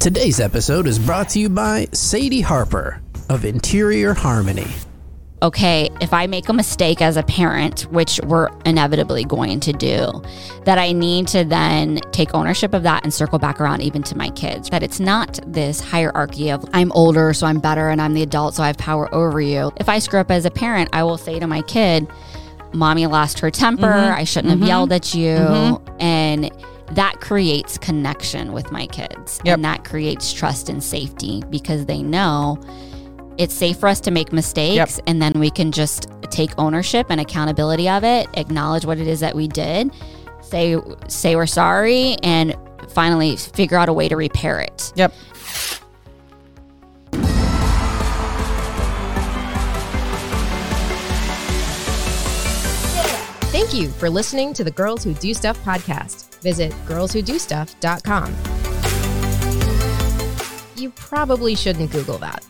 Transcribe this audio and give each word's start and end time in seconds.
Today's 0.00 0.40
episode 0.40 0.86
is 0.86 0.98
brought 0.98 1.28
to 1.28 1.38
you 1.38 1.50
by 1.50 1.86
Sadie 1.92 2.40
Harper 2.40 3.02
of 3.28 3.44
Interior 3.44 4.14
Harmony. 4.14 4.66
okay, 5.42 5.90
if 6.00 6.14
I 6.14 6.26
make 6.26 6.48
a 6.48 6.54
mistake 6.54 7.02
as 7.02 7.18
a 7.18 7.22
parent, 7.22 7.82
which 7.92 8.18
we're 8.24 8.48
inevitably 8.64 9.24
going 9.24 9.60
to 9.60 9.74
do, 9.74 10.22
that 10.64 10.78
I 10.78 10.92
need 10.92 11.28
to 11.28 11.44
then 11.44 12.00
take 12.12 12.34
ownership 12.34 12.72
of 12.72 12.82
that 12.84 13.04
and 13.04 13.12
circle 13.12 13.38
back 13.38 13.60
around 13.60 13.82
even 13.82 14.02
to 14.04 14.16
my 14.16 14.30
kids. 14.30 14.70
That 14.70 14.82
it's 14.82 15.00
not 15.00 15.38
this 15.46 15.80
hierarchy 15.80 16.50
of 16.50 16.64
I'm 16.72 16.90
older, 16.92 17.34
so 17.34 17.46
I'm 17.46 17.60
better, 17.60 17.90
and 17.90 18.00
I'm 18.00 18.14
the 18.14 18.22
adult, 18.22 18.54
so 18.54 18.62
I 18.62 18.68
have 18.68 18.78
power 18.78 19.14
over 19.14 19.38
you. 19.38 19.70
If 19.76 19.90
I 19.90 19.98
screw 19.98 20.20
up 20.20 20.30
as 20.30 20.46
a 20.46 20.50
parent, 20.50 20.88
I 20.94 21.02
will 21.02 21.18
say 21.18 21.38
to 21.38 21.46
my 21.46 21.60
kid, 21.60 22.08
Mommy 22.72 23.06
lost 23.06 23.40
her 23.40 23.50
temper. 23.50 23.82
Mm-hmm. 23.82 24.18
I 24.18 24.24
shouldn't 24.24 24.50
have 24.50 24.60
mm-hmm. 24.60 24.68
yelled 24.68 24.92
at 24.92 25.14
you. 25.14 25.36
Mm-hmm. 25.36 26.00
And 26.00 26.50
that 26.92 27.20
creates 27.20 27.78
connection 27.78 28.52
with 28.52 28.70
my 28.72 28.86
kids. 28.86 29.40
Yep. 29.44 29.54
And 29.54 29.64
that 29.64 29.84
creates 29.84 30.32
trust 30.32 30.68
and 30.68 30.82
safety 30.82 31.42
because 31.50 31.86
they 31.86 32.02
know 32.02 32.58
it's 33.38 33.54
safe 33.54 33.78
for 33.78 33.88
us 33.88 34.00
to 34.00 34.10
make 34.10 34.32
mistakes 34.32 35.00
and 35.06 35.22
then 35.22 35.32
we 35.36 35.50
can 35.50 35.72
just 35.72 36.08
take 36.30 36.50
ownership 36.58 37.06
and 37.08 37.20
accountability 37.20 37.88
of 37.88 38.04
it 38.04 38.28
acknowledge 38.34 38.84
what 38.84 38.98
it 38.98 39.06
is 39.06 39.20
that 39.20 39.34
we 39.34 39.48
did 39.48 39.90
say 40.42 40.76
say 41.08 41.34
we're 41.36 41.46
sorry 41.46 42.16
and 42.22 42.54
finally 42.90 43.36
figure 43.36 43.78
out 43.78 43.88
a 43.88 43.92
way 43.92 44.08
to 44.08 44.16
repair 44.16 44.60
it 44.60 44.92
Yep. 44.94 45.12
Thank 53.50 53.74
you 53.74 53.88
for 53.88 54.10
listening 54.10 54.52
to 54.54 54.64
the 54.64 54.70
Girls 54.70 55.04
Who 55.04 55.14
Do 55.14 55.32
Stuff 55.32 55.62
podcast. 55.64 56.29
Visit 56.42 56.72
girlswhodostuff.com. 56.86 58.34
You 60.76 60.90
probably 60.90 61.54
shouldn't 61.54 61.92
Google 61.92 62.18
that. 62.18 62.44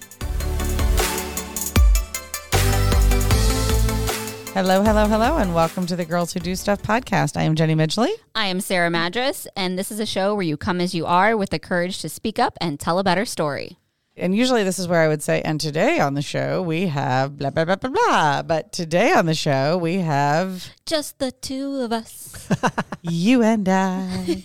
Hello, 4.52 4.82
hello, 4.82 5.06
hello, 5.06 5.36
and 5.38 5.54
welcome 5.54 5.86
to 5.86 5.94
the 5.94 6.04
Girls 6.04 6.32
Who 6.32 6.40
Do 6.40 6.56
Stuff 6.56 6.82
podcast. 6.82 7.36
I 7.36 7.44
am 7.44 7.54
Jenny 7.54 7.74
Midgley. 7.74 8.10
i 8.34 8.46
am 8.46 8.60
sarah 8.60 8.90
madras 8.90 9.46
and 9.56 9.78
this 9.78 9.90
is 9.90 10.00
a 10.00 10.06
show 10.06 10.34
where 10.34 10.44
you 10.44 10.56
come 10.56 10.80
as 10.80 10.94
you 10.94 11.06
are 11.06 11.36
with 11.36 11.50
the 11.50 11.58
courage 11.58 12.00
to 12.00 12.08
speak 12.08 12.38
up 12.38 12.58
and 12.60 12.78
tell 12.78 12.98
a 12.98 13.04
better 13.04 13.24
story 13.24 13.78
And 14.16 14.34
usually 14.36 14.64
this 14.64 14.78
is 14.78 14.86
where 14.88 15.00
I 15.00 15.08
would 15.08 15.22
say, 15.22 15.40
and 15.42 15.60
today 15.60 15.98
on 16.00 16.14
the 16.14 16.20
show 16.22 16.60
we 16.62 16.88
have 16.88 17.38
blah, 17.38 17.50
blah, 17.50 17.64
blah, 17.64 17.76
blah, 17.76 17.90
blah. 17.90 18.42
But 18.42 18.72
today 18.72 19.12
on 19.12 19.26
the 19.26 19.34
show 19.34 19.78
we 19.78 19.96
have 19.96 20.68
just 20.84 21.18
the 21.18 21.30
two 21.32 21.76
of 21.76 21.92
us 21.92 22.48
you 23.02 23.42
and 23.42 23.66
I. 23.68 24.42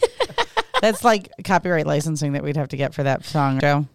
That's 0.81 1.03
like 1.03 1.29
copyright 1.43 1.87
licensing 1.87 2.33
that 2.33 2.43
we'd 2.43 2.57
have 2.57 2.69
to 2.69 2.77
get 2.77 2.93
for 2.93 3.03
that 3.03 3.25
song, 3.25 3.59
Joe. 3.59 3.87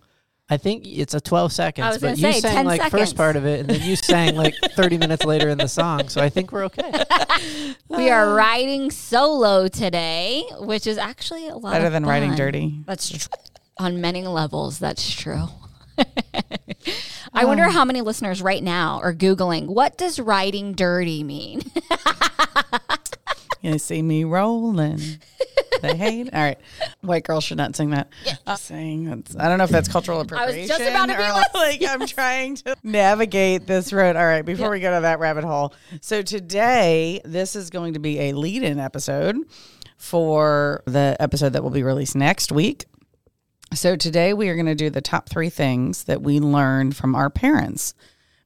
I 0.52 0.56
think 0.56 0.84
it's 0.84 1.14
a 1.14 1.20
12 1.20 1.52
seconds, 1.52 1.84
I 1.86 1.88
was 1.90 1.98
but 1.98 2.06
gonna 2.16 2.16
you 2.28 2.32
say, 2.34 2.40
sang 2.40 2.54
10 2.56 2.66
like 2.66 2.82
seconds. 2.82 3.00
first 3.00 3.16
part 3.16 3.36
of 3.36 3.46
it, 3.46 3.60
and 3.60 3.70
then 3.70 3.82
you 3.88 3.94
sang 3.94 4.34
like 4.34 4.54
30 4.72 4.98
minutes 4.98 5.24
later 5.24 5.48
in 5.48 5.58
the 5.58 5.68
song. 5.68 6.08
So 6.08 6.20
I 6.20 6.28
think 6.28 6.50
we're 6.50 6.64
okay. 6.64 6.92
we 7.88 8.10
are 8.10 8.34
riding 8.34 8.90
solo 8.90 9.68
today 9.68 10.42
which 10.58 10.88
is 10.88 10.98
actually 10.98 11.46
a 11.48 11.54
lot 11.56 11.72
Better 11.74 11.86
of 11.86 11.92
than 11.92 12.04
writing 12.04 12.30
fun. 12.30 12.36
dirty. 12.38 12.80
That's 12.84 13.08
true. 13.08 13.20
On 13.80 14.00
many 14.00 14.26
levels, 14.26 14.78
that's 14.78 15.10
true. 15.10 15.46
I 17.32 17.44
wonder 17.44 17.64
how 17.68 17.84
many 17.84 18.00
listeners 18.02 18.42
right 18.42 18.62
now 18.62 19.00
are 19.02 19.14
Googling, 19.14 19.66
what 19.66 19.96
does 19.96 20.20
riding 20.20 20.72
dirty 20.74 21.24
mean? 21.24 21.62
You 23.62 23.78
see 23.78 24.00
me 24.00 24.24
rolling. 24.24 24.98
They 25.82 25.94
hate. 25.98 26.32
All 26.32 26.40
right. 26.40 26.58
White 27.02 27.24
girls 27.24 27.44
should 27.44 27.58
not 27.58 27.76
sing 27.76 27.90
that. 27.90 28.08
Uh, 28.46 28.56
sing. 28.56 29.04
That's, 29.04 29.36
I 29.36 29.48
don't 29.50 29.58
know 29.58 29.64
if 29.64 29.70
that's 29.70 29.86
cultural 29.86 30.22
appropriation. 30.22 30.60
I 30.60 30.62
was 30.62 30.68
just 30.68 30.80
about 30.80 31.06
to 31.10 31.16
be 31.18 31.22
or 31.22 31.28
like- 31.28 31.54
like 31.82 31.84
I'm 31.86 32.06
trying 32.06 32.54
to 32.56 32.74
navigate 32.82 33.66
this 33.66 33.92
road. 33.92 34.16
All 34.16 34.24
right. 34.24 34.46
Before 34.46 34.70
we 34.70 34.80
go 34.80 34.94
to 34.94 35.02
that 35.02 35.18
rabbit 35.18 35.44
hole. 35.44 35.74
So 36.00 36.22
today, 36.22 37.20
this 37.26 37.54
is 37.54 37.68
going 37.68 37.92
to 37.92 37.98
be 38.00 38.18
a 38.30 38.32
lead 38.32 38.62
in 38.62 38.78
episode 38.78 39.36
for 39.98 40.82
the 40.86 41.14
episode 41.20 41.50
that 41.52 41.62
will 41.62 41.68
be 41.68 41.82
released 41.82 42.16
next 42.16 42.50
week. 42.52 42.86
So 43.72 43.94
today, 43.94 44.32
we 44.34 44.48
are 44.48 44.54
going 44.56 44.66
to 44.66 44.74
do 44.74 44.90
the 44.90 45.00
top 45.00 45.28
three 45.28 45.48
things 45.50 46.04
that 46.04 46.22
we 46.22 46.40
learned 46.40 46.96
from 46.96 47.14
our 47.14 47.30
parents 47.30 47.94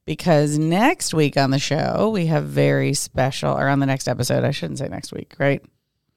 because 0.05 0.59
next 0.59 1.15
week 1.15 1.37
on 1.39 1.51
the 1.51 1.59
show 1.59 2.11
we 2.13 2.27
have 2.27 2.45
very 2.45 2.93
special 2.93 3.53
or 3.57 3.69
on 3.69 3.79
the 3.79 3.87
next 3.87 4.07
episode 4.07 4.45
i 4.45 4.51
shouldn't 4.51 4.79
say 4.79 4.87
next 4.89 5.13
week 5.13 5.35
right? 5.39 5.63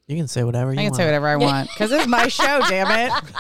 You 0.07 0.17
can 0.17 0.27
say 0.27 0.43
whatever 0.43 0.73
you 0.73 0.79
i 0.79 0.83
can 0.83 0.91
want. 0.91 0.95
say 0.97 1.05
whatever 1.05 1.27
i 1.27 1.35
want 1.37 1.69
because 1.69 1.89
this 1.91 2.01
is 2.01 2.07
my 2.07 2.27
show 2.27 2.61
damn 2.67 2.91
it. 2.91 3.13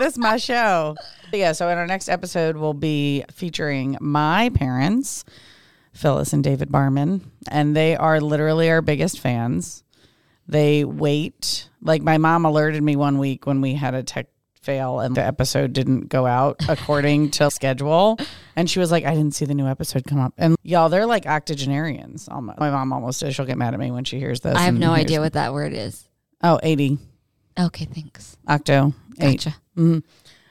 This 0.00 0.14
is 0.14 0.18
my 0.18 0.38
show. 0.38 0.96
Yeah 1.32 1.52
so 1.52 1.68
in 1.68 1.78
our 1.78 1.86
next 1.86 2.08
episode 2.08 2.56
we'll 2.56 2.74
be 2.74 3.24
featuring 3.30 3.96
my 4.00 4.50
parents 4.54 5.24
phyllis 5.92 6.32
and 6.32 6.42
david 6.42 6.72
barman 6.72 7.30
and 7.48 7.76
they 7.76 7.96
are 7.96 8.20
literally 8.20 8.70
our 8.70 8.80
biggest 8.82 9.20
fans. 9.20 9.84
They 10.48 10.84
wait 10.84 11.68
like 11.80 12.02
my 12.02 12.18
mom 12.18 12.44
alerted 12.44 12.82
me 12.82 12.96
one 12.96 13.18
week 13.18 13.46
when 13.46 13.60
we 13.60 13.74
had 13.74 13.94
a 13.94 14.02
tech 14.02 14.26
fail 14.64 15.00
and 15.00 15.14
the 15.14 15.22
episode 15.22 15.72
didn't 15.72 16.08
go 16.08 16.26
out 16.26 16.56
according 16.68 17.30
to 17.30 17.50
schedule 17.50 18.16
and 18.56 18.68
she 18.70 18.78
was 18.78 18.90
like 18.90 19.04
i 19.04 19.14
didn't 19.14 19.34
see 19.34 19.44
the 19.44 19.54
new 19.54 19.66
episode 19.66 20.02
come 20.06 20.18
up 20.18 20.32
and 20.38 20.56
y'all 20.62 20.88
they're 20.88 21.06
like 21.06 21.26
octogenarians 21.26 22.28
almost 22.28 22.58
my 22.58 22.70
mom 22.70 22.92
almost 22.92 23.22
is 23.22 23.34
she'll 23.34 23.44
get 23.46 23.58
mad 23.58 23.74
at 23.74 23.80
me 23.80 23.90
when 23.90 24.04
she 24.04 24.18
hears 24.18 24.40
this 24.40 24.56
I 24.56 24.62
have 24.62 24.74
no 24.78 24.90
idea 24.92 25.20
what 25.20 25.34
that 25.34 25.52
word 25.52 25.72
is. 25.72 26.08
oh 26.42 26.58
80 26.62 26.98
Okay, 27.58 27.84
thanks. 27.84 28.36
octo 28.48 28.92
eight 29.20 29.44
Gotcha. 29.44 29.56
Mm-hmm. 29.76 29.98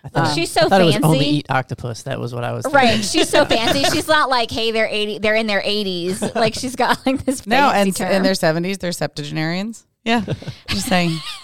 I 0.05 0.09
thought, 0.09 0.27
um, 0.27 0.35
She's 0.35 0.51
so 0.51 0.65
I 0.65 0.69
thought 0.69 0.81
it 0.81 0.85
was 0.85 0.95
only 0.97 1.17
fancy. 1.19 1.29
eat 1.37 1.45
octopus. 1.49 2.03
That 2.03 2.19
was 2.19 2.35
what 2.35 2.43
I 2.43 2.51
was 2.51 2.65
thinking. 2.65 2.75
Right. 2.81 3.05
She's 3.05 3.29
so 3.29 3.45
fancy. 3.55 3.85
She's 3.85 4.07
not 4.09 4.29
like, 4.29 4.51
hey, 4.51 4.71
they're 4.71 4.85
80, 4.89 5.19
they're 5.19 5.33
in 5.35 5.47
their 5.47 5.61
80s. 5.61 6.35
Like 6.35 6.55
she's 6.55 6.75
got 6.75 7.05
like 7.05 7.23
this 7.23 7.39
fancy 7.39 7.49
no 7.49 7.69
and 7.71 7.95
term. 7.95 8.11
in 8.11 8.21
their 8.23 8.33
70s 8.33 8.79
they're 8.79 8.91
septuagenarians 8.91 9.85
yeah 10.03 10.21
just 10.67 10.87
saying 10.89 11.17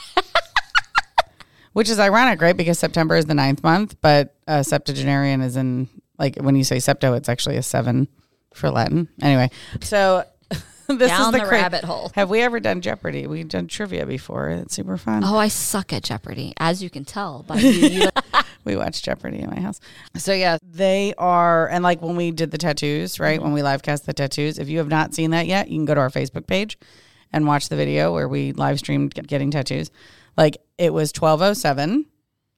which 1.73 1.89
is 1.89 1.99
ironic 1.99 2.41
right 2.41 2.57
because 2.57 2.79
september 2.79 3.15
is 3.15 3.25
the 3.25 3.33
ninth 3.33 3.63
month 3.63 3.95
but 4.01 4.35
uh, 4.47 4.63
septuagenarian 4.63 5.41
is 5.41 5.55
in 5.55 5.87
like 6.17 6.35
when 6.37 6.55
you 6.55 6.63
say 6.63 6.77
septo 6.77 7.15
it's 7.17 7.29
actually 7.29 7.57
a 7.57 7.63
seven 7.63 8.07
for 8.53 8.69
latin 8.69 9.07
anyway 9.21 9.49
so 9.81 10.23
this 10.87 11.09
Down 11.09 11.27
is 11.27 11.31
the, 11.33 11.37
the 11.39 11.45
cra- 11.45 11.61
rabbit 11.61 11.83
hole. 11.83 12.11
have 12.15 12.29
we 12.29 12.41
ever 12.41 12.59
done 12.59 12.81
jeopardy 12.81 13.27
we've 13.27 13.47
done 13.47 13.67
trivia 13.67 14.05
before 14.05 14.49
it's 14.49 14.73
super 14.75 14.97
fun 14.97 15.23
Oh, 15.23 15.37
I 15.37 15.47
suck 15.49 15.93
at 15.93 16.03
Jeopardy, 16.03 16.53
as 16.57 16.81
you 16.81 16.89
can 16.89 17.05
tell 17.05 17.43
by 17.43 17.57
you. 17.57 18.09
we 18.65 18.75
watch 18.75 19.01
Jeopardy 19.03 19.39
in 19.39 19.49
my 19.49 19.59
house. 19.59 19.79
So 20.15 20.33
yeah, 20.33 20.57
they 20.63 21.13
are, 21.17 21.67
and 21.69 21.83
like 21.83 22.01
when 22.01 22.15
we 22.15 22.31
did 22.31 22.51
the 22.51 22.57
tattoos, 22.57 23.19
right? 23.19 23.41
When 23.41 23.53
we 23.53 23.61
live 23.61 23.83
cast 23.83 24.05
the 24.05 24.13
tattoos, 24.13 24.57
if 24.59 24.69
you 24.69 24.79
have 24.79 24.87
not 24.87 25.13
seen 25.13 25.31
that 25.31 25.45
yet, 25.47 25.69
you 25.69 25.77
can 25.77 25.85
go 25.85 25.93
to 25.95 26.01
our 26.01 26.09
Facebook 26.09 26.47
page 26.47 26.77
and 27.31 27.45
watch 27.45 27.69
the 27.69 27.75
video 27.75 28.13
where 28.13 28.27
we 28.27 28.51
live 28.53 28.79
streamed 28.79 29.13
getting 29.27 29.51
tattoos. 29.51 29.91
Like 30.37 30.57
it 30.77 30.93
was 30.93 31.11
twelve 31.11 31.41
oh 31.41 31.53
seven, 31.53 32.05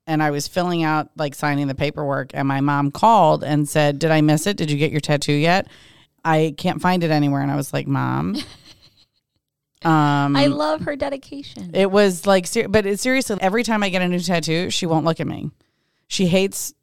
and 0.07 0.21
I 0.21 0.31
was 0.31 0.47
filling 0.47 0.83
out 0.83 1.09
like 1.17 1.35
signing 1.35 1.67
the 1.67 1.75
paperwork, 1.75 2.31
and 2.33 2.47
my 2.47 2.61
mom 2.61 2.91
called 2.91 3.43
and 3.43 3.67
said, 3.67 3.99
"Did 3.99 4.11
I 4.11 4.21
miss 4.21 4.47
it? 4.47 4.57
Did 4.57 4.69
you 4.71 4.77
get 4.77 4.91
your 4.91 5.01
tattoo 5.01 5.33
yet?" 5.33 5.67
I 6.23 6.53
can't 6.57 6.81
find 6.81 7.03
it 7.03 7.09
anywhere, 7.11 7.41
and 7.41 7.51
I 7.51 7.55
was 7.55 7.73
like, 7.73 7.87
"Mom." 7.87 8.37
Um, 9.83 10.35
I 10.35 10.45
love 10.45 10.81
her 10.81 10.95
dedication. 10.95 11.71
it 11.73 11.89
was 11.89 12.27
like, 12.27 12.45
ser- 12.45 12.67
but 12.67 12.85
it, 12.85 12.99
seriously, 12.99 13.37
every 13.41 13.63
time 13.63 13.81
I 13.81 13.89
get 13.89 14.03
a 14.03 14.07
new 14.07 14.19
tattoo, 14.19 14.69
she 14.69 14.85
won't 14.85 15.05
look 15.05 15.19
at 15.19 15.25
me. 15.25 15.49
She 16.07 16.27
hates 16.27 16.75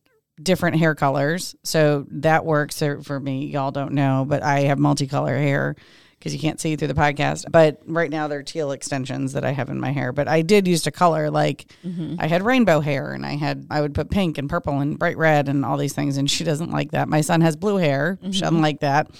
different 0.43 0.79
hair 0.79 0.97
colors, 0.97 1.55
so 1.63 2.07
that 2.11 2.45
works 2.45 2.81
for 2.81 3.01
for 3.03 3.21
me. 3.21 3.47
Y'all 3.47 3.71
don't 3.71 3.93
know, 3.93 4.25
but 4.27 4.43
I 4.43 4.63
have 4.63 4.79
multicolor 4.79 5.39
hair 5.39 5.77
because 6.19 6.35
you 6.35 6.41
can't 6.41 6.61
see 6.61 6.77
through 6.77 6.89
the 6.89 6.95
podcast. 6.95 7.51
But 7.51 7.81
right 7.87 8.11
now 8.11 8.29
they're 8.29 8.43
teal 8.43 8.73
extensions 8.73 9.33
that 9.35 9.45
I 9.45 9.53
have 9.53 9.71
in 9.71 9.81
my 9.81 9.93
hair. 9.93 10.13
But 10.13 10.29
I 10.29 10.43
did 10.43 10.67
used 10.67 10.85
to 10.85 10.91
color 10.91 11.31
like 11.31 11.67
mm-hmm. 11.85 12.17
I 12.19 12.27
had 12.27 12.43
rainbow 12.43 12.81
hair, 12.81 13.13
and 13.13 13.25
I 13.25 13.37
had 13.37 13.67
I 13.71 13.81
would 13.81 13.95
put 13.95 14.11
pink 14.11 14.39
and 14.39 14.49
purple 14.49 14.81
and 14.81 14.99
bright 14.99 15.17
red 15.17 15.49
and 15.49 15.65
all 15.65 15.77
these 15.77 15.93
things. 15.93 16.17
And 16.17 16.31
she 16.31 16.45
doesn't 16.45 16.71
like 16.71 16.93
that. 16.93 17.09
My 17.09 17.21
son 17.21 17.41
has 17.41 17.57
blue 17.57 17.77
hair. 17.77 18.19
She 18.23 18.41
doesn't 18.41 18.55
mm-hmm. 18.55 18.63
like 18.63 18.81
that. 18.81 19.11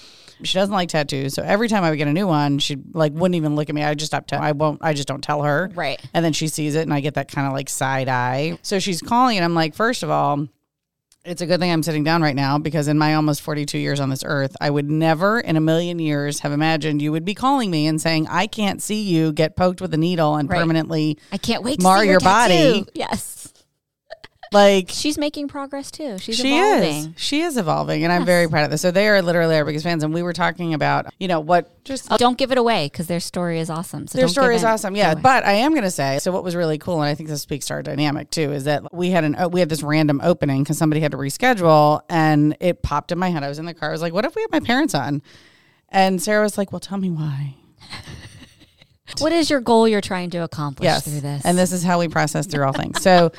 She 0.43 0.53
doesn't 0.53 0.73
like 0.73 0.89
tattoos. 0.89 1.33
So 1.33 1.43
every 1.43 1.67
time 1.67 1.83
I 1.83 1.89
would 1.89 1.97
get 1.97 2.07
a 2.07 2.13
new 2.13 2.27
one, 2.27 2.59
she 2.59 2.77
like 2.93 3.13
wouldn't 3.13 3.35
even 3.35 3.55
look 3.55 3.69
at 3.69 3.75
me. 3.75 3.83
I 3.83 3.93
just 3.93 4.11
stop. 4.11 4.27
Tell- 4.27 4.41
I 4.41 4.53
won't. 4.53 4.79
I 4.81 4.93
just 4.93 5.07
don't 5.07 5.23
tell 5.23 5.43
her. 5.43 5.69
Right. 5.73 6.01
And 6.13 6.23
then 6.23 6.33
she 6.33 6.47
sees 6.47 6.75
it, 6.75 6.81
and 6.81 6.93
I 6.93 7.01
get 7.01 7.15
that 7.15 7.29
kind 7.31 7.47
of 7.47 7.53
like 7.53 7.69
side 7.69 8.07
eye. 8.07 8.57
So 8.61 8.79
she's 8.79 9.01
calling, 9.01 9.37
and 9.37 9.43
I'm 9.43 9.55
like, 9.55 9.75
first 9.75 10.03
of 10.03 10.09
all, 10.09 10.47
it's 11.25 11.41
a 11.41 11.45
good 11.45 11.59
thing 11.59 11.71
I'm 11.71 11.83
sitting 11.83 12.03
down 12.03 12.21
right 12.21 12.35
now 12.35 12.57
because 12.57 12.87
in 12.87 12.97
my 12.97 13.15
almost 13.15 13.41
42 13.41 13.77
years 13.77 13.99
on 13.99 14.09
this 14.09 14.23
earth, 14.25 14.55
I 14.61 14.69
would 14.69 14.89
never 14.89 15.39
in 15.39 15.55
a 15.57 15.61
million 15.61 15.99
years 15.99 16.39
have 16.39 16.51
imagined 16.51 17.01
you 17.01 17.11
would 17.11 17.25
be 17.25 17.33
calling 17.33 17.69
me 17.69 17.87
and 17.87 17.99
saying, 18.01 18.27
I 18.29 18.47
can't 18.47 18.81
see 18.81 19.01
you 19.01 19.31
get 19.33 19.55
poked 19.55 19.81
with 19.81 19.93
a 19.93 19.97
needle 19.97 20.35
and 20.35 20.49
Right. 20.49 20.59
permanently 20.59 21.17
I 21.31 21.37
can't 21.37 21.63
wait 21.63 21.79
to 21.79 21.83
mar 21.83 21.99
see 21.99 22.05
your 22.05 22.13
your, 22.13 22.19
body. 22.21 22.85
Yes. 22.93 23.53
Like 24.51 24.89
She's 24.89 25.17
making 25.17 25.47
progress 25.47 25.91
too. 25.91 26.17
She's 26.17 26.37
she 26.37 26.57
evolving. 26.57 26.89
is. 26.95 27.09
She 27.17 27.41
is 27.41 27.57
evolving, 27.57 28.03
and 28.03 28.11
I'm 28.11 28.25
very 28.25 28.47
proud 28.47 28.63
of 28.65 28.71
this. 28.71 28.81
So 28.81 28.89
they 28.91 29.07
are 29.07 29.21
literally 29.21 29.55
our 29.55 29.63
biggest 29.65 29.83
fans, 29.83 30.03
and 30.03 30.13
we 30.13 30.23
were 30.23 30.33
talking 30.33 30.73
about, 30.73 31.05
you 31.19 31.27
know, 31.27 31.39
what 31.39 31.83
just 31.85 32.11
Oh, 32.11 32.17
don't 32.17 32.37
give 32.37 32.51
it 32.51 32.57
away 32.57 32.87
because 32.87 33.07
their 33.07 33.19
story 33.19 33.59
is 33.59 33.69
awesome. 33.69 34.07
So 34.07 34.17
their 34.17 34.27
story 34.27 34.55
is 34.55 34.63
awesome. 34.63 34.95
Yeah, 34.95 35.11
away. 35.13 35.21
but 35.21 35.45
I 35.45 35.53
am 35.53 35.71
going 35.71 35.83
to 35.83 35.91
say, 35.91 36.17
so 36.19 36.31
what 36.31 36.43
was 36.43 36.55
really 36.55 36.77
cool, 36.77 36.95
and 37.01 37.09
I 37.09 37.15
think 37.15 37.29
this 37.29 37.41
speaks 37.41 37.67
to 37.67 37.75
our 37.75 37.83
dynamic 37.83 38.31
too, 38.31 38.51
is 38.51 38.63
that 38.63 38.93
we 38.93 39.11
had 39.11 39.23
an 39.23 39.35
uh, 39.35 39.49
we 39.49 39.59
had 39.59 39.69
this 39.69 39.83
random 39.83 40.19
opening 40.23 40.63
because 40.63 40.77
somebody 40.77 40.99
had 41.01 41.11
to 41.11 41.17
reschedule, 41.17 42.01
and 42.09 42.57
it 42.59 42.81
popped 42.81 43.11
in 43.11 43.19
my 43.19 43.29
head. 43.29 43.43
I 43.43 43.49
was 43.49 43.59
in 43.59 43.65
the 43.65 43.73
car. 43.73 43.89
I 43.89 43.91
was 43.91 44.01
like, 44.01 44.13
"What 44.13 44.25
if 44.25 44.35
we 44.35 44.41
had 44.41 44.51
my 44.51 44.59
parents 44.61 44.95
on?" 44.95 45.21
And 45.89 46.21
Sarah 46.21 46.43
was 46.43 46.57
like, 46.57 46.71
"Well, 46.71 46.79
tell 46.79 46.97
me 46.97 47.09
why." 47.11 47.55
what 49.19 49.31
is 49.31 49.49
your 49.49 49.59
goal 49.61 49.87
you're 49.87 50.01
trying 50.01 50.29
to 50.31 50.39
accomplish 50.39 50.85
Yes, 50.85 51.03
through 51.03 51.21
this? 51.21 51.43
and 51.45 51.57
this 51.57 51.71
is 51.71 51.83
how 51.83 51.99
we 51.99 52.07
process 52.07 52.45
through 52.45 52.63
all 52.65 52.73
things. 52.73 53.01
So 53.01 53.31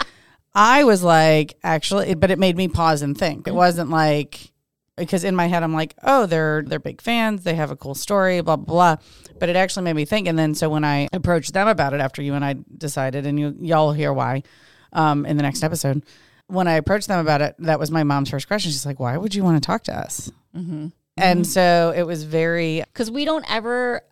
I 0.55 0.85
was 0.85 1.03
like, 1.03 1.57
actually, 1.63 2.15
but 2.15 2.31
it 2.31 2.39
made 2.39 2.57
me 2.57 2.69
pause 2.69 3.03
and 3.03 3.17
think. 3.17 3.47
It 3.47 3.51
mm-hmm. 3.51 3.57
wasn't 3.57 3.91
like 3.91 4.53
because 4.97 5.25
in 5.25 5.35
my 5.35 5.47
head 5.47 5.63
I'm 5.63 5.73
like, 5.73 5.95
oh, 6.03 6.27
they're 6.27 6.63
they're 6.63 6.79
big 6.79 7.01
fans. 7.01 7.43
They 7.43 7.55
have 7.55 7.71
a 7.71 7.77
cool 7.77 7.95
story, 7.95 8.41
blah 8.41 8.57
blah 8.57 8.97
blah. 8.97 8.97
But 9.39 9.49
it 9.49 9.57
actually 9.57 9.85
made 9.85 9.97
me 9.97 10.05
think. 10.05 10.29
And 10.29 10.39
then 10.39 10.55
so 10.55 10.69
when 10.69 10.85
I 10.85 11.09
approached 11.13 11.55
them 11.55 11.69
about 11.69 11.95
it 11.95 12.01
after 12.01 12.23
you 12.23 12.35
and 12.35 12.45
I 12.45 12.57
decided, 12.77 13.27
and 13.27 13.39
you 13.39 13.57
y'all 13.61 13.93
hear 13.93 14.13
why 14.13 14.43
um, 14.93 15.27
in 15.27 15.37
the 15.37 15.43
next 15.43 15.63
episode. 15.63 16.05
When 16.47 16.67
I 16.67 16.73
approached 16.73 17.07
them 17.07 17.21
about 17.21 17.43
it, 17.43 17.55
that 17.61 17.79
was 17.79 17.93
my 17.93 18.03
mom's 18.03 18.29
first 18.29 18.49
question. 18.49 18.73
She's 18.73 18.85
like, 18.85 18.99
"Why 18.99 19.17
would 19.17 19.35
you 19.37 19.45
want 19.45 19.63
to 19.63 19.67
talk 19.67 19.85
to 19.85 19.97
us?" 19.97 20.33
Mm-hmm. 20.57 20.89
And 21.17 21.41
mm-hmm. 21.41 21.45
so 21.45 21.93
it 21.97 22.03
was 22.03 22.25
very 22.25 22.81
because 22.81 23.11
we 23.11 23.25
don't 23.25 23.49
ever 23.51 24.03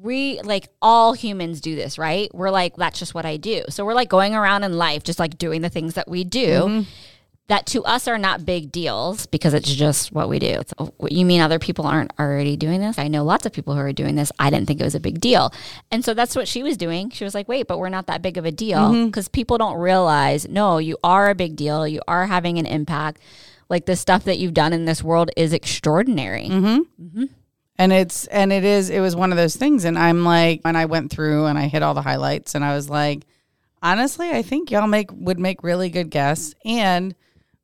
we 0.00 0.40
like 0.42 0.68
all 0.80 1.12
humans 1.12 1.60
do 1.60 1.74
this 1.74 1.98
right? 1.98 2.32
We're 2.34 2.50
like 2.50 2.76
that's 2.76 2.98
just 2.98 3.14
what 3.14 3.26
i 3.26 3.36
do. 3.36 3.64
So 3.68 3.84
we're 3.84 3.94
like 3.94 4.08
going 4.08 4.34
around 4.34 4.64
in 4.64 4.76
life 4.78 5.02
just 5.02 5.18
like 5.18 5.38
doing 5.38 5.62
the 5.62 5.68
things 5.68 5.94
that 5.94 6.08
we 6.08 6.24
do 6.24 6.46
mm-hmm. 6.46 6.90
that 7.48 7.66
to 7.66 7.84
us 7.84 8.06
are 8.06 8.18
not 8.18 8.46
big 8.46 8.70
deals 8.70 9.26
because 9.26 9.54
it's 9.54 9.72
just 9.72 10.12
what 10.12 10.28
we 10.28 10.38
do. 10.38 10.62
Oh, 10.78 10.92
you 11.08 11.24
mean 11.24 11.40
other 11.40 11.58
people 11.58 11.86
aren't 11.86 12.12
already 12.18 12.56
doing 12.56 12.80
this? 12.80 12.98
I 12.98 13.08
know 13.08 13.24
lots 13.24 13.44
of 13.46 13.52
people 13.52 13.74
who 13.74 13.80
are 13.80 13.92
doing 13.92 14.14
this. 14.14 14.30
I 14.38 14.50
didn't 14.50 14.66
think 14.68 14.80
it 14.80 14.84
was 14.84 14.94
a 14.94 15.00
big 15.00 15.20
deal. 15.20 15.52
And 15.90 16.04
so 16.04 16.14
that's 16.14 16.36
what 16.36 16.46
she 16.46 16.62
was 16.62 16.76
doing. 16.76 17.10
She 17.10 17.24
was 17.24 17.34
like 17.34 17.48
wait 17.48 17.66
but 17.66 17.78
we're 17.78 17.88
not 17.88 18.06
that 18.06 18.22
big 18.22 18.38
of 18.38 18.44
a 18.44 18.52
deal 18.52 18.78
mm-hmm. 18.78 19.06
because 19.06 19.28
people 19.28 19.58
don't 19.58 19.78
realize 19.78 20.48
no 20.48 20.78
you 20.78 20.96
are 21.02 21.30
a 21.30 21.34
big 21.34 21.56
deal. 21.56 21.86
You 21.88 22.02
are 22.06 22.26
having 22.26 22.58
an 22.58 22.66
impact. 22.66 23.20
Like 23.68 23.84
the 23.84 23.96
stuff 23.96 24.24
that 24.24 24.38
you've 24.38 24.54
done 24.54 24.72
in 24.72 24.86
this 24.86 25.02
world 25.02 25.30
is 25.36 25.52
extraordinary 25.52 26.48
mm-hmm. 26.48 27.24
And 27.78 27.92
it's 27.92 28.26
and 28.26 28.52
it 28.52 28.64
is 28.64 28.90
it 28.90 29.00
was 29.00 29.14
one 29.16 29.30
of 29.32 29.36
those 29.38 29.56
things. 29.56 29.84
And 29.84 29.98
i'm 29.98 30.24
like 30.24 30.60
when 30.62 30.76
i 30.76 30.84
went 30.86 31.10
through 31.10 31.46
and 31.46 31.58
i 31.58 31.68
hit 31.68 31.82
all 31.82 31.94
the 31.94 32.02
highlights 32.02 32.54
and 32.54 32.64
i 32.64 32.74
was 32.74 32.90
like 32.90 33.24
honestly 33.82 34.30
i 34.30 34.42
think 34.42 34.70
y'all 34.70 34.86
make 34.86 35.10
would 35.12 35.38
make 35.38 35.62
really 35.62 35.88
good 35.88 36.10
guests. 36.10 36.54
And 36.64 37.14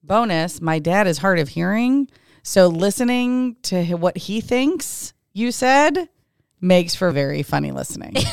bonus 0.03 0.61
my 0.61 0.79
dad 0.79 1.07
is 1.07 1.19
hard 1.19 1.39
of 1.39 1.49
hearing. 1.49 2.09
So 2.43 2.69
listening 2.69 3.57
to 3.63 3.95
what 3.95 4.17
he 4.19 4.41
thinks 4.41 5.15
you 5.33 5.51
said 5.51 6.09
makes 6.61 6.95
for 6.95 7.11
very 7.11 7.43
funny 7.43 7.73
listening. 7.73 8.15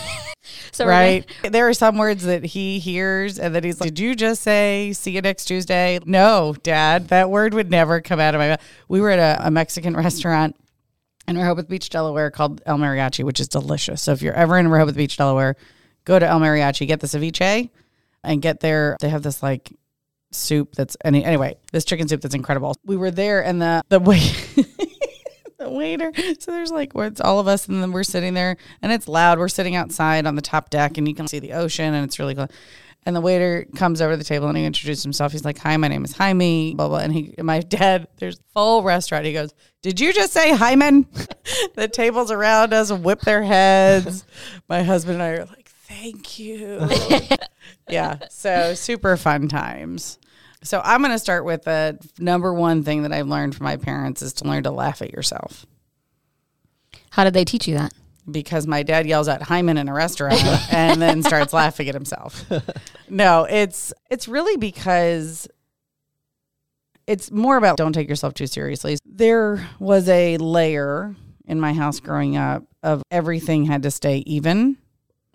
So 0.74 0.86
we're 0.86 0.92
gonna- 0.92 1.04
right 1.04 1.51
there 1.51 1.68
are 1.68 1.74
some 1.74 1.98
words 1.98 2.24
that 2.24 2.44
he 2.44 2.80
hears 2.80 3.38
and 3.38 3.54
that 3.56 3.63
he's 3.63 3.80
like 3.80 3.89
did 3.89 4.00
you 4.00 4.16
just 4.16 4.42
say 4.42 4.92
see 4.94 5.12
you 5.12 5.22
next 5.22 5.45
tuesday? 5.45 6.00
No 6.06 6.56
dad 6.63 7.10
that 7.10 7.30
word 7.30 7.54
would 7.54 7.69
never 7.69 8.01
come 8.01 8.19
out 8.19 8.33
of 8.33 8.39
my 8.39 8.50
mouth. 8.50 8.62
We 8.88 9.01
were 9.01 9.12
at 9.12 9.19
a, 9.19 9.48
a 9.48 9.51
mexican 9.51 9.95
restaurant 9.95 10.56
in 11.27 11.38
Rehoboth 11.38 11.68
Beach, 11.68 11.89
Delaware, 11.89 12.31
called 12.31 12.62
El 12.65 12.77
Mariachi, 12.77 13.23
which 13.23 13.39
is 13.39 13.47
delicious. 13.47 14.01
So 14.01 14.12
if 14.12 14.21
you're 14.21 14.33
ever 14.33 14.57
in 14.57 14.68
Rehoboth 14.68 14.95
Beach, 14.95 15.18
Delaware, 15.18 15.56
go 16.06 16.19
to 16.19 16.27
El 16.27 16.39
Mariachi, 16.39 16.88
get 16.88 17.00
the 17.00 17.07
ceviche, 17.07 17.69
and 18.23 18.41
get 18.41 18.59
their. 18.59 18.97
They 19.00 19.09
have 19.09 19.23
this 19.23 19.41
like 19.41 19.71
soup 20.31 20.75
that's 20.75 20.95
any 21.03 21.23
anyway, 21.23 21.57
this 21.71 21.85
chicken 21.85 22.07
soup 22.07 22.21
that's 22.21 22.35
incredible. 22.35 22.75
We 22.85 22.97
were 22.97 23.12
there, 23.12 23.44
and 23.44 23.62
the 23.62 23.83
the 23.89 24.00
wait. 24.00 24.47
The 25.62 25.69
waiter. 25.69 26.12
So 26.39 26.50
there's 26.50 26.71
like 26.71 26.94
it's 26.95 27.21
all 27.21 27.38
of 27.38 27.47
us, 27.47 27.68
and 27.68 27.83
then 27.83 27.91
we're 27.91 28.01
sitting 28.01 28.33
there, 28.33 28.57
and 28.81 28.91
it's 28.91 29.07
loud. 29.07 29.38
We're 29.38 29.47
sitting 29.47 29.75
outside 29.75 30.25
on 30.25 30.33
the 30.33 30.41
top 30.41 30.71
deck, 30.71 30.97
and 30.97 31.07
you 31.07 31.13
can 31.13 31.27
see 31.27 31.38
the 31.38 31.53
ocean, 31.53 31.94
and 31.94 32.03
it's 32.03 32.18
really 32.18 32.33
cool. 32.33 32.47
And 33.03 33.15
the 33.15 33.21
waiter 33.21 33.65
comes 33.75 34.00
over 34.00 34.13
to 34.13 34.18
the 34.18 34.24
table 34.24 34.48
and 34.48 34.56
he 34.56 34.63
introduces 34.63 35.03
himself. 35.03 35.31
He's 35.31 35.44
like, 35.44 35.57
"Hi, 35.59 35.75
my 35.77 35.88
name 35.88 36.06
is 36.06 36.15
Jaime." 36.15 36.75
Blah 36.75 36.88
blah. 36.88 37.00
And 37.00 37.12
he, 37.12 37.33
my 37.39 37.59
dad, 37.62 38.07
there's 38.18 38.39
full 38.53 38.83
restaurant. 38.83 39.25
He 39.25 39.33
goes, 39.33 39.53
"Did 39.81 40.00
you 40.00 40.13
just 40.13 40.33
say 40.33 40.53
Hyman?" 40.53 41.07
the 41.75 41.88
tables 41.88 42.30
around 42.31 42.74
us 42.74 42.92
whip 42.92 43.21
their 43.21 43.42
heads. 43.44 44.25
my 44.69 44.83
husband 44.83 45.15
and 45.15 45.24
I 45.24 45.30
are 45.30 45.45
like, 45.45 45.69
"Thank 45.69 46.38
you." 46.38 46.88
yeah. 47.89 48.19
So 48.30 48.75
super 48.75 49.18
fun 49.18 49.47
times. 49.47 50.19
So 50.63 50.80
I'm 50.83 51.01
going 51.01 51.12
to 51.12 51.19
start 51.19 51.44
with 51.44 51.63
the 51.63 51.97
number 52.19 52.54
one 52.54 52.83
thing 52.83 53.01
that 53.04 53.12
I've 53.12 53.27
learned 53.27 53.56
from 53.56 53.63
my 53.63 53.77
parents 53.77 54.21
is 54.21 54.33
to 54.33 54.45
learn 54.45 54.63
to 54.63 54.71
laugh 54.71 55.01
at 55.01 55.12
yourself 55.12 55.65
How 57.09 57.24
did 57.24 57.33
they 57.33 57.45
teach 57.45 57.68
you 57.68 57.75
that? 57.75 57.94
Because 58.29 58.68
my 58.68 58.83
dad 58.83 59.07
yells 59.07 59.27
at 59.27 59.41
Hyman 59.41 59.77
in 59.77 59.88
a 59.89 59.94
restaurant 59.94 60.41
and 60.73 61.01
then 61.01 61.23
starts 61.23 61.53
laughing 61.53 61.88
at 61.89 61.95
himself. 61.95 62.45
No, 63.13 63.44
it's 63.44 63.91
it's 64.09 64.29
really 64.29 64.56
because 64.56 65.45
it's 67.07 67.29
more 67.29 67.57
about 67.57 67.75
don't 67.77 67.91
take 67.94 68.07
yourself 68.07 68.33
too 68.33 68.47
seriously. 68.47 68.97
There 69.06 69.68
was 69.79 70.07
a 70.07 70.38
layer 70.38 71.13
in 71.45 71.59
my 71.59 71.73
house 71.73 72.00
growing 72.00 72.38
up 72.38 72.63
of 72.83 73.03
everything 73.12 73.65
had 73.65 73.83
to 73.83 73.91
stay 73.91 74.19
even. 74.25 74.77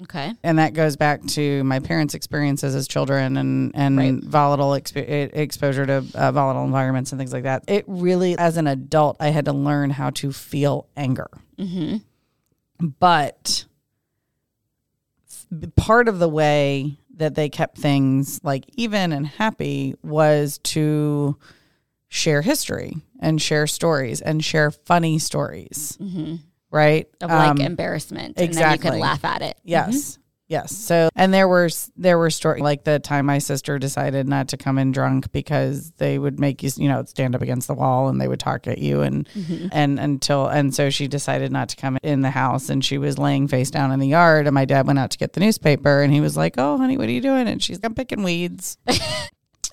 Okay. 0.02 0.32
And 0.42 0.58
that 0.58 0.72
goes 0.74 0.96
back 0.96 1.24
to 1.28 1.64
my 1.64 1.80
parents' 1.80 2.14
experiences 2.14 2.74
as 2.74 2.86
children 2.88 3.36
and, 3.36 3.72
and 3.74 3.98
Right. 3.98 4.22
volatile 4.24 4.70
exp- 4.70 4.96
exposure 5.34 5.84
to 5.86 6.04
uh, 6.14 6.32
volatile 6.32 6.64
environments 6.64 7.12
and 7.12 7.18
things 7.18 7.32
like 7.32 7.44
that. 7.44 7.64
It 7.66 7.84
really, 7.86 8.36
as 8.38 8.56
an 8.56 8.66
adult, 8.66 9.16
I 9.20 9.28
had 9.28 9.44
to 9.46 9.52
learn 9.52 9.90
how 9.90 10.10
to 10.10 10.32
feel 10.32 10.86
anger. 10.96 11.28
Mm-hmm. 11.58 11.96
But 12.80 13.64
part 15.76 16.08
of 16.08 16.18
the 16.18 16.28
way 16.28 16.98
that 17.16 17.34
they 17.34 17.48
kept 17.48 17.78
things 17.78 18.40
like 18.42 18.64
even 18.74 19.12
and 19.12 19.26
happy 19.26 19.94
was 20.02 20.58
to 20.58 21.36
share 22.08 22.42
history 22.42 22.96
and 23.20 23.40
share 23.40 23.66
stories 23.66 24.20
and 24.20 24.44
share 24.44 24.70
funny 24.70 25.18
stories 25.18 25.96
right 26.70 27.08
Of 27.20 27.30
like 27.30 27.50
Um, 27.50 27.60
embarrassment. 27.60 28.26
And 28.28 28.36
then 28.36 28.44
you 28.44 28.48
exactly. 28.50 28.90
can 28.90 28.98
laugh 29.00 29.24
at 29.24 29.40
it. 29.42 29.56
Yes. 29.64 30.18
Yes. 30.48 30.76
So, 30.76 31.08
and 31.16 31.34
there 31.34 31.48
were 31.48 31.68
there 31.96 32.18
were 32.18 32.30
stories 32.30 32.62
like 32.62 32.84
the 32.84 33.00
time 33.00 33.26
my 33.26 33.38
sister 33.38 33.80
decided 33.80 34.28
not 34.28 34.48
to 34.48 34.56
come 34.56 34.78
in 34.78 34.92
drunk 34.92 35.32
because 35.32 35.90
they 35.92 36.18
would 36.18 36.38
make 36.38 36.62
you, 36.62 36.70
you 36.76 36.88
know, 36.88 37.04
stand 37.04 37.34
up 37.34 37.42
against 37.42 37.66
the 37.66 37.74
wall 37.74 38.08
and 38.08 38.20
they 38.20 38.28
would 38.28 38.38
talk 38.38 38.68
at 38.68 38.78
you 38.78 39.00
and 39.00 39.28
mm-hmm. 39.30 39.68
and 39.72 39.98
until 39.98 40.46
and 40.46 40.72
so 40.72 40.88
she 40.88 41.08
decided 41.08 41.50
not 41.50 41.68
to 41.70 41.76
come 41.76 41.98
in 42.02 42.20
the 42.22 42.30
house 42.30 42.68
and 42.68 42.84
she 42.84 42.96
was 42.96 43.18
laying 43.18 43.48
face 43.48 43.72
down 43.72 43.90
in 43.90 43.98
the 43.98 44.06
yard 44.06 44.46
and 44.46 44.54
my 44.54 44.64
dad 44.64 44.86
went 44.86 45.00
out 45.00 45.10
to 45.10 45.18
get 45.18 45.32
the 45.32 45.40
newspaper 45.40 46.02
and 46.02 46.12
he 46.12 46.20
was 46.20 46.36
like, 46.36 46.54
"Oh, 46.58 46.76
honey, 46.78 46.96
what 46.96 47.08
are 47.08 47.12
you 47.12 47.20
doing?" 47.20 47.48
And 47.48 47.60
she's, 47.60 47.80
"I'm 47.82 47.94
picking 47.94 48.22
weeds." 48.22 48.78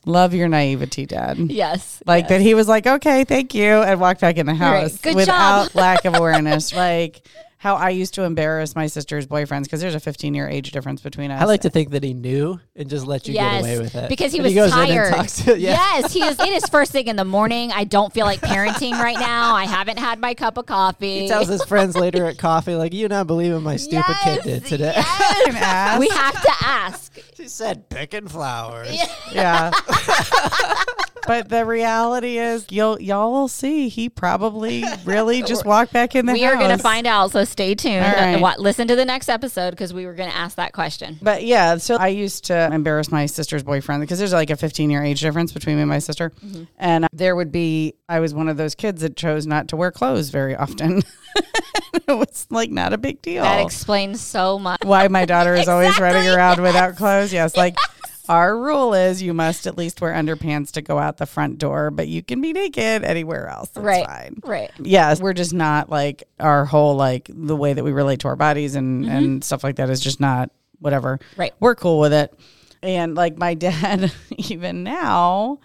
Love 0.06 0.34
your 0.34 0.50
naivety, 0.50 1.06
Dad. 1.06 1.38
Yes. 1.38 2.04
Like 2.06 2.28
that 2.28 2.42
he 2.42 2.56
was 2.56 2.68
like, 2.68 2.86
okay, 2.86 3.24
thank 3.24 3.54
you, 3.54 3.64
and 3.64 4.02
walked 4.02 4.20
back 4.20 4.38
in 4.38 4.46
the 4.46 4.54
house 4.54 4.98
Good 4.98 5.16
without 5.16 5.68
job. 5.68 5.76
lack 5.76 6.04
of 6.04 6.16
awareness. 6.18 6.74
like 6.74 7.26
how 7.64 7.76
I 7.76 7.92
used 7.92 8.16
to 8.16 8.24
embarrass 8.24 8.76
my 8.76 8.88
sister's 8.88 9.26
boyfriends 9.26 9.64
because 9.64 9.80
there's 9.80 9.96
a 9.96 10.00
15 10.02 10.34
year 10.34 10.50
age 10.50 10.72
difference 10.74 11.00
between 11.00 11.32
us. 11.32 11.42
I 11.42 11.46
like 11.46 11.62
to 11.62 11.70
think 11.70 11.92
that 11.92 12.04
he 12.04 12.14
knew 12.14 12.60
and 12.76 12.90
just 12.90 13.08
let 13.08 13.26
you 13.26 13.36
yes. 13.36 13.54
get 13.54 13.60
away 13.62 13.80
with 13.82 13.96
it 13.96 14.10
Because 14.10 14.34
he 14.34 14.40
And 14.40 14.44
was 14.48 14.54
goes 14.54 14.74
in 14.74 14.80
and 14.80 14.88
tired. 14.90 15.14
talks 15.14 15.46
to- 15.46 15.58
yeah. 15.58 15.72
Yes, 15.72 16.12
he 16.12 16.22
is. 16.24 16.38
It 16.42 16.50
is 16.50 16.66
first 16.66 16.92
thing 16.92 17.08
in 17.08 17.16
the 17.16 17.24
morning. 17.24 17.72
I 17.72 17.86
don't 17.86 18.12
feel 18.14 18.26
like 18.26 18.42
parenting 18.42 18.92
right 18.92 19.18
now. 19.18 19.56
I 19.56 19.64
haven't 19.64 19.98
had 19.98 20.20
my 20.20 20.34
cup 20.34 20.58
of 20.58 20.66
coffee. 20.66 21.22
He 21.22 21.28
tells 21.30 21.48
his 21.48 21.64
friends 21.64 21.96
later 21.96 22.26
at 22.26 22.38
coffee, 22.38 22.76
like, 22.76 22.94
"You 22.94 23.08
not 23.08 23.28
believe 23.28 23.54
what 23.54 23.62
my 23.62 23.78
stupid 23.78 24.14
kid 24.26 24.42
did 24.44 24.66
today." 24.66 24.92
Fucking 25.02 25.56
ass. 25.56 26.00
we 26.02 26.10
have 26.10 26.42
to 26.42 26.52
ask. 26.66 27.18
she 27.38 27.48
said, 27.48 27.88
"Picking 27.90 28.28
flowers." 28.28 28.94
yeah. 29.32 29.72
but 31.28 31.50
the 31.50 31.66
reality 31.66 32.38
is, 32.38 32.66
you'll 32.70 33.02
y'all 33.02 33.32
will 33.32 33.48
see. 33.48 33.90
He 33.90 34.10
probably 34.10 34.84
really 35.06 35.42
just 35.44 35.66
walked 35.66 35.94
back 35.94 36.16
in 36.16 36.26
the 36.26 36.34
We 36.34 36.42
house. 36.42 36.54
are 36.54 36.58
going 36.58 36.76
to 36.76 36.82
find 36.82 37.08
out. 37.08 37.32
So 37.32 37.44
stay 37.44 37.76
tuned. 37.76 38.02
Right. 38.06 38.42
Uh, 38.42 38.54
listen 38.58 38.88
to 38.88 38.96
the 38.96 39.06
next 39.06 39.30
episode 39.30 39.72
because 39.72 39.94
we 39.94 40.06
were 40.06 40.14
going 40.14 40.30
to 40.30 40.36
ask 40.36 40.58
that 40.58 40.74
question. 40.74 41.18
But 41.22 41.44
yeah, 41.44 41.78
so 41.78 41.96
I 41.96 42.10
used 42.10 42.46
to 42.46 42.70
embarrass 42.74 43.12
my 43.12 43.26
sister's 43.26 43.64
boyfriend 43.64 44.02
because 44.02 44.20
there's 44.20 44.34
like 44.34 44.50
a 44.50 44.58
15 44.58 44.90
year 44.90 45.04
age 45.04 45.22
difference 45.22 45.52
between 45.52 45.76
me 45.76 45.82
and 45.84 45.90
my 45.90 46.00
sister. 46.00 46.32
Mm-hmm. 46.46 46.64
And 46.78 47.08
there 47.14 47.36
would 47.36 47.52
be, 47.52 47.94
I 48.10 48.20
was 48.20 48.34
one 48.34 48.50
of 48.50 48.58
those 48.58 48.76
kids 48.76 49.02
that 49.02 49.16
chose 49.16 49.46
not 49.48 49.68
to 49.70 49.76
wear 49.76 49.92
clothes 49.92 50.30
very 50.30 50.56
often. 50.56 51.02
it 51.94 52.08
was 52.08 52.48
like 52.50 52.70
not 52.70 52.94
a 52.94 52.98
big 52.98 53.22
deal. 53.22 53.44
That 53.44 53.62
explains 53.64 54.22
so 54.22 54.60
much. 54.60 54.84
Why 54.84 55.08
my 55.08 55.26
daughter 55.26 55.54
is 55.56 55.68
always 55.68 56.00
running 56.00 56.18
Exactly, 56.24 56.36
around 56.36 56.62
without 56.62 56.96
clothes. 56.96 57.32
Yes. 57.34 57.56
Like 57.58 57.76
our 58.30 58.58
rule 58.58 58.94
is 58.94 59.22
you 59.22 59.34
must 59.34 59.68
at 59.68 59.78
least 59.78 60.00
wear 60.00 60.14
underpants 60.14 60.72
to 60.72 60.82
go 60.82 60.98
out 60.98 61.18
the 61.18 61.26
front 61.26 61.58
door, 61.58 61.92
but 61.92 62.08
you 62.08 62.24
can 62.24 62.40
be 62.42 62.54
naked 62.54 63.04
anywhere 63.04 63.48
else. 63.48 63.70
That's 63.70 63.86
right. 63.86 64.06
fine. 64.06 64.40
Right. 64.44 64.72
Yes, 64.80 65.20
we're 65.20 65.34
just 65.34 65.54
not 65.54 65.90
like 65.90 66.24
our 66.40 66.66
whole 66.66 66.96
like 66.96 67.30
the 67.34 67.56
way 67.56 67.74
that 67.74 67.84
we 67.84 67.92
relate 67.92 68.22
to 68.22 68.30
our 68.30 68.36
bodies 68.36 68.76
and 68.76 69.06
mm-hmm. 69.06 69.16
and 69.16 69.44
stuff 69.44 69.64
like 69.64 69.76
that 69.76 69.90
is 69.90 70.00
just 70.00 70.20
not 70.20 70.52
whatever. 70.80 71.20
Right. 71.36 71.54
We're 71.60 71.76
cool 71.76 72.00
with 72.00 72.14
it. 72.14 72.34
And 72.82 73.16
like 73.16 73.38
my 73.38 73.54
dad, 73.56 74.14
even 74.38 74.84
now, 74.84 75.60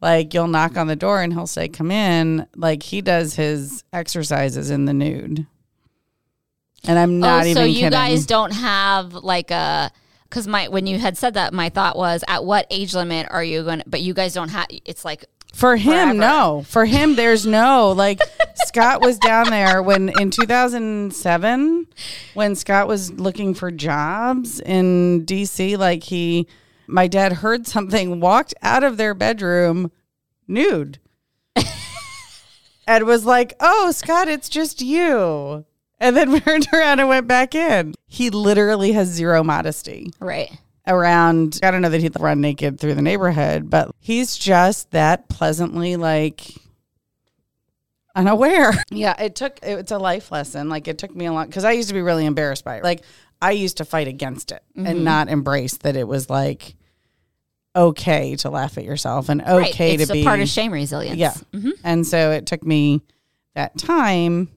like 0.00 0.34
you'll 0.34 0.48
knock 0.48 0.76
on 0.76 0.86
the 0.86 0.96
door 0.96 1.22
and 1.22 1.32
he'll 1.32 1.46
say, 1.46 1.68
"Come 1.68 1.90
in." 1.90 2.46
Like 2.54 2.82
he 2.82 3.00
does 3.00 3.34
his 3.34 3.82
exercises 3.92 4.70
in 4.70 4.84
the 4.84 4.92
nude. 4.92 5.46
And 6.86 6.98
I'm 6.98 7.16
oh, 7.16 7.26
not 7.26 7.44
oh, 7.44 7.46
even 7.46 7.62
so 7.62 7.64
you 7.64 7.74
kidding. 7.76 7.90
guys 7.90 8.26
don't 8.26 8.52
have 8.52 9.14
like 9.14 9.50
a 9.50 9.90
because 10.34 10.48
my 10.48 10.66
when 10.66 10.88
you 10.88 10.98
had 10.98 11.16
said 11.16 11.34
that, 11.34 11.54
my 11.54 11.68
thought 11.68 11.96
was, 11.96 12.24
at 12.26 12.44
what 12.44 12.66
age 12.68 12.92
limit 12.92 13.28
are 13.30 13.44
you 13.44 13.62
going? 13.62 13.78
to 13.78 13.84
But 13.88 14.00
you 14.00 14.12
guys 14.14 14.34
don't 14.34 14.48
have. 14.48 14.66
It's 14.84 15.04
like 15.04 15.24
For 15.52 15.76
him, 15.76 15.92
forever. 15.92 16.14
no. 16.14 16.64
For 16.66 16.84
him, 16.84 17.14
there's 17.14 17.46
no 17.46 17.92
like 17.92 18.20
Scott 18.66 19.00
was 19.00 19.16
down 19.18 19.50
there 19.50 19.80
when 19.80 20.08
in 20.18 20.32
2007 20.32 21.86
when 22.34 22.56
Scott 22.56 22.88
was 22.88 23.12
looking 23.12 23.54
for 23.54 23.70
jobs 23.70 24.58
in 24.58 25.24
DC. 25.24 25.78
Like 25.78 26.02
he, 26.02 26.48
my 26.88 27.06
dad 27.06 27.34
heard 27.34 27.68
something, 27.68 28.18
walked 28.18 28.54
out 28.60 28.82
of 28.82 28.96
their 28.96 29.14
bedroom 29.14 29.92
nude, 30.48 30.98
and 32.88 33.04
was 33.04 33.24
like, 33.24 33.54
"Oh, 33.60 33.92
Scott, 33.92 34.26
it's 34.26 34.48
just 34.48 34.80
you." 34.80 35.64
And 36.04 36.16
then 36.16 36.40
turned 36.40 36.68
around 36.72 37.00
and 37.00 37.08
went 37.08 37.26
back 37.26 37.54
in. 37.54 37.94
He 38.06 38.30
literally 38.30 38.92
has 38.92 39.08
zero 39.08 39.42
modesty 39.42 40.12
right. 40.20 40.50
around 40.86 41.58
I 41.62 41.70
don't 41.70 41.80
know 41.82 41.88
that 41.88 42.00
he'd 42.02 42.20
run 42.20 42.40
naked 42.40 42.78
through 42.78 42.94
the 42.94 43.02
neighborhood, 43.02 43.70
but 43.70 43.90
he's 44.00 44.36
just 44.36 44.90
that 44.90 45.28
pleasantly 45.28 45.96
like 45.96 46.42
unaware. 48.14 48.72
Yeah, 48.90 49.20
it 49.20 49.34
took 49.34 49.58
it's 49.62 49.90
a 49.92 49.98
life 49.98 50.30
lesson. 50.30 50.68
Like 50.68 50.86
it 50.88 50.98
took 50.98 51.14
me 51.14 51.26
a 51.26 51.32
lot 51.32 51.50
cuz 51.50 51.64
I 51.64 51.72
used 51.72 51.88
to 51.88 51.94
be 51.94 52.02
really 52.02 52.26
embarrassed 52.26 52.64
by 52.64 52.76
it. 52.76 52.84
Like 52.84 53.02
I 53.42 53.52
used 53.52 53.78
to 53.78 53.84
fight 53.84 54.06
against 54.08 54.52
it 54.52 54.62
Mm-hmm. 54.76 54.86
and 54.86 55.04
not 55.04 55.28
embrace 55.28 55.78
that 55.78 55.96
it 55.96 56.06
was 56.06 56.28
like 56.30 56.76
okay 57.76 58.36
to 58.36 58.50
laugh 58.50 58.78
at 58.78 58.84
yourself 58.84 59.28
and 59.28 59.42
okay 59.42 59.96
right. 59.96 60.06
To 60.06 60.12
be 60.12 60.22
part 60.22 60.40
of 60.40 60.48
shame 60.48 60.70
resilience. 60.72 61.16
yeah. 61.16 61.34
Mhm. 61.52 61.72
And 61.82 62.06
so 62.06 62.30
it 62.30 62.46
took 62.46 62.62
me 62.64 63.02
that 63.54 63.76
time 63.76 64.48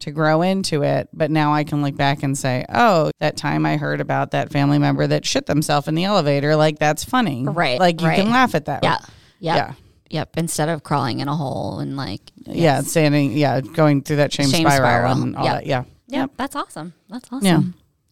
to 0.00 0.10
grow 0.10 0.42
into 0.42 0.82
it. 0.82 1.08
But 1.12 1.30
now 1.30 1.52
I 1.54 1.64
can 1.64 1.82
look 1.82 1.96
back 1.96 2.22
and 2.22 2.36
say, 2.38 2.64
oh, 2.72 3.10
that 3.20 3.36
time 3.36 3.66
I 3.66 3.76
heard 3.76 4.00
about 4.00 4.30
that 4.32 4.50
family 4.52 4.78
member 4.78 5.06
that 5.06 5.24
shit 5.24 5.46
themselves 5.46 5.88
in 5.88 5.94
the 5.94 6.04
elevator, 6.04 6.54
like 6.56 6.78
that's 6.78 7.04
funny. 7.04 7.44
Right, 7.46 7.78
Like 7.80 8.00
you 8.00 8.06
right. 8.06 8.16
can 8.20 8.30
laugh 8.30 8.54
at 8.54 8.66
that. 8.66 8.82
Yeah. 8.84 8.98
Yep. 9.40 9.56
Yeah. 9.56 9.72
Yep. 10.10 10.36
Instead 10.38 10.68
of 10.68 10.82
crawling 10.84 11.20
in 11.20 11.28
a 11.28 11.36
hole 11.36 11.80
and 11.80 11.96
like 11.96 12.20
Yeah. 12.46 12.80
Standing, 12.82 13.32
yeah, 13.32 13.60
going 13.60 14.02
through 14.02 14.16
that 14.16 14.32
shame, 14.32 14.48
Shame 14.48 14.62
spiral, 14.62 14.76
spiral. 14.78 15.12
and 15.22 15.36
all 15.36 15.44
Yep. 15.44 15.54
that. 15.54 15.66
Yeah. 15.66 15.84
Yep. 16.08 16.30
That's 16.36 16.56
awesome. 16.56 16.94
That's 17.10 17.28
awesome. 17.32 17.44
Yeah. 17.46 17.60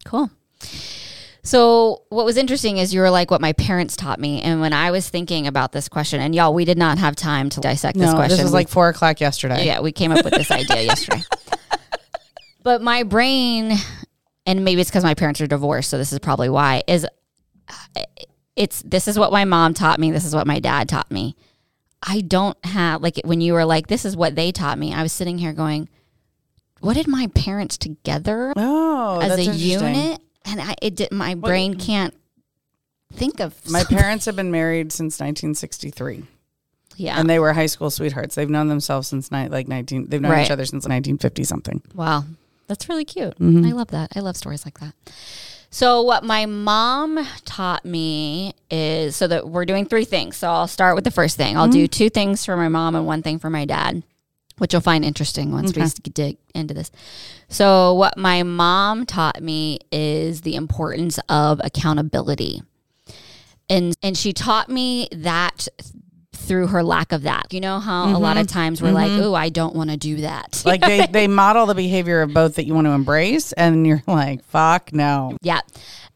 Cool. 0.05 0.29
So 1.43 2.01
what 2.09 2.25
was 2.25 2.35
interesting 2.35 2.77
is 2.77 2.93
you 2.93 2.99
were 2.99 3.09
like 3.09 3.31
what 3.31 3.39
my 3.39 3.53
parents 3.53 3.95
taught 3.95 4.19
me, 4.19 4.41
and 4.41 4.59
when 4.59 4.73
I 4.73 4.91
was 4.91 5.07
thinking 5.07 5.47
about 5.47 5.71
this 5.71 5.87
question, 5.87 6.19
and 6.19 6.35
y'all, 6.35 6.53
we 6.53 6.65
did 6.65 6.77
not 6.77 6.97
have 6.97 7.15
time 7.15 7.49
to 7.51 7.61
dissect 7.61 7.97
this 7.97 8.07
No, 8.11 8.15
question. 8.15 8.35
this 8.35 8.43
was 8.43 8.51
like 8.51 8.67
four 8.67 8.89
o'clock 8.89 9.21
yesterday. 9.21 9.65
yeah, 9.65 9.79
we 9.79 9.93
came 9.93 10.11
up 10.11 10.25
with 10.25 10.33
this 10.33 10.51
idea 10.51 10.81
yesterday. 10.83 11.23
But 12.67 12.81
my 12.81 13.03
brain, 13.03 13.71
and 14.45 14.65
maybe 14.65 14.81
it's 14.81 14.89
because 14.89 15.05
my 15.05 15.13
parents 15.13 15.39
are 15.39 15.47
divorced, 15.47 15.89
so 15.89 15.97
this 15.97 16.11
is 16.11 16.19
probably 16.19 16.49
why. 16.49 16.83
Is 16.85 17.07
it's 18.57 18.81
this 18.81 19.07
is 19.07 19.17
what 19.17 19.31
my 19.31 19.45
mom 19.45 19.73
taught 19.73 20.01
me. 20.01 20.11
This 20.11 20.25
is 20.25 20.35
what 20.35 20.45
my 20.45 20.59
dad 20.59 20.89
taught 20.89 21.09
me. 21.09 21.37
I 22.05 22.19
don't 22.19 22.57
have 22.65 23.01
like 23.01 23.21
when 23.23 23.39
you 23.39 23.53
were 23.53 23.63
like, 23.63 23.87
this 23.87 24.03
is 24.03 24.17
what 24.17 24.35
they 24.35 24.51
taught 24.51 24.77
me. 24.77 24.93
I 24.93 25.01
was 25.01 25.13
sitting 25.13 25.37
here 25.37 25.53
going, 25.53 25.87
what 26.81 26.95
did 26.95 27.07
my 27.07 27.27
parents 27.27 27.77
together 27.77 28.51
Oh, 28.57 29.21
as 29.21 29.37
a 29.39 29.43
unit? 29.45 30.19
And 30.43 30.59
I 30.61 30.75
it 30.81 30.97
did 30.97 31.13
my 31.13 31.35
brain 31.35 31.75
can't 31.75 32.13
think 33.13 33.39
of 33.39 33.55
My 33.69 33.79
something. 33.79 33.97
parents 33.97 34.25
have 34.25 34.35
been 34.35 34.51
married 34.51 34.91
since 34.91 35.21
1963, 35.21 36.25
Yeah. 36.97 37.17
and 37.17 37.29
they 37.29 37.39
were 37.39 37.53
high 37.53 37.65
school 37.67 37.89
sweethearts. 37.89 38.35
They've 38.35 38.49
known 38.49 38.67
themselves 38.67 39.07
since 39.07 39.31
ni- 39.31 39.47
like 39.47 39.69
19. 39.69 40.07
They've 40.09 40.19
known 40.21 40.33
Right. 40.33 40.45
each 40.45 40.51
other 40.51 40.65
since 40.65 40.83
1950 40.85 41.45
something. 41.45 41.81
Wow. 41.95 42.25
That's 42.67 42.89
really 42.89 43.05
cute. 43.05 43.37
Mm-hmm. 43.39 43.65
I 43.65 43.71
love 43.71 43.89
that. 43.89 44.11
I 44.15 44.19
love 44.19 44.35
stories 44.37 44.65
like 44.65 44.79
that. 44.79 44.93
So 45.69 46.01
what 46.01 46.23
my 46.23 46.45
mom 46.45 47.25
taught 47.45 47.83
me 47.85 48.53
is 48.71 49.15
so 49.15 49.27
that 49.27 49.49
we're 49.49 49.65
doing 49.65 49.85
three 49.85 50.05
things. 50.05 50.37
So 50.37 50.49
I'll 50.49 50.67
start 50.67 50.95
with 50.95 51.03
the 51.03 51.11
first 51.11 51.35
thing. 51.37 51.57
I'll 51.57 51.65
Mm-hmm. 51.65 51.71
do 51.71 51.87
two 51.87 52.09
things 52.09 52.45
for 52.45 52.55
my 52.55 52.67
mom 52.69 52.95
and 52.95 53.05
one 53.05 53.21
thing 53.21 53.37
for 53.37 53.49
my 53.49 53.65
dad, 53.65 54.01
which 54.59 54.73
you'll 54.73 54.81
find 54.81 55.03
interesting 55.03 55.51
once 55.51 55.75
we 55.75 55.83
dig 56.11 56.37
into 56.55 56.73
this. 56.73 56.89
So 57.49 57.93
what 57.93 58.17
my 58.17 58.43
mom 58.43 59.05
taught 59.05 59.41
me 59.43 59.79
is 59.91 60.41
the 60.41 60.55
importance 60.55 61.19
of 61.29 61.59
accountability. 61.63 62.61
And 63.69 63.97
and 64.01 64.17
she 64.17 64.31
taught 64.31 64.69
me 64.69 65.09
that 65.11 65.67
through 66.47 66.67
her 66.67 66.83
lack 66.83 67.11
of 67.11 67.23
that. 67.23 67.53
You 67.53 67.59
know 67.59 67.79
how 67.79 68.15
a 68.15 68.19
lot 68.19 68.37
of 68.37 68.47
times 68.47 68.81
we're 68.81 68.91
like, 68.91 69.11
"Oh, 69.11 69.33
I 69.33 69.49
don't 69.49 69.75
want 69.75 69.89
to 69.89 69.97
do 69.97 70.17
that." 70.17 70.51
Mm-hmm. 70.51 70.67
Like 70.77 70.81
they, 70.81 71.07
they 71.07 71.27
model 71.29 71.65
the 71.65 71.75
behavior 71.75 72.21
of 72.21 72.33
both 72.33 72.55
that 72.55 72.65
you 72.65 72.73
want 72.73 72.87
to 72.87 72.91
embrace, 72.91 73.53
and 73.53 73.87
you're 73.87 74.03
like, 74.05 74.43
fuck 74.45 74.91
no. 74.93 75.37
Yeah. 75.41 75.61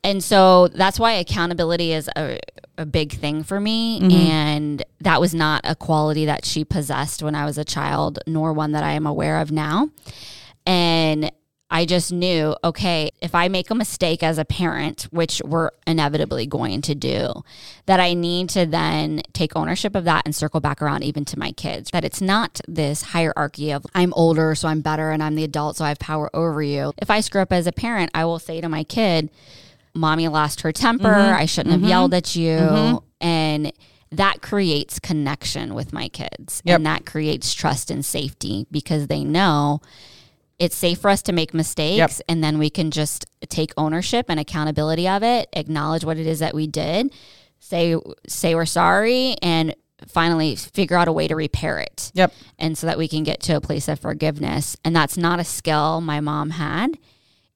And 0.03 0.23
so 0.23 0.67
that's 0.67 0.99
why 0.99 1.13
accountability 1.13 1.93
is 1.93 2.09
a, 2.15 2.39
a 2.77 2.85
big 2.85 3.13
thing 3.13 3.43
for 3.43 3.59
me. 3.59 3.99
And 4.11 4.83
that 4.99 5.21
was 5.21 5.33
not 5.33 5.61
a 5.63 5.75
quality 5.75 6.25
that 6.25 6.43
she 6.43 6.65
possessed 6.65 7.21
when 7.21 7.35
I 7.35 7.45
was 7.45 7.57
a 7.57 7.63
child, 7.63 8.19
nor 8.25 8.51
one 8.51 8.71
that 8.71 8.83
I 8.83 8.93
am 8.93 9.05
aware 9.05 9.39
of 9.39 9.51
now. 9.51 9.89
And 10.65 11.31
I 11.73 11.85
just 11.85 12.11
knew, 12.11 12.53
okay, 12.65 13.11
if 13.21 13.33
I 13.33 13.47
make 13.47 13.71
a 13.71 13.75
mistake 13.75 14.21
as 14.21 14.37
a 14.37 14.43
parent, 14.43 15.03
which 15.11 15.41
we're 15.45 15.71
inevitably 15.87 16.45
going 16.45 16.81
to 16.81 16.93
do, 16.93 17.43
that 17.85 18.01
I 18.01 18.13
need 18.13 18.49
to 18.49 18.65
then 18.65 19.21
take 19.31 19.55
ownership 19.55 19.95
of 19.95 20.03
that 20.03 20.23
and 20.25 20.35
circle 20.35 20.59
back 20.59 20.81
around 20.81 21.03
even 21.03 21.23
to 21.25 21.39
my 21.39 21.53
kids. 21.53 21.89
That 21.91 22.03
it's 22.03 22.21
not 22.21 22.59
this 22.67 23.01
hierarchy 23.01 23.71
of 23.71 23.85
I'm 23.95 24.13
older, 24.15 24.53
so 24.53 24.67
I'm 24.67 24.81
better, 24.81 25.11
and 25.11 25.23
I'm 25.23 25.35
the 25.35 25.45
adult, 25.45 25.77
so 25.77 25.85
I 25.85 25.87
have 25.87 25.99
power 25.99 26.29
over 26.35 26.61
you. 26.61 26.91
If 26.97 27.09
I 27.09 27.21
screw 27.21 27.41
up 27.41 27.53
as 27.53 27.67
a 27.67 27.71
parent, 27.71 28.11
I 28.13 28.25
will 28.25 28.39
say 28.39 28.59
to 28.59 28.67
my 28.67 28.83
kid, 28.83 29.31
Mommy 29.93 30.27
lost 30.27 30.61
her 30.61 30.73
temper. 30.73 31.05
Mm-hmm. 31.05 31.35
I 31.35 31.45
shouldn't 31.45 31.71
have 31.71 31.81
mm-hmm. 31.81 31.89
yelled 31.89 32.13
at 32.13 32.35
you. 32.35 32.57
Mm-hmm. 32.57 33.25
And 33.25 33.73
that 34.11 34.41
creates 34.41 34.99
connection 34.99 35.73
with 35.73 35.93
my 35.93 36.09
kids. 36.09 36.61
Yep. 36.65 36.75
And 36.75 36.85
that 36.85 37.05
creates 37.05 37.53
trust 37.53 37.89
and 37.89 38.03
safety 38.03 38.67
because 38.71 39.07
they 39.07 39.23
know 39.23 39.79
it's 40.61 40.75
safe 40.75 40.99
for 40.99 41.09
us 41.09 41.23
to 41.23 41.33
make 41.33 41.53
mistakes 41.55 42.21
and 42.29 42.43
then 42.43 42.59
we 42.59 42.69
can 42.69 42.91
just 42.91 43.25
take 43.49 43.73
ownership 43.77 44.27
and 44.29 44.39
accountability 44.39 45.07
of 45.07 45.23
it, 45.23 45.49
acknowledge 45.53 46.05
what 46.05 46.17
it 46.17 46.27
is 46.27 46.37
that 46.39 46.53
we 46.53 46.67
did, 46.67 47.11
say 47.59 47.95
say 48.27 48.53
we're 48.53 48.67
sorry 48.67 49.35
and 49.41 49.75
finally 50.07 50.55
figure 50.55 50.97
out 50.97 51.07
a 51.07 51.11
way 51.11 51.27
to 51.27 51.35
repair 51.35 51.79
it. 51.79 52.11
Yep. 52.13 52.31
And 52.59 52.77
so 52.77 52.85
that 52.87 52.97
we 52.99 53.07
can 53.07 53.23
get 53.23 53.39
to 53.41 53.55
a 53.55 53.61
place 53.61 53.87
of 53.87 53.99
forgiveness. 53.99 54.77
And 54.85 54.95
that's 54.95 55.17
not 55.17 55.39
a 55.39 55.43
skill 55.43 55.99
my 55.99 56.19
mom 56.19 56.51
had. 56.51 56.97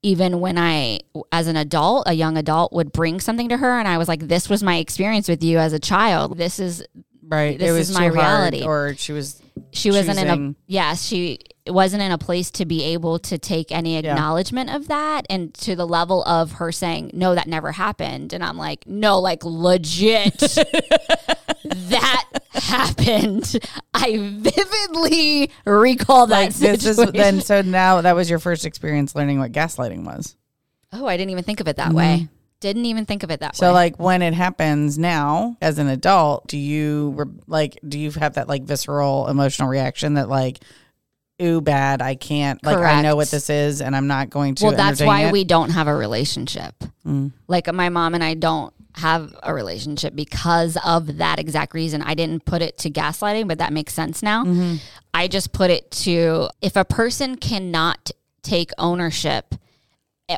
Even 0.02 0.40
when 0.40 0.58
I, 0.58 1.00
as 1.32 1.48
an 1.48 1.56
adult, 1.56 2.08
a 2.08 2.14
young 2.14 2.38
adult, 2.38 2.74
would 2.74 2.92
bring 2.92 3.20
something 3.20 3.50
to 3.50 3.58
her, 3.58 3.80
and 3.80 3.88
I 3.88 3.98
was 3.98 4.08
like, 4.08 4.28
"This 4.28 4.50
was 4.50 4.62
my 4.62 4.78
experience 4.78 5.28
with 5.28 5.44
you 5.44 5.58
as 5.58 5.74
a 5.74 5.80
child. 5.80 6.38
This 6.38 6.60
is 6.60 6.84
Right. 7.28 7.58
This 7.58 7.70
it 7.70 7.74
was 7.74 7.90
is 7.90 7.96
my 7.96 8.04
hard, 8.04 8.14
reality. 8.14 8.64
or 8.64 8.94
she 8.98 9.12
was. 9.14 9.42
She 9.72 9.92
wasn't 9.92 10.18
in 10.20 10.28
a 10.30 10.56
yes 10.68 11.04
she 11.06 11.40
wasn't 11.68 12.02
in 12.02 12.12
a 12.12 12.18
place 12.18 12.52
to 12.52 12.66
be 12.66 12.84
able 12.84 13.18
to 13.18 13.38
take 13.38 13.72
any 13.72 13.98
acknowledgement 13.98 14.70
of 14.70 14.88
that 14.88 15.26
and 15.30 15.54
to 15.54 15.76
the 15.76 15.86
level 15.88 16.24
of 16.26 16.54
her 16.54 16.72
saying 16.72 17.10
no 17.14 17.34
that 17.36 17.48
never 17.48 17.72
happened 17.72 18.34
and 18.34 18.44
i'm 18.44 18.58
like 18.58 18.86
no 18.86 19.20
like 19.20 19.44
legit 19.44 20.38
that 21.66 22.26
happened 22.54 23.58
i 23.94 24.18
vividly 24.18 25.52
recall 25.66 26.28
that 26.28 26.40
Like 26.40 26.54
this 26.54 26.86
is 26.86 26.96
situation. 26.98 27.14
then. 27.16 27.42
So 27.42 27.62
now 27.62 28.02
that 28.02 28.16
was 28.16 28.30
your 28.30 28.40
first 28.40 28.66
experience 28.66 29.16
learning 29.16 29.40
what 29.40 29.52
gaslighting 29.52 30.06
was. 30.06 30.36
oh 30.94 31.06
i 31.08 31.18
didn't 31.18 31.32
even 31.32 31.44
think 31.44 31.60
of 31.60 31.68
it 31.68 31.78
that 31.78 31.94
way 31.94 32.22
mm-hmm. 32.24 32.35
Didn't 32.60 32.86
even 32.86 33.06
think 33.06 33.24
of 33.24 33.32
it 33.32 33.40
that 33.42 33.54
Mm-hmm. 33.54 33.66
So 33.66 33.72
like 33.74 34.00
when 34.00 34.22
it 34.22 34.34
happens 34.34 34.98
now 34.98 35.58
as 35.62 35.78
an 35.78 35.88
adult, 35.88 36.48
do 36.48 36.58
you 36.58 37.14
re- 37.16 37.42
like 37.48 37.78
do 37.88 38.00
you 38.00 38.12
have 38.12 38.36
that 38.36 38.48
like 38.48 38.64
visceral 38.64 39.28
emotional 39.28 39.68
reaction 39.70 40.16
that 40.16 40.30
like 40.30 40.60
ooh 41.42 41.60
bad 41.62 42.02
I 42.02 42.16
can't 42.16 42.64
like 42.64 42.78
I 42.78 43.02
know 43.02 43.16
what 43.18 43.30
this 43.30 43.50
is 43.50 43.82
and 43.82 43.96
I'm 43.96 44.08
not 44.08 44.30
going 44.30 44.56
to 44.56 44.64
well 44.66 44.74
that's 44.74 45.02
entertain 45.02 45.08
why 45.08 45.22
it? 45.26 45.30
Mm. 45.30 45.32
we 45.34 45.44
don't 45.44 45.70
have 45.72 45.88
a 45.88 45.96
relationship 45.96 46.74
like 47.48 47.72
my 47.72 47.90
mom 47.90 48.16
and 48.16 48.24
i 48.24 48.34
don't 48.34 48.74
have 48.96 49.36
a 49.44 49.54
relationship 49.54 50.16
because 50.16 50.76
of 50.84 51.18
that 51.18 51.38
exact 51.38 51.74
reason 51.76 52.02
i 52.02 52.16
didn't 52.16 52.46
put 52.46 52.62
it 52.64 52.78
to 52.80 52.90
gaslighting 52.90 53.48
but 53.48 53.60
that 53.60 53.72
makes 53.74 53.94
sense 53.94 54.24
now 54.24 54.44
Mm-hmm. 54.46 54.76
i 55.14 55.28
just 55.28 55.52
put 55.52 55.70
it 55.70 55.92
to 55.92 56.50
if 56.62 56.76
a 56.76 56.84
person 56.86 57.36
cannot 57.36 58.10
take 58.42 58.72
ownership 58.80 59.54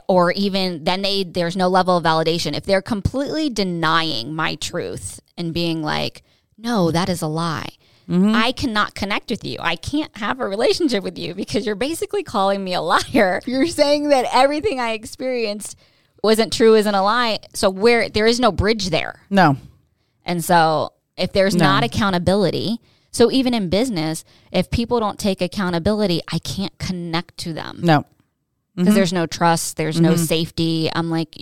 or 0.08 0.32
even 0.34 0.84
then 0.84 1.02
they 1.02 1.24
there's 1.24 1.56
no 1.56 1.68
level 1.68 1.98
of 1.98 2.04
validation 2.04 2.56
if 2.56 2.66
they're 2.66 2.82
completely 2.82 3.50
denying 3.50 4.34
my 4.34 4.56
truth 4.56 5.20
and 5.38 5.54
being 5.54 5.82
like 5.82 6.24
no 6.58 6.92
that 6.92 7.08
is 7.10 7.22
a 7.22 7.28
lie 7.28 7.70
mm-hmm. 8.10 8.34
I 8.36 8.52
cannot 8.52 8.96
connect 8.96 9.30
with 9.30 9.44
you. 9.44 9.58
I 9.60 9.76
can't 9.76 10.16
have 10.18 10.40
a 10.40 10.48
relationship 10.48 11.04
with 11.04 11.18
you 11.18 11.34
because 11.34 11.66
you're 11.66 11.76
basically 11.76 12.24
calling 12.24 12.64
me 12.64 12.74
a 12.74 12.82
liar. 12.82 13.42
You're 13.46 13.68
saying 13.68 14.10
that 14.10 14.26
everything 14.34 14.80
I 14.80 14.92
experienced 14.92 15.78
wasn't 16.24 16.54
true 16.54 16.76
isn't 16.76 16.96
a 16.96 17.04
lie. 17.04 17.40
So 17.54 17.70
where 17.70 18.10
there 18.10 18.26
is 18.26 18.40
no 18.40 18.52
bridge 18.52 18.90
there. 18.90 19.22
No. 19.30 19.58
And 20.26 20.44
so 20.44 20.94
if 21.18 21.34
there's 21.34 21.56
No. 21.56 21.66
not 21.66 21.84
accountability, 21.84 22.80
so 23.12 23.30
even 23.32 23.54
in 23.54 23.70
business, 23.70 24.24
if 24.52 24.70
people 24.70 25.00
don't 25.00 25.20
take 25.20 25.42
accountability, 25.42 26.22
I 26.32 26.40
can't 26.40 26.78
connect 26.78 27.38
to 27.40 27.54
them 27.54 27.80
No. 27.84 28.06
Because 28.78 28.96
there's 28.96 29.12
no 29.14 29.26
trust, 29.26 29.76
there's 29.76 30.00
no 30.00 30.16
safety. 30.16 30.90
I'm 30.94 31.10
like, 31.10 31.36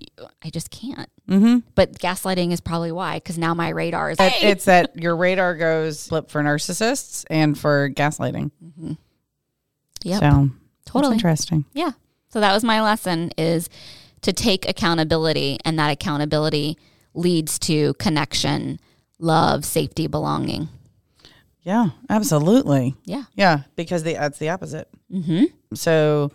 I 0.43 0.49
just 0.49 0.71
can't. 0.71 1.09
Mm-hmm. 1.29 1.59
But 1.75 1.99
gaslighting 1.99 2.51
is 2.51 2.61
probably 2.61 2.91
why, 2.91 3.17
because 3.17 3.37
now 3.37 3.53
my 3.53 3.69
radar 3.69 4.11
is. 4.11 4.19
It- 4.19 4.43
It's 4.43 4.65
that 4.65 4.95
your 4.95 5.15
radar 5.15 5.55
goes 5.55 6.07
flip 6.07 6.29
for 6.31 6.41
narcissists 6.41 7.25
and 7.29 7.57
for 7.57 7.89
gaslighting. 7.89 8.51
Yeah. 10.03 10.19
So 10.19 10.49
totally. 10.85 11.15
interesting. 11.15 11.65
Yeah. 11.73 11.91
So 12.29 12.39
that 12.39 12.53
was 12.53 12.63
my 12.63 12.81
lesson: 12.81 13.31
is 13.37 13.69
to 14.21 14.31
take 14.33 14.67
accountability, 14.67 15.57
and 15.65 15.77
that 15.79 15.89
accountability 15.91 16.77
leads 17.13 17.57
to 17.59 17.93
connection, 17.95 18.79
love, 19.19 19.65
safety, 19.65 20.07
belonging. 20.07 20.67
Yeah, 21.63 21.89
absolutely. 22.09 22.93
Yeah. 23.05 23.23
Yeah, 23.35 23.61
because 23.75 24.03
the, 24.03 24.13
that's 24.13 24.37
the 24.37 24.49
opposite. 24.49 24.87
Mm-hmm. 25.11 25.45
So, 25.73 26.31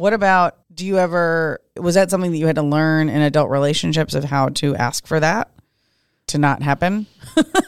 what 0.00 0.14
about? 0.14 0.56
Do 0.74 0.86
you 0.86 0.96
ever? 0.96 1.60
Was 1.76 1.94
that 1.94 2.10
something 2.10 2.32
that 2.32 2.38
you 2.38 2.46
had 2.46 2.56
to 2.56 2.62
learn 2.62 3.10
in 3.10 3.20
adult 3.20 3.50
relationships 3.50 4.14
of 4.14 4.24
how 4.24 4.48
to 4.48 4.74
ask 4.74 5.06
for 5.06 5.20
that 5.20 5.50
to 6.28 6.38
not 6.38 6.62
happen? 6.62 7.06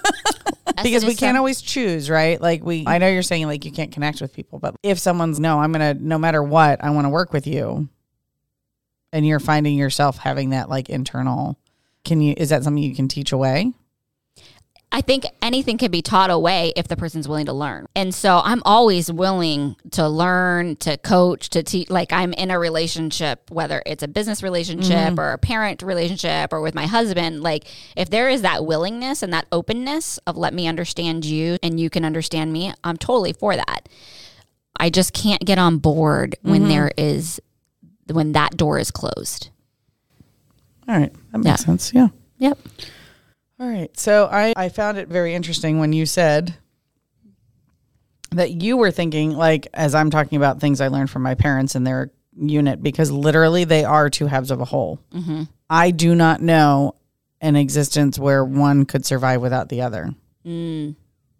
because 0.82 1.04
we 1.04 1.14
can't 1.14 1.36
always 1.36 1.60
choose, 1.60 2.08
right? 2.08 2.40
Like 2.40 2.64
we, 2.64 2.84
I 2.86 2.96
know 2.96 3.08
you're 3.08 3.20
saying 3.20 3.48
like 3.48 3.66
you 3.66 3.70
can't 3.70 3.92
connect 3.92 4.22
with 4.22 4.32
people, 4.32 4.58
but 4.58 4.74
if 4.82 4.98
someone's 4.98 5.38
no, 5.38 5.60
I'm 5.60 5.72
gonna 5.72 5.92
no 5.92 6.16
matter 6.16 6.42
what, 6.42 6.82
I 6.82 6.88
want 6.88 7.04
to 7.04 7.10
work 7.10 7.34
with 7.34 7.46
you, 7.46 7.90
and 9.12 9.26
you're 9.26 9.38
finding 9.38 9.76
yourself 9.76 10.16
having 10.16 10.50
that 10.50 10.70
like 10.70 10.88
internal. 10.88 11.58
Can 12.02 12.22
you? 12.22 12.32
Is 12.34 12.48
that 12.48 12.64
something 12.64 12.82
you 12.82 12.96
can 12.96 13.08
teach 13.08 13.32
away? 13.32 13.74
I 14.94 15.00
think 15.00 15.24
anything 15.40 15.78
can 15.78 15.90
be 15.90 16.02
taught 16.02 16.28
away 16.28 16.74
if 16.76 16.86
the 16.86 16.96
person's 16.96 17.26
willing 17.26 17.46
to 17.46 17.54
learn. 17.54 17.86
And 17.96 18.14
so 18.14 18.42
I'm 18.44 18.62
always 18.66 19.10
willing 19.10 19.74
to 19.92 20.06
learn, 20.06 20.76
to 20.76 20.98
coach, 20.98 21.48
to 21.50 21.62
teach. 21.62 21.88
Like 21.88 22.12
I'm 22.12 22.34
in 22.34 22.50
a 22.50 22.58
relationship, 22.58 23.50
whether 23.50 23.82
it's 23.86 24.02
a 24.02 24.08
business 24.08 24.42
relationship 24.42 24.90
mm-hmm. 24.90 25.20
or 25.20 25.32
a 25.32 25.38
parent 25.38 25.82
relationship 25.82 26.52
or 26.52 26.60
with 26.60 26.74
my 26.74 26.86
husband. 26.86 27.42
Like 27.42 27.64
if 27.96 28.10
there 28.10 28.28
is 28.28 28.42
that 28.42 28.66
willingness 28.66 29.22
and 29.22 29.32
that 29.32 29.46
openness 29.50 30.18
of 30.26 30.36
let 30.36 30.52
me 30.52 30.68
understand 30.68 31.24
you 31.24 31.56
and 31.62 31.80
you 31.80 31.88
can 31.88 32.04
understand 32.04 32.52
me, 32.52 32.74
I'm 32.84 32.98
totally 32.98 33.32
for 33.32 33.56
that. 33.56 33.88
I 34.76 34.90
just 34.90 35.14
can't 35.14 35.42
get 35.42 35.58
on 35.58 35.78
board 35.78 36.36
when 36.42 36.62
mm-hmm. 36.62 36.68
there 36.68 36.92
is, 36.98 37.40
when 38.10 38.32
that 38.32 38.58
door 38.58 38.78
is 38.78 38.90
closed. 38.90 39.48
All 40.86 40.98
right, 40.98 41.12
that 41.30 41.38
makes 41.38 41.46
Yeah. 41.46 41.56
sense. 41.56 41.94
Yeah. 41.94 42.08
Yep. 42.38 42.58
All 43.62 43.68
right. 43.68 43.96
So 43.96 44.28
I, 44.30 44.54
I 44.56 44.70
found 44.70 44.98
it 44.98 45.06
very 45.06 45.34
interesting 45.34 45.78
when 45.78 45.92
you 45.92 46.04
said 46.04 46.52
that 48.32 48.50
you 48.50 48.76
were 48.76 48.90
thinking, 48.90 49.36
like, 49.36 49.68
as 49.72 49.94
I'm 49.94 50.10
talking 50.10 50.36
about 50.36 50.58
things 50.58 50.80
I 50.80 50.88
learned 50.88 51.10
from 51.10 51.22
my 51.22 51.36
parents 51.36 51.76
and 51.76 51.86
their 51.86 52.10
unit, 52.36 52.82
because 52.82 53.12
literally 53.12 53.62
they 53.62 53.84
are 53.84 54.10
two 54.10 54.26
halves 54.26 54.50
of 54.50 54.60
a 54.60 54.64
whole. 54.64 54.98
Mm-hmm. 55.12 55.44
I 55.70 55.92
do 55.92 56.16
not 56.16 56.42
know 56.42 56.96
an 57.40 57.54
existence 57.54 58.18
where 58.18 58.44
one 58.44 58.84
could 58.84 59.06
survive 59.06 59.40
without 59.40 59.68
the 59.68 59.82
other. 59.82 60.12
Mm. 60.44 60.96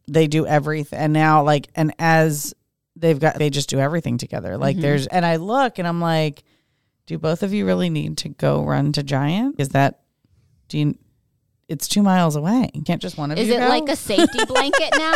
They 0.07 0.29
do 0.29 0.47
everything. 0.47 1.00
And 1.00 1.12
now, 1.12 1.43
like, 1.43 1.71
and 1.75 1.93
as 1.99 2.55
they've 2.95 3.19
got, 3.19 3.37
they 3.37 3.50
just 3.50 3.69
do 3.69 3.81
everything 3.81 4.17
together. 4.17 4.57
Like, 4.57 4.76
mm-hmm. 4.76 4.83
there's, 4.83 5.09
and 5.09 5.26
I 5.26 5.37
look 5.37 5.81
and 5.81 5.88
I'm 5.88 6.00
like, 6.00 6.45
do 7.07 7.19
both 7.19 7.43
of 7.43 7.52
you 7.52 7.67
really 7.67 7.91
need 7.91 8.19
to 8.19 8.29
go 8.29 8.62
run 8.62 8.93
to 8.93 9.02
Giant? 9.02 9.57
Is 9.59 9.71
that, 9.71 10.02
do 10.69 10.79
you, 10.79 10.95
it's 11.73 11.88
two 11.88 12.02
miles 12.02 12.37
away. 12.37 12.71
You 12.75 12.83
can't 12.83 13.02
just 13.02 13.19
one 13.19 13.31
of 13.31 13.38
Is 13.38 13.49
you 13.49 13.55
it 13.55 13.59
go? 13.61 13.69
like 13.69 13.88
a 13.88 13.97
safety 13.97 14.45
blanket 14.47 14.91
now? 14.97 15.14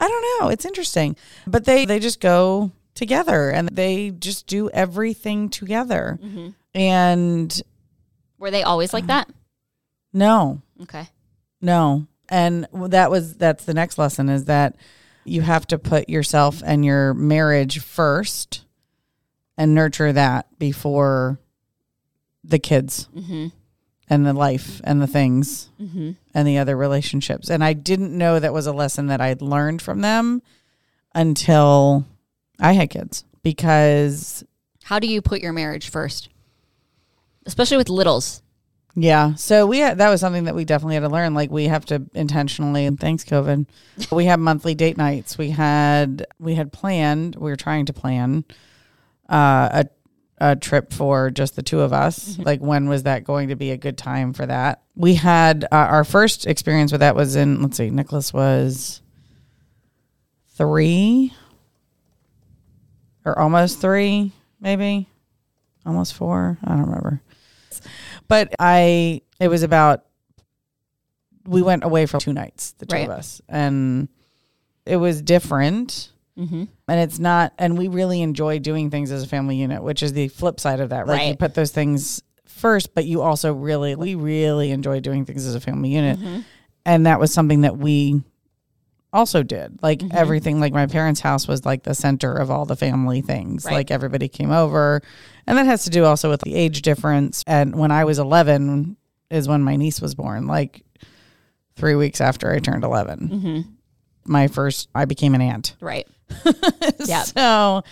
I 0.00 0.08
don't 0.08 0.40
know. 0.40 0.48
It's 0.48 0.64
interesting, 0.64 1.16
but 1.46 1.64
they 1.64 1.84
they 1.84 1.98
just 1.98 2.20
go 2.20 2.70
together 2.94 3.50
and 3.50 3.68
they 3.70 4.10
just 4.10 4.46
do 4.46 4.70
everything 4.70 5.48
together. 5.48 6.18
Mm-hmm. 6.22 6.48
And 6.74 7.62
Were 8.38 8.50
they 8.50 8.62
always 8.62 8.92
like 8.92 9.06
that? 9.08 9.28
no, 10.12 10.62
Okay. 10.82 11.08
no, 11.60 12.06
and 12.28 12.66
that 12.72 13.10
was 13.10 13.34
that's 13.34 13.64
the 13.64 13.74
next 13.74 13.98
lesson 13.98 14.28
is 14.28 14.44
that 14.46 14.76
you 15.24 15.40
have 15.42 15.66
to 15.68 15.78
put 15.78 16.08
yourself 16.08 16.62
and 16.64 16.84
your 16.84 17.14
marriage 17.14 17.80
first 17.80 18.64
and 19.56 19.74
nurture 19.74 20.12
that 20.12 20.46
before 20.58 21.38
the 22.42 22.58
kids 22.58 23.08
Mm-hmm. 23.16 23.46
And 24.10 24.26
the 24.26 24.32
life 24.32 24.80
and 24.84 25.00
the 25.00 25.06
things 25.06 25.70
Mm-hmm. 25.80 26.12
and 26.34 26.48
the 26.48 26.58
other 26.58 26.76
relationships. 26.76 27.48
And 27.50 27.62
I 27.64 27.72
didn't 27.72 28.16
know 28.16 28.38
that 28.38 28.52
was 28.52 28.66
a 28.66 28.72
lesson 28.72 29.06
that 29.06 29.20
I'd 29.20 29.40
learned 29.42 29.80
from 29.82 30.00
them 30.00 30.42
until 31.14 32.04
I 32.60 32.72
had 32.72 32.90
kids 32.90 33.24
because 33.42 34.44
How 34.84 34.98
do 34.98 35.06
you 35.06 35.22
put 35.22 35.40
your 35.40 35.52
marriage 35.52 35.88
first? 35.90 36.28
Especially 37.46 37.76
with 37.76 37.88
littles. 37.90 38.42
yeah, 38.94 39.34
so 39.34 39.66
we 39.66 39.78
had, 39.80 39.98
that 39.98 40.08
was 40.08 40.20
something 40.20 40.44
that 40.44 40.54
we 40.54 40.64
definitely 40.64 40.94
had 40.94 41.00
to 41.02 41.08
learn. 41.08 41.34
Like 41.34 41.50
we 41.50 41.64
have 41.66 41.84
to 41.86 42.02
intentionally, 42.14 42.86
and 42.86 42.98
thanks 42.98 43.24
COVID, 43.24 43.66
we 44.12 44.24
have 44.26 44.38
monthly 44.40 44.74
date 44.74 44.96
nights. 44.96 45.36
We 45.36 45.50
had 45.50 46.26
we 46.38 46.54
had 46.54 46.72
planned. 46.72 47.36
We 47.36 47.50
were 47.50 47.56
trying 47.56 47.86
to 47.86 47.92
plan 47.92 48.44
uh, 49.28 49.84
a 49.84 49.86
a 50.38 50.56
trip 50.56 50.92
for 50.92 51.30
just 51.30 51.54
the 51.56 51.62
two 51.62 51.80
of 51.80 51.92
us. 51.92 52.38
Like 52.38 52.60
when 52.60 52.88
was 52.88 53.04
that 53.04 53.24
going 53.24 53.48
to 53.48 53.56
be 53.56 53.70
a 53.70 53.76
good 53.76 53.96
time 53.96 54.32
for 54.32 54.46
that? 54.46 54.82
We 54.96 55.14
had 55.14 55.64
uh, 55.64 55.68
our 55.76 56.04
first 56.04 56.46
experience 56.46 56.90
with 56.92 57.00
that 57.00 57.14
was 57.16 57.36
in 57.36 57.62
let's 57.62 57.76
see, 57.76 57.90
Nicholas 57.90 58.32
was 58.32 59.00
three 60.56 61.32
or 63.24 63.38
almost 63.38 63.80
three, 63.80 64.32
maybe 64.60 65.08
almost 65.86 66.14
four. 66.14 66.58
I 66.64 66.70
don't 66.70 66.86
remember. 66.86 67.20
But 68.28 68.54
I, 68.58 69.22
it 69.40 69.48
was 69.48 69.62
about, 69.62 70.04
we 71.46 71.60
went 71.62 71.84
away 71.84 72.06
for 72.06 72.18
two 72.18 72.32
nights, 72.32 72.72
the 72.78 72.86
two 72.86 72.96
Right. 72.96 73.04
of 73.04 73.10
us, 73.10 73.40
and 73.48 74.08
it 74.86 74.96
was 74.96 75.20
different. 75.22 76.10
Mm-hmm. 76.38 76.64
And 76.88 77.00
it's 77.00 77.18
not, 77.18 77.52
and 77.58 77.78
we 77.78 77.88
really 77.88 78.22
enjoy 78.22 78.58
doing 78.58 78.90
things 78.90 79.10
as 79.10 79.22
a 79.22 79.28
family 79.28 79.56
unit, 79.56 79.82
which 79.82 80.02
is 80.02 80.12
the 80.12 80.28
flip 80.28 80.60
side 80.60 80.80
of 80.80 80.90
that, 80.90 81.06
right? 81.06 81.28
You 81.28 81.36
put 81.36 81.54
those 81.54 81.70
things 81.70 82.22
first, 82.46 82.94
but 82.94 83.04
you 83.04 83.22
also 83.22 83.52
really, 83.52 83.94
we 83.94 84.14
really 84.14 84.70
enjoy 84.70 85.00
doing 85.00 85.24
things 85.24 85.46
as 85.46 85.54
a 85.54 85.60
family 85.60 85.90
unit. 85.90 86.18
Mm-hmm. 86.18 86.40
And 86.86 87.06
that 87.06 87.20
was 87.20 87.32
something 87.32 87.62
that 87.62 87.78
we 87.78 88.22
also 89.12 89.42
did. 89.42 89.80
Like 89.82 90.00
mm-hmm. 90.00 90.16
everything, 90.16 90.60
like 90.60 90.72
my 90.72 90.86
parents' 90.86 91.20
house 91.20 91.46
was 91.46 91.64
like 91.64 91.84
the 91.84 91.94
center 91.94 92.34
of 92.34 92.50
all 92.50 92.66
the 92.66 92.76
family 92.76 93.22
things. 93.22 93.64
Right. 93.64 93.74
Like 93.74 93.90
everybody 93.90 94.28
came 94.28 94.50
over. 94.50 95.00
And 95.46 95.56
that 95.56 95.66
has 95.66 95.84
to 95.84 95.90
do 95.90 96.04
also 96.04 96.28
with 96.30 96.40
the 96.40 96.54
age 96.54 96.82
difference. 96.82 97.44
And 97.46 97.76
when 97.76 97.90
I 97.90 98.04
was 98.04 98.18
11 98.18 98.96
is 99.30 99.48
when 99.48 99.62
my 99.62 99.76
niece 99.76 100.00
was 100.00 100.14
born, 100.14 100.46
like 100.46 100.82
three 101.76 101.94
weeks 101.94 102.20
after 102.20 102.52
I 102.52 102.58
turned 102.58 102.84
11. 102.84 103.18
Mm-hmm. 103.28 103.70
Mm-hmm. 104.24 104.32
My 104.32 104.48
first, 104.48 104.88
I 104.94 105.04
became 105.04 105.34
an 105.34 105.40
aunt. 105.40 105.76
Right. 105.80 106.06
yeah. 107.04 107.22
So 107.22 107.82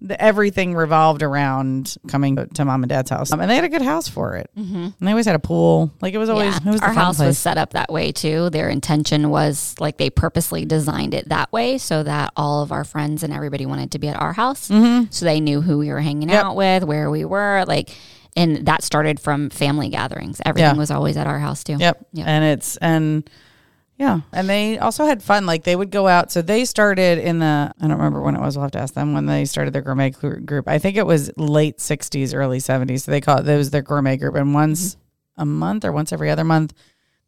the, 0.00 0.20
everything 0.20 0.74
revolved 0.74 1.22
around 1.22 1.96
coming 2.08 2.34
to 2.36 2.64
mom 2.64 2.82
and 2.82 2.88
dad's 2.90 3.10
house. 3.10 3.32
Um, 3.32 3.40
and 3.40 3.48
they 3.50 3.54
had 3.54 3.64
a 3.64 3.68
good 3.68 3.82
house 3.82 4.08
for 4.08 4.34
it. 4.36 4.50
Mm-hmm. 4.56 4.74
And 4.76 4.94
they 5.00 5.10
always 5.10 5.26
had 5.26 5.36
a 5.36 5.40
pool. 5.40 5.92
Like 6.00 6.12
it 6.14 6.18
was 6.18 6.28
always, 6.28 6.54
yeah. 6.54 6.68
it 6.68 6.72
was 6.72 6.80
the 6.80 6.86
Our 6.88 6.92
house 6.92 7.18
place. 7.18 7.26
was 7.28 7.38
set 7.38 7.56
up 7.58 7.74
that 7.74 7.92
way 7.92 8.10
too. 8.10 8.50
Their 8.50 8.68
intention 8.68 9.30
was 9.30 9.76
like 9.78 9.98
they 9.98 10.10
purposely 10.10 10.64
designed 10.64 11.14
it 11.14 11.28
that 11.28 11.52
way 11.52 11.78
so 11.78 12.02
that 12.02 12.32
all 12.36 12.62
of 12.62 12.72
our 12.72 12.82
friends 12.84 13.22
and 13.22 13.32
everybody 13.32 13.64
wanted 13.66 13.92
to 13.92 13.98
be 14.00 14.08
at 14.08 14.20
our 14.20 14.32
house. 14.32 14.66
So 15.10 15.24
they 15.24 15.38
knew 15.40 15.60
who 15.60 15.78
we 15.78 15.90
were 15.90 16.00
hanging 16.00 16.28
Mm-hmm. 16.28 16.34
Yep. 16.34 16.44
out 16.44 16.56
with, 16.56 16.84
where 16.84 17.10
we 17.10 17.24
were. 17.24 17.64
Like, 17.68 17.90
and 18.34 18.66
that 18.66 18.82
started 18.82 19.20
from 19.20 19.50
family 19.50 19.88
gatherings. 19.90 20.40
Everything 20.44 20.74
Yeah. 20.74 20.78
was 20.78 20.90
always 20.90 21.16
at 21.16 21.26
our 21.28 21.38
house 21.38 21.62
too. 21.62 21.76
Yep. 21.78 22.06
Yep. 22.14 22.26
And 22.26 22.44
it's 22.44 22.76
and 22.78 23.28
yeah, 24.02 24.22
and 24.32 24.48
they 24.48 24.80
also 24.80 25.04
had 25.04 25.22
fun. 25.22 25.46
Like 25.46 25.62
they 25.62 25.76
would 25.76 25.92
go 25.92 26.08
out. 26.08 26.32
So 26.32 26.42
they 26.42 26.64
started 26.64 27.18
in 27.18 27.38
the 27.38 27.72
I 27.80 27.86
don't 27.86 27.98
remember 27.98 28.20
when 28.20 28.34
it 28.34 28.40
was. 28.40 28.56
We'll 28.56 28.64
have 28.64 28.72
to 28.72 28.80
ask 28.80 28.94
them 28.94 29.14
when 29.14 29.26
they 29.26 29.44
started 29.44 29.72
their 29.72 29.82
gourmet 29.82 30.10
group. 30.10 30.66
I 30.66 30.80
think 30.80 30.96
it 30.96 31.06
was 31.06 31.30
late 31.36 31.78
'60s, 31.78 32.34
early 32.34 32.58
'70s. 32.58 33.02
So 33.02 33.12
they 33.12 33.20
call 33.20 33.38
it 33.38 33.42
that 33.44 33.56
was 33.56 33.70
their 33.70 33.82
gourmet 33.82 34.16
group. 34.16 34.34
And 34.34 34.54
once 34.54 34.96
mm-hmm. 34.96 35.42
a 35.42 35.46
month 35.46 35.84
or 35.84 35.92
once 35.92 36.12
every 36.12 36.30
other 36.30 36.42
month, 36.42 36.74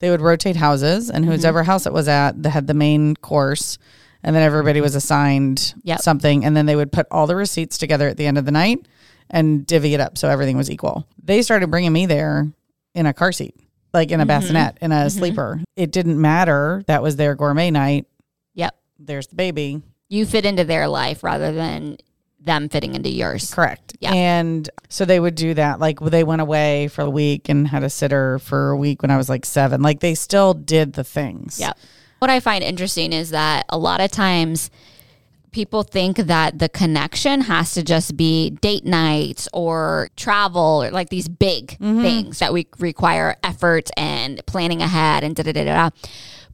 they 0.01 0.11
would 0.11 0.21
rotate 0.21 0.57
houses, 0.57 1.11
and 1.11 1.25
whoever 1.25 1.61
mm-hmm. 1.61 1.67
house 1.67 1.87
it 1.87 1.93
was 1.93 2.09
at, 2.09 2.43
they 2.43 2.51
had 2.51 2.67
the 2.67 2.75
main 2.75 3.15
course. 3.15 3.79
And 4.25 4.35
then 4.35 4.43
everybody 4.43 4.79
mm-hmm. 4.79 4.85
was 4.85 4.97
assigned 4.97 5.75
Yep. 5.85 6.01
something, 6.01 6.45
and 6.45 6.57
then 6.57 6.67
they 6.67 6.75
would 6.75 6.91
put 6.91 7.07
all 7.09 7.29
the 7.29 7.37
receipts 7.37 7.79
together 7.79 8.09
at 8.09 8.17
the 8.17 8.27
end 8.27 8.37
of 8.37 8.47
the 8.47 8.51
night 8.51 8.85
and 9.31 9.65
divvy 9.65 9.95
it 9.95 10.01
up 10.01 10.19
so 10.19 10.29
everything 10.29 10.57
was 10.57 10.71
equal. 10.73 11.07
They 11.23 11.41
started 11.43 11.71
bringing 11.71 11.93
me 11.93 12.07
there 12.07 12.49
in 12.95 13.07
a 13.07 13.13
car 13.13 13.31
seat, 13.31 13.55
like 13.95 14.11
in 14.11 14.21
a 14.21 14.25
mm-hmm. 14.25 14.29
bassinet, 14.29 14.79
in 14.83 14.93
a 14.93 14.97
mm-hmm. 14.97 15.09
sleeper. 15.09 15.61
It 15.77 15.93
didn't 15.93 16.21
matter. 16.21 16.83
That 16.89 17.03
was 17.03 17.17
their 17.17 17.35
gourmet 17.35 17.71
night. 17.71 18.07
Yep. 18.55 18.77
There's 18.99 19.29
the 19.29 19.37
baby. 19.37 19.81
You 20.09 20.27
fit 20.27 20.45
into 20.45 20.65
their 20.65 20.89
life 20.89 21.25
rather 21.25 21.53
than 21.53 21.97
them 22.41 22.69
fitting 22.69 22.95
into 22.95 23.09
yours. 23.09 23.55
Correct. 23.55 23.97
Yeah. 24.01 24.13
And 24.13 24.69
so 24.89 25.05
they 25.05 25.19
would 25.19 25.35
do 25.35 25.55
that. 25.55 25.81
Like 25.81 26.01
they 26.01 26.25
went 26.25 26.43
away 26.43 26.89
for 26.89 27.03
a 27.03 27.11
week 27.11 27.49
and 27.49 27.67
had 27.67 27.85
a 27.85 27.91
sitter 27.91 28.39
for 28.39 28.71
a 28.71 28.77
week 28.77 29.01
when 29.01 29.11
I 29.11 29.17
was 29.17 29.29
like 29.29 29.47
seven. 29.47 29.81
Like 29.81 30.01
they 30.01 30.15
still 30.15 30.53
did 30.53 30.93
the 30.93 31.05
things. 31.05 31.59
Yeah. 31.59 31.73
What 32.19 32.31
I 32.31 32.41
find 32.41 32.63
interesting 32.63 33.13
is 33.13 33.31
that 33.31 33.65
a 33.69 33.79
lot 33.79 34.01
of 34.01 34.11
times 34.11 34.71
people 35.55 35.85
think 35.85 36.17
that 36.17 36.59
the 36.59 36.69
connection 36.69 37.43
has 37.43 37.73
to 37.75 37.83
just 37.83 38.17
be 38.17 38.51
date 38.51 38.85
nights 38.85 39.49
or 39.53 40.09
travel 40.17 40.83
or 40.83 40.91
like 40.91 41.09
these 41.11 41.29
big 41.29 41.69
mm-hmm. 41.79 42.03
things 42.03 42.41
that 42.41 42.53
we 42.53 42.67
require 42.79 43.37
effort 43.45 43.89
and 43.97 44.45
planning 44.47 44.83
ahead 44.83 45.23
and 45.23 45.37
da 45.37 45.45
da 45.45 45.53
da 45.53 45.65
da. 45.65 45.91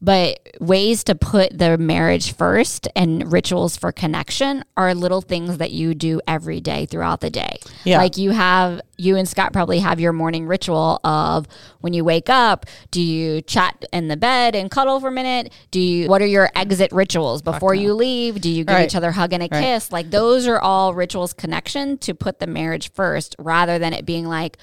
But 0.02 0.38
ways 0.60 1.04
to 1.04 1.14
put 1.14 1.58
the 1.58 1.76
marriage 1.76 2.32
first 2.34 2.88
and 2.96 3.30
rituals 3.30 3.76
for 3.76 3.92
connection 3.92 4.64
are 4.76 4.94
little 4.94 5.20
things 5.20 5.58
that 5.58 5.72
you 5.72 5.94
do 5.94 6.22
every 6.26 6.60
day 6.62 6.86
throughout 6.86 7.20
the 7.20 7.28
day. 7.28 7.58
Yeah. 7.84 7.98
Like 7.98 8.16
you 8.16 8.30
have, 8.30 8.80
you 8.96 9.16
and 9.16 9.28
Scott 9.28 9.52
probably 9.52 9.78
have 9.80 10.00
your 10.00 10.14
morning 10.14 10.46
ritual 10.46 11.00
of 11.04 11.46
when 11.80 11.92
you 11.92 12.02
wake 12.02 12.30
up, 12.30 12.64
do 12.90 13.02
you 13.02 13.42
chat 13.42 13.84
in 13.92 14.08
the 14.08 14.16
bed 14.16 14.54
and 14.54 14.70
cuddle 14.70 15.00
for 15.00 15.08
a 15.08 15.12
minute? 15.12 15.52
Do 15.70 15.80
you, 15.80 16.08
what 16.08 16.22
are 16.22 16.26
your 16.26 16.48
exit 16.54 16.92
rituals 16.92 17.42
before 17.42 17.74
you 17.74 17.92
leave? 17.92 18.40
Do 18.40 18.48
you 18.50 18.64
give 18.64 18.74
Right. 18.74 18.86
each 18.86 18.96
other 18.96 19.10
a 19.10 19.12
hug 19.12 19.34
and 19.34 19.42
a 19.42 19.48
Right. 19.52 19.62
kiss? 19.62 19.92
Like 19.92 20.10
those 20.10 20.46
are 20.46 20.58
all 20.60 20.94
rituals 20.94 21.34
connection 21.34 21.98
to 21.98 22.14
put 22.14 22.38
the 22.40 22.46
marriage 22.46 22.90
first 22.94 23.36
rather 23.38 23.78
than 23.78 23.92
it 23.92 24.06
being 24.06 24.26
like, 24.26 24.56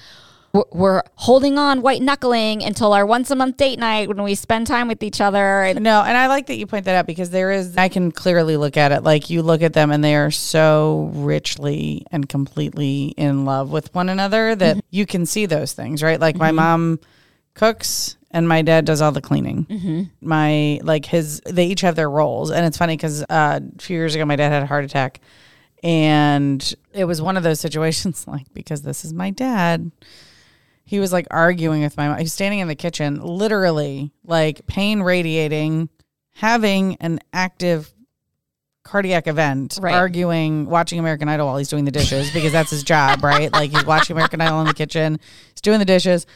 we're- 0.52 1.02
holding 1.16 1.58
on 1.58 1.82
white 1.82 2.00
knuckling 2.00 2.62
until 2.62 2.92
our 2.92 3.04
once 3.04 3.30
a 3.30 3.36
month 3.36 3.56
date 3.56 3.78
night 3.78 4.08
when 4.08 4.22
we 4.22 4.34
spend 4.34 4.66
time 4.66 4.88
with 4.88 5.02
each 5.02 5.20
other. 5.20 5.62
And 5.62 5.82
No, 5.82 6.02
and 6.02 6.16
I 6.16 6.26
like 6.28 6.46
that 6.46 6.56
you 6.56 6.66
point 6.66 6.86
that 6.86 6.94
out 6.94 7.06
because 7.06 7.30
there 7.30 7.50
is, 7.50 7.76
I 7.76 7.88
can 7.88 8.12
clearly 8.12 8.56
look 8.56 8.76
at 8.76 8.92
it. 8.92 9.02
Like 9.02 9.30
you 9.30 9.42
look 9.42 9.62
at 9.62 9.72
them 9.72 9.90
and 9.90 10.02
they 10.02 10.16
are 10.16 10.30
so 10.30 11.10
richly 11.14 12.06
and 12.10 12.28
completely 12.28 13.14
in 13.16 13.44
love 13.44 13.70
with 13.70 13.94
one 13.94 14.08
another 14.08 14.54
that 14.54 14.76
mm-hmm. 14.76 14.86
you 14.90 15.06
can 15.06 15.26
see 15.26 15.46
those 15.46 15.72
things, 15.72 16.02
right? 16.02 16.20
Like 16.20 16.36
my 16.36 16.48
mm-hmm. 16.48 16.56
mom 16.56 17.00
cooks 17.54 18.16
and 18.30 18.48
my 18.48 18.62
dad 18.62 18.84
does 18.84 19.00
all 19.00 19.12
the 19.12 19.20
cleaning. 19.20 19.66
Mm-hmm. 19.66 20.02
My, 20.20 20.80
like 20.82 21.04
his, 21.04 21.40
they 21.46 21.66
each 21.66 21.82
have 21.82 21.96
their 21.96 22.10
roles. 22.10 22.50
And 22.50 22.64
it's 22.64 22.78
funny 22.78 22.96
because 22.96 23.22
uh, 23.22 23.60
a 23.76 23.82
few 23.82 23.96
years 23.96 24.14
ago, 24.14 24.24
my 24.24 24.36
dad 24.36 24.50
had 24.50 24.62
a 24.62 24.66
heart 24.66 24.84
attack. 24.84 25.20
And 25.82 26.74
it 26.92 27.04
was 27.04 27.22
one 27.22 27.36
of 27.36 27.42
those 27.42 27.60
situations, 27.60 28.26
like, 28.28 28.46
because 28.54 28.82
this 28.82 29.04
is 29.04 29.12
my 29.12 29.30
dad 29.30 29.90
he 30.88 31.00
was 31.00 31.12
like 31.12 31.26
arguing 31.30 31.82
with 31.82 31.96
my 31.98 32.08
mom. 32.08 32.18
He's 32.18 32.32
standing 32.32 32.60
in 32.60 32.68
the 32.68 32.74
kitchen, 32.74 33.20
literally 33.22 34.10
like 34.24 34.66
pain 34.66 35.02
radiating, 35.02 35.90
having 36.34 36.96
an 36.96 37.20
active 37.32 37.92
cardiac 38.84 39.26
event, 39.26 39.78
Right. 39.82 39.94
arguing, 39.94 40.64
watching 40.64 40.98
American 40.98 41.28
Idol 41.28 41.46
while 41.48 41.58
he's 41.58 41.68
doing 41.68 41.84
the 41.84 41.90
dishes 41.90 42.30
because 42.32 42.52
that's 42.52 42.70
his 42.70 42.82
job, 42.82 43.22
right? 43.22 43.52
Like 43.52 43.70
he's 43.70 43.84
watching 43.84 44.16
American 44.16 44.40
Idol 44.40 44.60
in 44.62 44.66
the 44.66 44.72
kitchen, 44.72 45.20
he's 45.50 45.60
doing 45.60 45.78
the 45.78 45.84
dishes. 45.84 46.26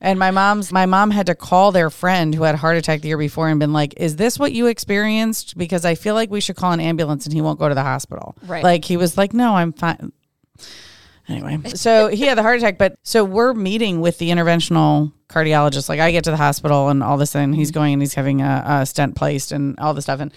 And 0.00 0.18
my 0.18 0.30
mom's 0.32 0.72
my 0.72 0.86
mom 0.86 1.10
had 1.12 1.26
to 1.26 1.34
call 1.36 1.70
their 1.70 1.88
friend 1.90 2.34
who 2.34 2.42
had 2.42 2.54
a 2.56 2.58
heart 2.58 2.76
attack 2.78 3.02
the 3.02 3.08
year 3.08 3.18
before 3.18 3.48
and 3.48 3.60
been 3.60 3.72
like, 3.74 3.94
"Is 3.98 4.16
this 4.16 4.38
what 4.40 4.50
you 4.50 4.66
experienced? 4.66 5.56
Because 5.58 5.84
I 5.84 5.94
feel 5.94 6.14
like 6.14 6.30
we 6.30 6.40
should 6.40 6.56
call 6.56 6.72
an 6.72 6.80
ambulance 6.80 7.26
and 7.26 7.34
he 7.34 7.42
won't 7.42 7.58
go 7.60 7.68
to 7.68 7.74
the 7.74 7.82
hospital." 7.84 8.34
Right. 8.44 8.64
Like 8.64 8.84
he 8.86 8.96
was 8.96 9.16
like, 9.18 9.34
"No, 9.34 9.54
I'm 9.56 9.72
fine." 9.74 10.10
Anyway, 11.30 11.58
so 11.74 12.08
he 12.08 12.24
had 12.24 12.36
the 12.36 12.42
heart 12.42 12.58
attack, 12.58 12.78
but 12.78 12.94
so 13.02 13.24
we're 13.24 13.54
meeting 13.54 14.00
with 14.00 14.18
the 14.18 14.30
interventional 14.30 15.12
cardiologist. 15.28 15.88
Like 15.88 16.00
I 16.00 16.10
get 16.12 16.24
to 16.24 16.30
the 16.30 16.36
hospital 16.36 16.88
and 16.88 17.02
all 17.02 17.16
this, 17.16 17.34
and 17.34 17.54
he's 17.54 17.70
mm-hmm. 17.70 17.78
going 17.78 17.92
and 17.94 18.02
he's 18.02 18.14
having 18.14 18.42
a, 18.42 18.64
a 18.66 18.86
stent 18.86 19.16
placed 19.16 19.52
and 19.52 19.78
all 19.78 19.94
this 19.94 20.04
stuff, 20.04 20.20
and 20.20 20.32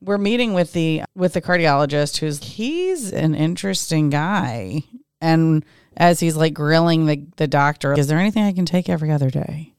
we're 0.00 0.18
meeting 0.18 0.54
with 0.54 0.72
the 0.72 1.02
with 1.14 1.32
the 1.32 1.42
cardiologist 1.42 2.18
who's 2.18 2.42
he's 2.42 3.12
an 3.12 3.34
interesting 3.34 4.10
guy, 4.10 4.82
and 5.20 5.64
as 5.96 6.20
he's 6.20 6.36
like 6.36 6.54
grilling 6.54 7.06
the 7.06 7.24
the 7.36 7.46
doctor, 7.46 7.98
is 7.98 8.06
there 8.08 8.18
anything 8.18 8.44
I 8.44 8.52
can 8.52 8.66
take 8.66 8.88
every 8.88 9.10
other 9.10 9.30
day? 9.30 9.74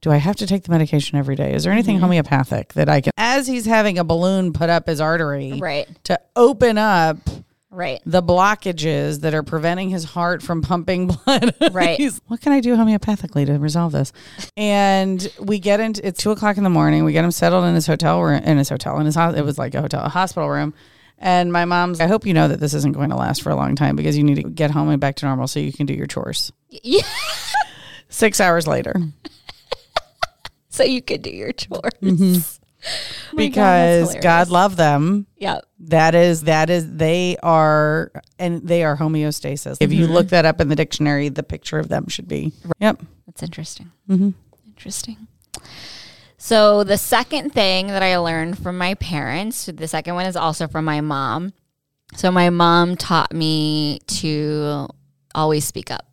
Do 0.00 0.10
I 0.10 0.16
have 0.16 0.34
to 0.36 0.48
take 0.48 0.64
the 0.64 0.72
medication 0.72 1.16
every 1.16 1.36
day? 1.36 1.54
Is 1.54 1.62
there 1.62 1.72
anything 1.72 1.96
mm-hmm. 1.96 2.04
homeopathic 2.06 2.72
that 2.72 2.88
I 2.88 3.00
can? 3.02 3.12
As 3.16 3.46
he's 3.46 3.66
having 3.66 3.98
a 3.98 4.04
balloon 4.04 4.52
put 4.52 4.68
up 4.68 4.88
his 4.88 5.00
artery 5.00 5.58
right, 5.60 5.88
to 6.04 6.20
open 6.34 6.76
up 6.76 7.18
right. 7.72 8.00
the 8.06 8.22
blockages 8.22 9.20
that 9.20 9.34
are 9.34 9.42
preventing 9.42 9.90
his 9.90 10.04
heart 10.04 10.42
from 10.42 10.62
pumping 10.62 11.06
blood. 11.24 11.54
Right. 11.72 12.00
What 12.28 12.40
can 12.40 12.52
I 12.52 12.60
do 12.60 12.76
homeopathically 12.76 13.46
to 13.46 13.58
resolve 13.58 13.92
this? 13.92 14.12
And 14.56 15.26
we 15.40 15.58
get 15.58 15.80
into 15.80 16.06
it's 16.06 16.22
two 16.22 16.30
o'clock 16.30 16.56
in 16.56 16.64
the 16.64 16.70
morning. 16.70 17.04
We 17.04 17.12
get 17.12 17.24
him 17.24 17.30
settled 17.30 17.64
in 17.64 17.74
his 17.74 17.86
hotel 17.86 18.22
room 18.22 18.42
in 18.42 18.58
his 18.58 18.68
hotel 18.68 18.98
in 18.98 19.06
his 19.06 19.14
house. 19.14 19.34
It 19.36 19.44
was 19.44 19.58
like 19.58 19.74
a 19.74 19.80
hotel, 19.80 20.04
a 20.04 20.08
hospital 20.08 20.48
room. 20.48 20.74
And 21.18 21.52
my 21.52 21.64
mom's. 21.64 22.00
I 22.00 22.08
hope 22.08 22.26
you 22.26 22.34
know 22.34 22.48
that 22.48 22.58
this 22.58 22.74
isn't 22.74 22.92
going 22.92 23.10
to 23.10 23.16
last 23.16 23.42
for 23.42 23.50
a 23.50 23.56
long 23.56 23.76
time 23.76 23.94
because 23.94 24.18
you 24.18 24.24
need 24.24 24.36
to 24.36 24.42
get 24.42 24.72
home 24.72 24.88
and 24.88 25.00
back 25.00 25.14
to 25.16 25.26
normal 25.26 25.46
so 25.46 25.60
you 25.60 25.72
can 25.72 25.86
do 25.86 25.94
your 25.94 26.06
chores. 26.06 26.52
Yeah. 26.68 27.02
Six 28.08 28.40
hours 28.40 28.66
later, 28.66 28.94
so 30.68 30.82
you 30.82 31.00
could 31.00 31.22
do 31.22 31.30
your 31.30 31.52
chores. 31.52 31.92
Mm-hmm. 32.02 32.61
God, 32.82 33.36
because 33.36 34.14
God 34.14 34.20
hilarious. 34.20 34.50
love 34.50 34.76
them. 34.76 35.26
Yeah. 35.36 35.60
That 35.80 36.14
is 36.14 36.42
that 36.42 36.68
is 36.70 36.92
they 36.96 37.36
are 37.42 38.10
and 38.38 38.62
they 38.66 38.82
are 38.84 38.96
homeostasis. 38.96 39.76
If 39.80 39.90
Mm-hmm. 39.90 40.00
you 40.00 40.06
look 40.06 40.28
that 40.28 40.44
up 40.44 40.60
in 40.60 40.68
the 40.68 40.76
dictionary, 40.76 41.28
the 41.28 41.42
picture 41.42 41.78
of 41.78 41.88
them 41.88 42.08
should 42.08 42.28
be. 42.28 42.52
Yep. 42.80 43.02
That's 43.26 43.42
interesting. 43.42 43.90
Interesting. 44.66 45.28
So 46.38 46.82
the 46.82 46.98
second 46.98 47.50
thing 47.52 47.86
that 47.88 48.02
I 48.02 48.16
learned 48.18 48.58
from 48.58 48.76
my 48.78 48.94
parents, 48.94 49.66
the 49.66 49.86
second 49.88 50.14
one 50.14 50.26
is 50.26 50.34
also 50.36 50.66
from 50.66 50.84
my 50.84 51.00
mom. 51.00 51.52
So 52.16 52.30
my 52.30 52.50
mom 52.50 52.96
taught 52.96 53.32
me 53.32 54.00
to 54.06 54.88
always 55.34 55.64
speak 55.64 55.90
up. 55.90 56.11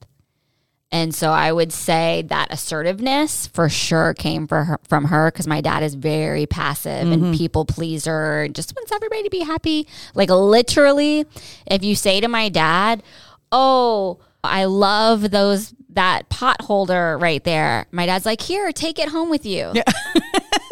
And 0.92 1.14
so 1.14 1.30
I 1.30 1.52
would 1.52 1.72
say 1.72 2.24
that 2.30 2.52
assertiveness 2.52 3.46
for 3.46 3.70
sure 3.70 4.16
came 4.16 4.48
for 4.48 4.64
her, 4.64 4.80
from 4.88 5.06
her 5.06 5.30
because 5.32 5.46
my 5.46 5.62
dad 5.62 5.84
is 5.84 5.94
very 5.94 6.48
passive 6.48 7.12
and 7.12 7.22
mm-hmm. 7.22 7.34
people 7.34 7.64
pleaser, 7.66 8.42
and 8.42 8.56
just 8.56 8.76
wants 8.76 8.92
everybody 8.92 9.22
to 9.24 9.30
be 9.30 9.42
happy. 9.42 9.88
Like 10.16 10.32
literally, 10.32 11.26
if 11.68 11.84
you 11.84 11.96
say 11.96 12.22
to 12.22 12.28
my 12.28 12.50
dad, 12.50 13.04
"Oh, 13.52 14.18
I 14.44 14.66
love 14.66 15.30
those 15.30 15.76
that 15.90 16.28
pot 16.30 16.62
holder 16.64 17.20
right 17.20 17.44
there," 17.44 17.86
my 17.92 18.08
dad's 18.08 18.26
like, 18.26 18.42
"Here, 18.42 18.72
take 18.72 18.98
it 18.98 19.10
home 19.10 19.30
with 19.30 19.46
you." 19.46 19.74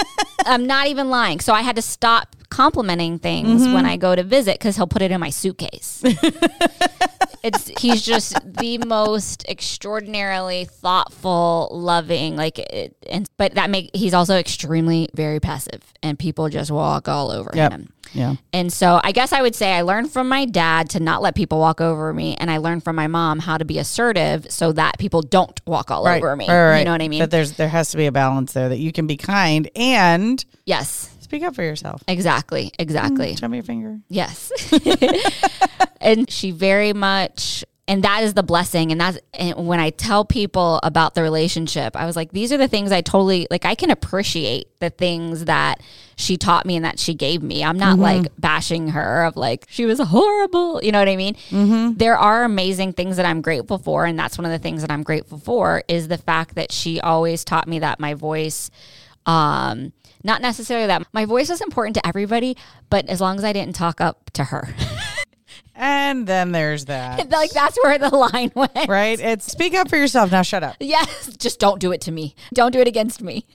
I'm 0.48 0.66
not 0.66 0.88
even 0.88 1.10
lying. 1.10 1.40
So 1.40 1.54
I 1.54 1.62
had 1.62 1.76
to 1.76 1.82
stop 1.82 2.36
complimenting 2.50 3.20
things 3.20 3.64
when 3.64 3.76
mm-hmm. 3.76 3.86
I 3.86 3.98
go 3.98 4.16
to 4.16 4.24
visit 4.24 4.58
because 4.58 4.76
he'll 4.76 4.88
put 4.88 5.02
it 5.02 5.12
in 5.12 5.20
my 5.20 5.30
suitcase. 5.30 6.02
it's 7.44 7.68
he's 7.80 8.02
just 8.02 8.36
the 8.46 8.78
most 8.80 9.46
extraordinarily 9.48 10.66
thoughtful, 10.66 11.70
loving, 11.72 12.36
like, 12.36 12.60
it, 12.60 12.96
and 13.10 13.30
but 13.38 13.56
that 13.56 13.70
make 13.70 13.90
he's 13.94 14.14
also 14.14 14.38
extremely 14.38 15.10
very 15.14 15.40
passive, 15.40 15.82
and 16.02 16.18
people 16.18 16.50
just 16.50 16.72
walk 16.72 17.08
all 17.08 17.32
over 17.32 17.52
Yep. 17.54 17.72
him. 17.72 17.94
Yeah. 18.14 18.36
And 18.54 18.72
so 18.72 19.00
I 19.04 19.12
guess 19.12 19.34
I 19.34 19.42
would 19.42 19.56
say 19.56 19.74
I 19.74 19.82
learned 19.82 20.12
from 20.12 20.30
my 20.30 20.46
dad 20.46 20.90
to 20.92 21.00
not 21.00 21.22
let 21.22 21.36
people 21.36 21.60
walk 21.60 21.82
over 21.82 22.14
me, 22.14 22.36
and 22.36 22.50
I 22.50 22.58
learned 22.58 22.84
from 22.84 22.96
my 22.96 23.08
mom 23.08 23.40
how 23.40 23.58
to 23.58 23.66
be 23.66 23.80
assertive 23.80 24.48
so 24.50 24.72
that 24.74 24.98
people 24.98 25.22
don't 25.22 25.60
walk 25.66 25.92
all 25.92 26.08
over 26.08 26.36
me. 26.36 26.48
Right, 26.48 26.70
right. 26.70 26.80
You 26.80 26.86
know 26.86 26.92
what 26.92 27.02
I 27.02 27.08
mean? 27.08 27.20
But 27.20 27.32
there's 27.32 27.54
there 27.54 27.70
has 27.70 27.92
to 27.92 27.98
be 27.98 28.06
a 28.06 28.12
balance 28.12 28.54
there 28.54 28.70
that 28.70 28.80
you 28.80 28.92
can 28.92 29.08
be 29.08 29.18
kind 29.18 29.70
and 29.76 30.44
yes, 30.66 31.16
speak 31.20 31.44
up 31.44 31.56
for 31.56 31.64
yourself. 31.64 32.04
exactly, 32.08 32.66
mm, 32.66 32.76
exactly. 32.80 33.36
Show 33.36 33.48
me 33.48 33.58
your 33.58 33.64
finger. 33.64 34.00
Yes. 34.10 34.52
and 36.02 36.30
she 36.30 36.52
very 36.52 36.94
much 36.94 37.64
and 37.88 38.04
that 38.04 38.24
is 38.24 38.34
the 38.34 38.44
blessing 38.44 38.92
and 38.92 39.00
that's 39.00 39.18
and 39.34 39.66
when 39.68 39.80
I 39.80 39.92
tell 39.92 40.26
people 40.26 40.80
about 40.84 41.16
the 41.16 41.22
relationship, 41.22 41.96
I 41.96 42.06
was 42.06 42.16
like 42.16 42.32
these 42.32 42.52
are 42.52 42.58
the 42.58 42.68
things 42.68 42.92
I 42.92 43.02
totally 43.02 43.48
like 43.50 43.64
I 43.66 43.76
can 43.76 43.90
appreciate 43.92 44.68
the 44.80 44.90
things 44.90 45.46
that 45.46 45.82
she 46.18 46.36
taught 46.36 46.66
me 46.66 46.76
and 46.76 46.84
that 46.84 47.00
she 47.00 47.14
gave 47.14 47.42
me. 47.42 47.64
I'm 47.64 47.78
not 47.78 47.98
like 47.98 48.32
bashing 48.38 48.90
her 48.90 49.24
of 49.24 49.38
like 49.38 49.66
she 49.70 49.86
was 49.86 50.00
horrible, 50.00 50.84
you 50.84 50.92
know 50.92 51.00
what 51.00 51.08
I 51.08 51.16
mean? 51.16 51.36
There 51.96 52.18
are 52.18 52.44
amazing 52.44 52.94
things 52.94 53.18
that 53.18 53.26
I'm 53.26 53.42
grateful 53.42 53.78
for 53.78 54.06
and 54.06 54.20
that's 54.20 54.38
one 54.38 54.46
of 54.46 54.52
the 54.52 54.60
things 54.60 54.82
that 54.82 54.92
I'm 54.92 55.04
grateful 55.04 55.38
for 55.38 55.84
is 55.88 56.08
the 56.10 56.18
fact 56.18 56.56
that 56.56 56.72
she 56.72 57.00
always 57.00 57.46
taught 57.46 57.68
me 57.68 57.80
that 57.80 58.00
my 58.00 58.14
voice 58.16 58.70
um 59.26 59.94
not 60.24 60.42
necessarily 60.42 60.88
that 60.88 61.08
my 61.14 61.26
voice 61.26 61.50
was 61.50 61.62
important 61.62 61.96
to 61.96 62.06
everybody, 62.06 62.58
but 62.90 63.08
as 63.08 63.22
long 63.22 63.38
as 63.38 63.46
I 63.46 63.54
didn't 63.54 63.76
talk 63.76 64.02
up 64.02 64.30
to 64.32 64.44
her. 64.46 64.68
And 65.76 66.26
then 66.28 66.52
there's 66.52 66.86
that. 66.86 67.30
like 67.32 67.52
that's 67.52 67.78
where 67.84 67.98
the 67.98 68.10
line 68.10 68.52
went. 68.56 68.88
right? 68.88 69.20
It's 69.20 69.46
speak 69.46 69.74
up 69.74 69.90
for 69.90 69.98
yourself. 69.98 70.32
Now 70.32 70.42
shut 70.42 70.64
up. 70.64 70.76
Yes, 70.80 71.36
just 71.38 71.60
don't 71.60 71.80
do 71.80 71.92
it 71.92 72.02
to 72.02 72.12
me. 72.12 72.36
Don't 72.54 72.72
do 72.72 72.80
it 72.80 72.88
against 72.88 73.22
me. 73.22 73.46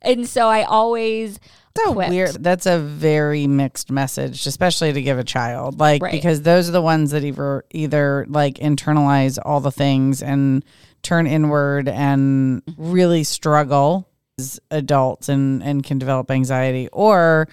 And 0.00 0.28
so 0.28 0.46
I 0.48 0.62
always 0.62 1.40
So 1.76 1.92
quit. 1.94 2.10
weird. 2.10 2.42
That's 2.42 2.66
a 2.66 2.78
very 2.78 3.46
mixed 3.48 3.90
message, 3.90 4.46
especially 4.46 4.92
to 4.92 5.02
give 5.02 5.18
a 5.18 5.24
child. 5.24 5.80
Like 5.80 6.02
Right. 6.02 6.12
because 6.12 6.42
those 6.42 6.68
are 6.68 6.72
the 6.72 6.82
ones 6.82 7.10
that 7.10 7.24
either 7.24 7.64
either 7.70 8.24
like 8.28 8.54
internalize 8.58 9.38
all 9.44 9.60
the 9.60 9.72
things 9.72 10.22
and 10.22 10.64
turn 11.02 11.26
inward 11.26 11.88
and 11.88 12.64
mm-hmm. 12.64 12.90
really 12.92 13.24
struggle 13.24 14.08
as 14.38 14.60
adults 14.70 15.28
and 15.28 15.62
and 15.64 15.82
can 15.82 15.98
develop 15.98 16.30
anxiety, 16.30 16.88
or 16.92 17.48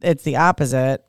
it's 0.00 0.22
the 0.22 0.36
opposite 0.36 1.04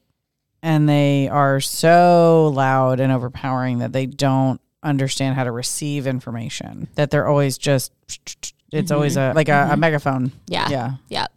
and 0.66 0.90
they 0.90 1.30
are 1.30 1.62
so 1.62 2.52
loud 2.56 3.00
and 3.00 3.12
overpowering 3.12 3.78
that 3.80 3.94
they 3.94 4.08
don't 4.08 4.60
understand 4.82 5.36
how 5.36 5.44
to 5.44 5.52
receive 5.52 6.08
information. 6.08 6.88
That 6.96 7.12
they're 7.12 7.28
always 7.28 7.60
just 7.60 7.92
it's 8.72 8.90
always 8.90 9.16
mm-hmm. 9.16 9.34
a 9.34 9.36
like 9.36 9.48
a, 9.48 9.52
a 9.52 9.56
mm-hmm. 9.68 9.80
megaphone. 9.80 10.32
Yeah. 10.48 10.68
Yeah. 10.70 10.92
Yeah. 11.08 11.28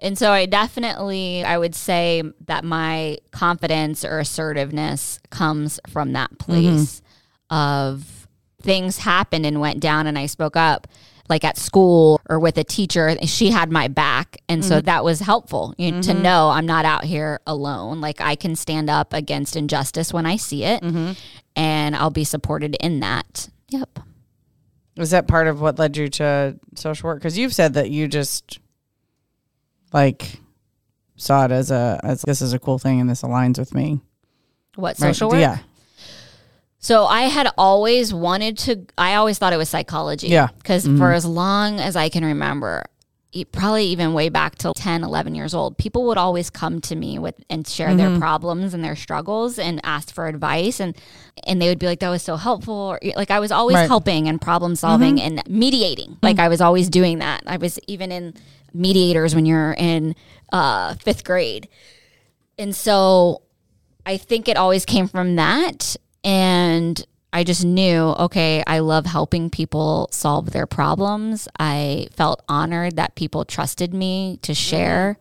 And 0.00 0.18
so 0.18 0.32
I 0.32 0.46
definitely 0.46 1.44
I 1.44 1.58
would 1.58 1.76
say 1.76 2.24
that 2.46 2.64
my 2.64 3.18
confidence 3.30 4.04
or 4.04 4.18
assertiveness 4.18 5.20
comes 5.30 5.78
from 5.88 6.14
that 6.14 6.32
mm-hmm. 6.32 6.52
place 6.52 7.02
of 7.50 8.26
things 8.60 8.98
happened 8.98 9.46
and 9.46 9.60
went 9.60 9.78
down 9.78 10.08
and 10.08 10.18
I 10.18 10.26
spoke 10.26 10.56
up 10.56 10.88
like 11.30 11.44
at 11.44 11.56
school 11.56 12.20
or 12.28 12.38
with 12.38 12.58
a 12.58 12.64
teacher 12.64 13.16
she 13.24 13.50
had 13.50 13.70
my 13.70 13.88
back 13.88 14.36
and 14.48 14.64
so 14.64 14.76
mm-hmm. 14.76 14.86
that 14.86 15.04
was 15.04 15.20
helpful 15.20 15.74
you 15.78 15.92
know, 15.92 16.02
to 16.02 16.12
mm-hmm. 16.12 16.22
know 16.22 16.50
I'm 16.50 16.66
not 16.66 16.84
out 16.84 17.04
here 17.04 17.40
alone 17.46 18.00
like 18.00 18.20
I 18.20 18.34
can 18.34 18.56
stand 18.56 18.90
up 18.90 19.12
against 19.12 19.56
injustice 19.56 20.12
when 20.12 20.26
I 20.26 20.36
see 20.36 20.64
it 20.64 20.82
mm-hmm. 20.82 21.12
and 21.56 21.96
I'll 21.96 22.10
be 22.10 22.24
supported 22.24 22.76
in 22.80 23.00
that. 23.00 23.48
Yep. 23.68 24.00
Was 24.96 25.12
that 25.12 25.28
part 25.28 25.46
of 25.46 25.60
what 25.60 25.78
led 25.78 25.96
you 25.96 26.08
to 26.08 26.58
social 26.74 27.08
work? 27.08 27.18
Because 27.18 27.38
you've 27.38 27.54
said 27.54 27.74
that 27.74 27.90
you 27.90 28.08
just 28.08 28.58
like 29.92 30.40
saw 31.16 31.44
it 31.44 31.52
as 31.52 31.70
a 31.70 32.00
as 32.02 32.22
this 32.22 32.42
is 32.42 32.52
a 32.52 32.58
cool 32.58 32.78
thing 32.78 33.00
and 33.00 33.08
this 33.08 33.22
aligns 33.22 33.58
with 33.58 33.74
me. 33.74 34.00
What 34.74 34.98
Right? 35.00 35.14
social 35.14 35.30
work? 35.30 35.40
Yeah. 35.40 35.58
So 36.80 37.04
I 37.04 37.22
had 37.22 37.48
always 37.58 38.12
wanted 38.12 38.56
to. 38.58 38.86
I 38.96 39.14
always 39.14 39.38
thought 39.38 39.52
it 39.52 39.58
was 39.58 39.68
psychology. 39.68 40.28
Yeah. 40.28 40.48
Because 40.58 40.86
mm-hmm. 40.86 40.96
for 40.96 41.12
as 41.12 41.26
long 41.26 41.78
as 41.78 41.94
I 41.94 42.08
can 42.08 42.24
remember, 42.24 42.84
probably 43.52 43.84
even 43.84 44.14
way 44.14 44.30
back 44.30 44.56
to 44.56 44.72
10, 44.74 45.04
11 45.04 45.34
years 45.34 45.54
old, 45.54 45.76
people 45.76 46.06
would 46.06 46.16
always 46.16 46.50
come 46.50 46.80
to 46.80 46.96
me 46.96 47.18
with 47.18 47.34
and 47.48 47.66
share 47.68 47.94
their 47.94 48.08
mm-hmm. 48.08 48.18
problems 48.18 48.72
and 48.72 48.82
their 48.82 48.96
struggles 48.96 49.58
and 49.58 49.80
ask 49.84 50.12
for 50.12 50.26
advice 50.26 50.80
and 50.80 50.96
and 51.46 51.60
they 51.60 51.68
would 51.68 51.78
be 51.78 51.86
like, 51.86 52.00
"That 52.00 52.08
was 52.08 52.22
so 52.22 52.36
helpful." 52.36 52.74
Or, 52.74 53.00
like 53.14 53.30
I 53.30 53.40
was 53.40 53.52
always 53.52 53.76
Right. 53.76 53.86
helping 53.86 54.26
and 54.26 54.40
problem 54.40 54.74
solving 54.74 55.16
mm-hmm. 55.16 55.38
and 55.38 55.48
mediating. 55.48 56.16
Like 56.22 56.38
I 56.38 56.48
was 56.48 56.62
always 56.62 56.88
doing 56.88 57.18
that. 57.18 57.42
I 57.46 57.58
was 57.58 57.78
even 57.86 58.10
in 58.10 58.34
mediators 58.72 59.34
when 59.34 59.44
you're 59.44 59.74
in 59.74 60.14
uh, 60.52 60.94
fifth 60.94 61.24
grade, 61.24 61.68
and 62.58 62.74
so 62.74 63.42
I 64.06 64.16
think 64.16 64.48
it 64.48 64.56
always 64.56 64.86
came 64.86 65.08
from 65.08 65.36
that. 65.36 65.96
And 66.24 67.04
I 67.32 67.44
just 67.44 67.64
knew, 67.64 68.14
okay, 68.18 68.62
I 68.66 68.80
love 68.80 69.06
helping 69.06 69.50
people 69.50 70.08
solve 70.10 70.50
their 70.50 70.66
problems. 70.66 71.48
I 71.58 72.08
felt 72.12 72.42
honored 72.48 72.96
that 72.96 73.14
people 73.14 73.44
trusted 73.44 73.94
me 73.94 74.38
to 74.42 74.52
share 74.54 75.18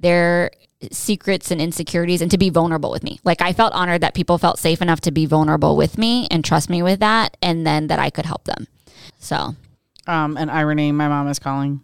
their 0.00 0.50
secrets 0.92 1.50
and 1.50 1.60
insecurities 1.60 2.20
and 2.20 2.30
to 2.30 2.36
be 2.36 2.50
vulnerable 2.50 2.90
with 2.90 3.02
me. 3.02 3.18
Like 3.24 3.40
I 3.40 3.52
felt 3.52 3.72
honored 3.72 4.02
that 4.02 4.14
people 4.14 4.38
felt 4.38 4.58
safe 4.58 4.82
enough 4.82 5.00
to 5.02 5.10
be 5.10 5.24
vulnerable 5.24 5.76
with 5.76 5.96
me 5.96 6.26
and 6.30 6.44
trust 6.44 6.68
me 6.68 6.82
with 6.82 7.00
that 7.00 7.36
and 7.40 7.66
then 7.66 7.86
that 7.86 7.98
I 7.98 8.10
could 8.10 8.26
help 8.26 8.44
them. 8.44 8.66
So, 9.18 9.54
Um, 10.06 10.36
and 10.36 10.50
irony, 10.50 10.92
my 10.92 11.08
mom 11.08 11.28
is 11.28 11.38
calling. 11.38 11.80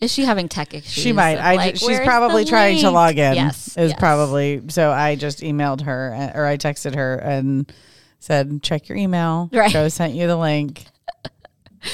Is 0.00 0.12
she 0.12 0.24
having 0.24 0.48
tech 0.48 0.74
issues? 0.74 0.92
She 0.92 1.12
might. 1.12 1.38
I 1.38 1.56
like, 1.56 1.76
she's 1.76 2.00
probably 2.00 2.44
trying 2.44 2.80
to 2.80 2.90
log 2.90 3.18
in. 3.18 3.34
Yes. 3.34 3.68
is 3.76 3.90
yes. 3.90 3.98
probably 3.98 4.62
so. 4.68 4.90
I 4.90 5.16
just 5.16 5.40
emailed 5.40 5.82
her 5.82 6.14
uh, 6.14 6.38
or 6.38 6.46
I 6.46 6.58
texted 6.58 6.94
her 6.94 7.16
and 7.16 7.72
said, 8.18 8.62
"Check 8.62 8.88
your 8.88 8.98
email. 8.98 9.48
Right. 9.52 9.70
Joe 9.70 9.88
sent 9.88 10.14
you 10.14 10.26
the 10.26 10.36
link." 10.36 10.84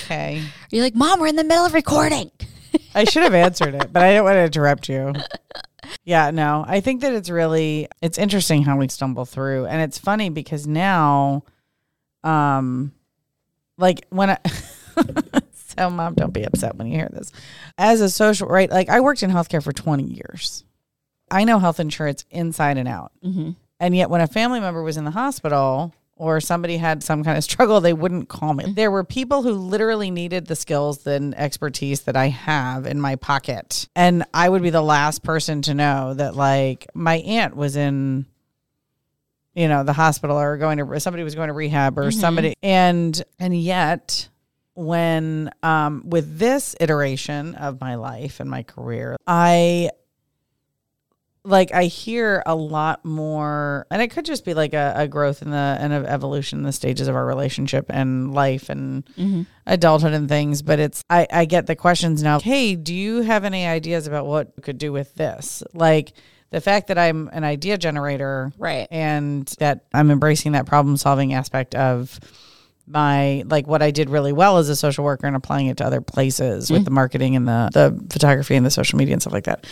Okay. 0.05 0.43
You're 0.71 0.83
like, 0.83 0.95
"Mom, 0.95 1.21
we're 1.21 1.27
in 1.27 1.37
the 1.37 1.45
middle 1.45 1.67
of 1.67 1.75
recording." 1.75 2.31
I 2.95 3.05
should 3.05 3.25
have 3.25 3.35
answered 3.35 3.75
it, 3.75 3.93
but 3.93 4.03
I 4.03 4.13
didn't 4.13 4.25
want 4.25 4.37
to 4.37 4.45
interrupt 4.45 4.89
you. 4.89 5.13
Yeah, 6.05 6.31
no. 6.31 6.65
I 6.67 6.81
think 6.81 7.03
that 7.03 7.13
it's 7.13 7.29
really 7.29 7.89
it's 8.01 8.17
interesting 8.17 8.63
how 8.63 8.77
we 8.77 8.89
stumble 8.89 9.25
through. 9.25 9.67
And 9.67 9.83
it's 9.83 9.99
funny 9.99 10.31
because 10.31 10.67
now 10.67 11.45
um 12.25 12.93
like 13.77 14.07
when 14.09 14.31
I 14.31 14.39
so 15.79 15.91
mom 15.91 16.15
don't 16.15 16.33
be 16.33 16.45
upset 16.45 16.77
when 16.77 16.87
you 16.87 16.95
hear 16.97 17.09
this. 17.13 17.33
As 17.79 18.01
a 18.01 18.09
social 18.11 18.49
right, 18.49 18.71
like 18.71 18.89
I 18.89 19.01
worked 19.01 19.23
in 19.23 19.31
healthcare 19.31 19.63
for 19.63 19.73
20 19.73 20.05
years. 20.05 20.65
I 21.31 21.45
know 21.45 21.59
health 21.59 21.81
insurance 21.81 22.25
inside 22.31 22.77
and 22.79 22.89
out. 22.89 23.13
Mhm. 23.25 23.57
And 23.81 23.97
yet 23.97 24.11
when 24.11 24.21
a 24.21 24.27
family 24.27 24.61
member 24.61 24.83
was 24.83 24.97
in 24.97 25.05
the 25.05 25.11
hospital 25.11 25.93
or 26.15 26.41
somebody 26.41 26.77
had 26.77 27.03
some 27.03 27.25
kind 27.25 27.37
of 27.37 27.43
struggle, 27.45 27.81
they 27.81 27.93
wouldn't 27.95 28.29
call 28.29 28.55
me. 28.55 28.73
There 28.77 28.91
were 28.91 29.03
people 29.03 29.43
who 29.43 29.53
literally 29.55 30.11
needed 30.11 30.47
the 30.47 30.55
skills 30.55 31.07
and 31.07 31.35
expertise 31.37 32.03
that 32.03 32.17
I 32.17 32.29
have 32.29 32.87
in 32.87 33.01
my 33.01 33.17
pocket. 33.17 33.89
And 33.97 34.25
I 34.33 34.49
would 34.49 34.63
be 34.63 34.71
the 34.71 34.83
last 34.83 35.23
person 35.25 35.63
to 35.63 35.75
know 35.75 36.15
that 36.15 36.37
like 36.37 36.87
my 36.95 37.17
aunt 37.17 37.57
was 37.57 37.77
in 37.77 38.27
you 39.55 39.69
know, 39.69 39.85
the 39.85 39.93
hospital 39.93 40.39
or 40.39 40.57
going 40.57 40.79
to 40.79 41.01
somebody 41.01 41.23
was 41.25 41.35
going 41.35 41.49
to 41.49 41.53
rehab 41.55 41.99
or 41.99 42.11
somebody 42.11 42.55
and 42.63 43.23
and 43.39 43.55
yet 43.55 44.29
when 44.75 45.51
um 45.63 46.03
with 46.07 46.39
this 46.39 46.75
iteration 46.81 47.55
of 47.57 47.81
my 47.81 47.95
life 47.97 48.41
and 48.41 48.49
my 48.51 48.63
career, 48.63 49.17
I 49.27 49.91
like 51.45 51.73
I 51.75 51.85
hear 51.85 52.41
a 52.47 52.55
lot 52.55 53.05
more, 53.05 53.85
and 53.91 54.01
it 54.01 54.13
could 54.13 54.25
just 54.25 54.45
be 54.45 54.55
like 54.55 54.75
a, 54.75 54.93
a 54.97 55.09
growth 55.09 55.43
in 55.43 55.51
the 55.51 55.57
and 55.57 55.93
an 55.93 56.07
evolution 56.07 56.61
in 56.61 56.65
the 56.65 56.71
stages 56.73 57.09
of 57.09 57.17
our 57.17 57.27
relationship 57.27 57.87
and 57.89 58.33
life 58.33 58.69
and 58.69 59.47
adulthood 59.67 60.13
and 60.13 60.29
things. 60.29 60.63
But 60.63 60.79
it's 60.79 61.03
I 61.11 61.27
I 61.33 61.45
get 61.47 61.67
the 61.67 61.75
questions 61.75 62.23
now. 62.23 62.39
Hey, 62.39 62.77
do 62.77 62.95
you 62.95 63.23
have 63.23 63.45
any 63.45 63.67
ideas 63.67 64.07
about 64.07 64.27
what 64.27 64.53
we 64.57 64.63
could 64.63 64.79
do 64.79 64.93
with 64.93 65.15
this? 65.17 65.65
Like 65.75 66.13
the 66.51 66.61
fact 66.61 66.87
that 66.89 66.99
I'm 66.99 67.29
an 67.33 67.43
idea 67.45 67.77
generator, 67.77 68.53
Right. 68.57 68.87
and 68.93 69.47
that 69.59 69.87
I'm 69.93 70.11
embracing 70.13 70.53
that 70.53 70.67
problem 70.67 70.97
solving 70.97 71.35
aspect 71.35 71.75
of 71.75 72.21
my 72.87 73.43
like 73.47 73.67
what 73.67 73.83
I 73.83 73.91
did 73.91 74.11
really 74.11 74.33
well 74.33 74.59
as 74.59 74.69
a 74.69 74.77
social 74.77 75.05
worker 75.05 75.27
and 75.27 75.37
applying 75.37 75.67
it 75.67 75.77
to 75.79 75.85
other 75.85 76.01
places 76.01 76.71
with 76.71 76.83
mm. 76.83 76.85
the 76.85 76.91
marketing 76.91 77.37
and 77.37 77.47
the 77.47 77.71
the 77.73 78.07
photography 78.13 78.57
and 78.57 78.67
the 78.67 78.71
social 78.71 78.99
media 78.99 79.15
and 79.15 79.23
stuff 79.23 79.33
like 79.33 79.45
that. 79.45 79.67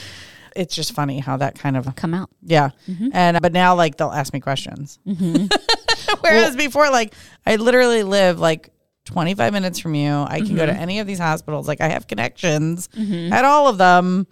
It's 0.56 0.74
just 0.74 0.92
funny 0.92 1.20
how 1.20 1.36
that 1.36 1.58
kind 1.58 1.76
of 1.76 1.94
Come 1.94 2.14
out. 2.14 2.30
yeah. 2.42 2.70
Mm-hmm. 2.88 3.08
And 3.12 3.40
but 3.40 3.52
now 3.52 3.74
like 3.74 3.96
they'll 3.96 4.10
ask 4.10 4.32
me 4.32 4.40
questions. 4.40 4.98
Mm-hmm. 5.06 5.46
Whereas 6.20 6.56
before 6.56 6.90
like 6.90 7.14
I 7.46 7.56
literally 7.56 8.02
live 8.02 8.38
like 8.38 8.70
25 9.06 9.52
minutes 9.52 9.78
from 9.78 9.94
you. 9.94 10.12
I 10.12 10.40
can 10.40 10.56
go 10.56 10.66
to 10.66 10.72
mm-hmm. 10.72 10.80
any 10.82 10.98
of 11.00 11.06
these 11.06 11.18
hospitals. 11.18 11.66
Like 11.68 11.80
I 11.80 11.88
have 11.88 12.06
connections 12.06 12.88
at 12.96 13.44
all 13.44 13.68
of 13.68 13.78
them 13.78 14.26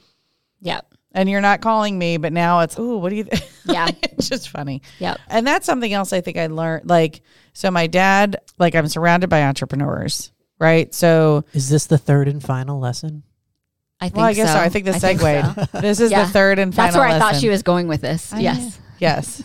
Yeah 0.60 0.80
and 1.12 1.28
you're 1.28 1.40
not 1.40 1.60
calling 1.60 1.98
me, 1.98 2.16
but 2.16 2.32
now 2.32 2.60
it's 2.60 2.78
oh, 2.78 2.98
what 2.98 3.10
do 3.10 3.16
you 3.16 3.24
think? 3.24 3.42
Yeah. 3.64 3.88
it's 4.02 4.28
just 4.28 4.50
funny. 4.50 4.82
Yep. 4.98 5.18
And 5.28 5.46
that's 5.46 5.66
something 5.66 5.92
else 5.92 6.12
I 6.12 6.20
think 6.20 6.36
I 6.36 6.46
learned 6.46 6.88
like 6.88 7.22
so 7.58 7.72
my 7.72 7.88
dad 7.88 8.36
like 8.56 8.76
I'm 8.76 8.86
surrounded 8.86 9.28
by 9.28 9.42
entrepreneurs, 9.42 10.30
right? 10.60 10.94
So 10.94 11.44
Is 11.52 11.68
this 11.68 11.86
the 11.86 11.98
third 11.98 12.28
and 12.28 12.40
final 12.40 12.78
lesson? 12.78 13.24
I 14.00 14.10
think 14.10 14.16
well, 14.18 14.26
I 14.26 14.32
guess 14.32 14.52
so. 14.52 14.54
so. 14.54 14.60
I 14.60 14.68
think 14.68 14.84
the 14.84 14.92
think 14.92 15.20
segued. 15.20 15.70
so. 15.72 15.80
This 15.80 15.98
is 15.98 16.12
Yeah. 16.12 16.22
the 16.22 16.30
third 16.30 16.60
and 16.60 16.72
final 16.72 16.86
lesson. 16.86 17.00
That's 17.00 17.20
where 17.20 17.28
I 17.28 17.32
thought 17.32 17.40
she 17.40 17.48
was 17.48 17.64
going 17.64 17.88
with 17.88 18.00
this. 18.00 18.32
yes. 18.38 18.78
Yes. 19.00 19.42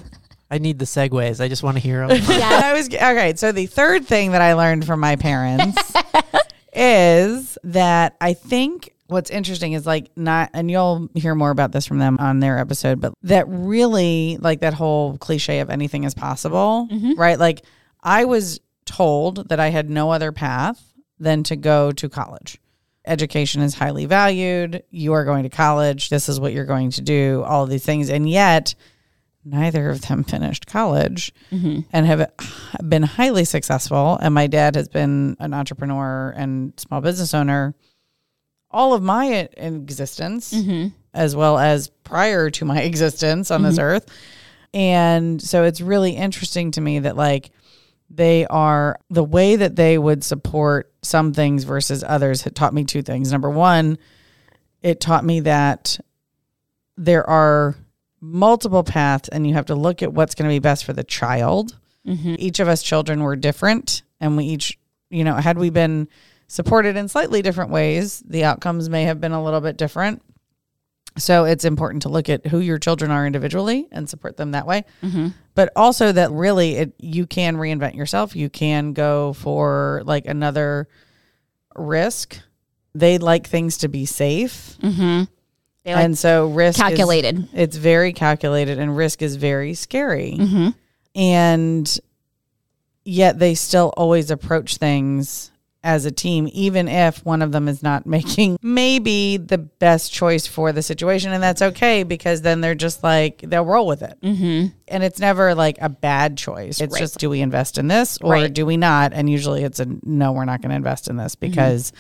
I 0.52 0.60
need 0.60 0.78
the 0.78 0.86
segues. 0.86 1.42
I 1.42 1.48
just 1.48 1.64
want 1.64 1.78
to 1.78 1.82
hear 1.82 2.08
them. 2.08 2.22
Yeah. 2.30 2.62
I 2.66 2.74
was 2.74 2.88
okay. 2.88 3.34
So 3.36 3.52
the 3.52 3.66
third 3.66 4.06
thing 4.06 4.34
that 4.34 4.44
I 4.44 4.54
learned 4.54 4.86
from 4.86 5.00
my 5.00 5.16
parents 5.16 5.82
is 6.72 7.58
that 7.64 8.16
I 8.22 8.34
think 8.34 8.94
what's 9.08 9.32
interesting 9.32 9.74
is 9.74 9.88
like 9.88 10.12
not, 10.16 10.52
and 10.54 10.70
you'll 10.70 11.10
hear 11.16 11.34
more 11.34 11.50
about 11.50 11.72
this 11.72 11.88
from 11.88 11.98
them 11.98 12.18
on 12.20 12.42
their 12.42 12.60
episode, 12.60 13.02
but 13.02 13.16
that 13.24 13.48
really 13.48 14.38
like 14.40 14.60
that 14.60 14.76
whole 14.76 15.18
cliche 15.18 15.62
of 15.62 15.72
anything 15.72 16.04
is 16.04 16.14
possible, 16.14 16.88
mm-hmm. 16.92 17.20
right? 17.20 17.40
Like 17.40 17.64
I 18.04 18.26
was 18.26 18.60
told 18.86 19.50
that 19.50 19.60
I 19.60 19.70
had 19.70 19.90
no 19.90 20.12
other 20.12 20.32
path 20.32 20.94
than 21.20 21.44
to 21.44 21.56
go 21.56 21.92
to 21.94 22.10
college. 22.10 22.60
Education 23.06 23.62
is 23.62 23.74
highly 23.74 24.06
valued. 24.06 24.84
You 24.90 25.14
are 25.14 25.26
going 25.26 25.44
to 25.44 25.50
college. 25.50 26.10
This 26.10 26.30
is 26.30 26.40
what 26.40 26.54
you're 26.54 26.66
going 26.66 26.92
to 26.92 27.02
do. 27.02 27.44
All 27.46 27.64
of 27.64 27.70
these 27.70 27.86
things, 27.86 28.10
and 28.10 28.30
yet 28.30 28.76
neither 29.46 29.90
of 29.90 30.02
them 30.02 30.24
finished 30.24 30.68
college 30.68 31.34
mm-hmm. 31.52 31.82
and 31.92 32.06
have 32.06 32.32
been 32.88 33.04
highly 33.04 33.46
successful. 33.46 34.18
And 34.22 34.34
my 34.34 34.48
dad 34.48 34.76
has 34.76 34.88
been 34.88 35.36
an 35.40 35.54
entrepreneur 35.54 36.34
and 36.36 36.78
small 36.78 37.02
business 37.02 37.34
owner 37.34 37.74
all 38.74 38.94
of 38.94 39.04
my 39.04 39.48
existence, 39.56 40.52
mm-hmm. 40.52 40.88
as 41.14 41.36
well 41.36 41.60
as 41.60 41.90
prior 42.04 42.50
to 42.50 42.66
my 42.66 42.82
existence 42.82 43.52
on 43.52 43.62
this 43.62 43.76
mm-hmm. 43.76 43.84
earth. 43.84 44.08
And 44.74 45.40
so 45.42 45.64
it's 45.64 45.80
really 45.80 46.14
interesting 46.14 46.72
to 46.72 46.82
me 46.82 47.00
that, 47.00 47.16
like, 47.16 47.52
they 48.16 48.46
are 48.48 49.00
the 49.10 49.24
way 49.24 49.56
that 49.56 49.76
they 49.76 49.98
would 49.98 50.24
support 50.24 50.94
some 51.02 51.34
things 51.34 51.64
versus 51.64 52.04
others 52.06 52.44
had 52.44 52.56
taught 52.56 52.74
me 52.74 52.84
two 52.84 53.02
things. 53.02 53.32
Number 53.32 53.50
one, 53.50 53.98
it 54.82 55.00
taught 55.00 55.26
me 55.26 55.40
that 55.42 56.00
there 56.96 57.28
are 57.28 57.76
multiple 58.22 58.84
paths 58.84 59.30
and 59.30 59.48
you 59.48 59.56
have 59.56 59.66
to 59.66 59.76
look 59.76 60.04
at 60.04 60.14
what's 60.14 60.36
going 60.36 60.48
to 60.48 60.54
be 60.54 60.60
best 60.60 60.86
for 60.86 60.94
the 60.94 61.04
child. 61.04 61.78
Each 62.40 62.60
of 62.60 62.68
us 62.68 62.84
children 62.84 63.24
were 63.24 63.36
different 63.36 64.04
and 64.20 64.38
we 64.38 64.46
each, 64.46 64.78
you 65.10 65.24
know, 65.24 65.36
had 65.36 65.58
we 65.58 65.70
been 65.70 66.08
supported 66.48 66.96
in 66.96 67.08
slightly 67.08 67.42
different 67.42 67.72
ways, 67.72 68.22
the 68.26 68.44
outcomes 68.44 68.90
may 68.90 69.04
have 69.06 69.20
been 69.20 69.32
a 69.32 69.44
little 69.44 69.62
bit 69.62 69.78
different. 69.78 70.22
So 71.18 71.46
it's 71.46 71.66
important 71.66 72.04
to 72.04 72.10
look 72.10 72.30
at 72.30 72.46
who 72.48 72.60
your 72.60 72.78
children 72.78 73.12
are 73.12 73.26
individually 73.26 73.88
and 73.92 74.10
support 74.10 74.38
them 74.38 74.52
that 74.52 74.68
way. 74.68 74.84
Mm-hmm. 75.02 75.30
But 75.56 75.72
also 75.76 76.12
that 76.12 76.32
really 76.32 76.76
it 76.76 76.94
you 76.98 77.28
can 77.28 77.58
reinvent 77.58 77.96
yourself. 77.96 78.36
You 78.36 78.50
can 78.50 78.94
go 78.94 79.34
for 79.34 80.02
like 80.06 80.26
another 80.26 80.88
risk. 81.76 82.40
They 82.96 83.18
like 83.18 83.48
things 83.48 83.80
to 83.80 83.88
be 83.88 84.06
safe. 84.06 84.78
Mm-hmm. 84.82 85.20
Like 85.20 85.28
and 85.86 86.18
so 86.18 86.48
risk 86.48 86.80
is- 86.80 86.82
calculated. 86.82 87.50
it's 87.54 87.76
very 87.76 88.14
calculated 88.14 88.80
and 88.80 88.96
risk 88.96 89.22
is 89.22 89.36
very 89.36 89.74
scary. 89.74 90.38
Mm-hmm. 90.40 90.70
And 91.16 92.00
yet 93.06 93.38
they 93.38 93.54
still 93.54 93.94
always 93.96 94.32
approach 94.32 94.78
things 94.78 95.52
as 95.84 96.06
a 96.06 96.12
team, 96.12 96.48
even 96.54 96.88
if 96.88 97.24
one 97.26 97.42
of 97.42 97.52
them 97.52 97.68
is 97.68 97.84
not 97.84 98.06
making 98.18 98.58
maybe 98.62 99.38
the 99.38 99.58
best 99.58 100.14
choice 100.14 100.48
for 100.48 100.72
the 100.72 100.82
situation. 100.82 101.32
And 101.34 101.44
that's 101.44 101.62
okay 101.62 102.04
because 102.04 102.42
then 102.42 102.62
they're 102.62 102.76
just 102.76 103.04
like, 103.04 103.42
they'll 103.46 103.66
roll 103.66 103.86
with 103.88 104.02
it. 104.02 104.18
Mm-hmm. 104.22 104.68
And 104.88 105.04
it's 105.04 105.20
never 105.20 105.54
like 105.56 105.78
a 105.82 105.90
bad 105.90 106.38
choice. 106.38 106.80
It's 106.80 106.94
Right. 106.94 107.00
just, 107.00 107.20
do 107.20 107.30
we 107.30 107.42
invest 107.42 107.78
in 107.78 107.88
this 107.88 108.18
or 108.22 108.32
Right. 108.32 108.54
do 108.54 108.66
we 108.66 108.78
not? 108.78 109.14
And 109.14 109.30
usually 109.30 109.64
it's 109.64 109.80
a 109.80 109.88
no, 110.04 110.32
we're 110.32 110.46
not 110.46 110.62
going 110.62 110.70
to 110.70 110.76
invest 110.76 111.08
in 111.08 111.16
Mm-hmm. 111.16 111.24
this 111.24 111.36
because 111.36 111.92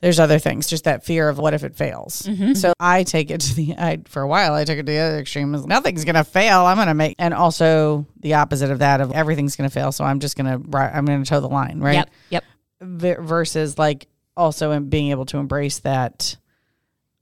there's 0.00 0.20
other 0.20 0.38
things, 0.38 0.66
just 0.68 0.84
that 0.84 1.04
fear 1.04 1.28
of 1.28 1.38
what 1.38 1.54
if 1.54 1.64
it 1.64 1.74
fails. 1.74 2.22
Mm-hmm. 2.22 2.54
So 2.54 2.72
I 2.78 3.02
take 3.02 3.30
it 3.30 3.40
to 3.40 3.54
the, 3.54 3.74
I, 3.76 3.98
for 4.06 4.22
a 4.22 4.28
while, 4.28 4.54
I 4.54 4.64
took 4.64 4.78
it 4.78 4.86
to 4.86 4.92
the 4.92 4.98
other 4.98 5.18
extreme. 5.18 5.54
Is 5.54 5.66
nothing's 5.66 6.04
going 6.04 6.14
to 6.14 6.24
fail. 6.24 6.60
I'm 6.66 6.76
going 6.76 6.88
to 6.88 6.94
make, 6.94 7.16
and 7.18 7.34
also 7.34 8.06
the 8.20 8.34
opposite 8.34 8.70
of 8.70 8.78
that 8.78 9.00
of 9.00 9.12
everything's 9.12 9.56
going 9.56 9.68
to 9.68 9.74
fail. 9.74 9.90
So 9.92 10.04
I'm 10.04 10.20
just 10.20 10.36
going 10.36 10.46
to, 10.46 10.78
I'm 10.78 11.04
going 11.04 11.22
to 11.22 11.28
toe 11.28 11.40
the 11.40 11.48
line, 11.48 11.80
right? 11.80 11.94
Yep. 11.94 12.10
Yep. 12.30 12.44
V- 12.80 13.14
versus 13.18 13.76
like 13.78 14.06
also 14.36 14.70
in 14.70 14.88
being 14.88 15.10
able 15.10 15.26
to 15.26 15.38
embrace 15.38 15.80
that 15.80 16.36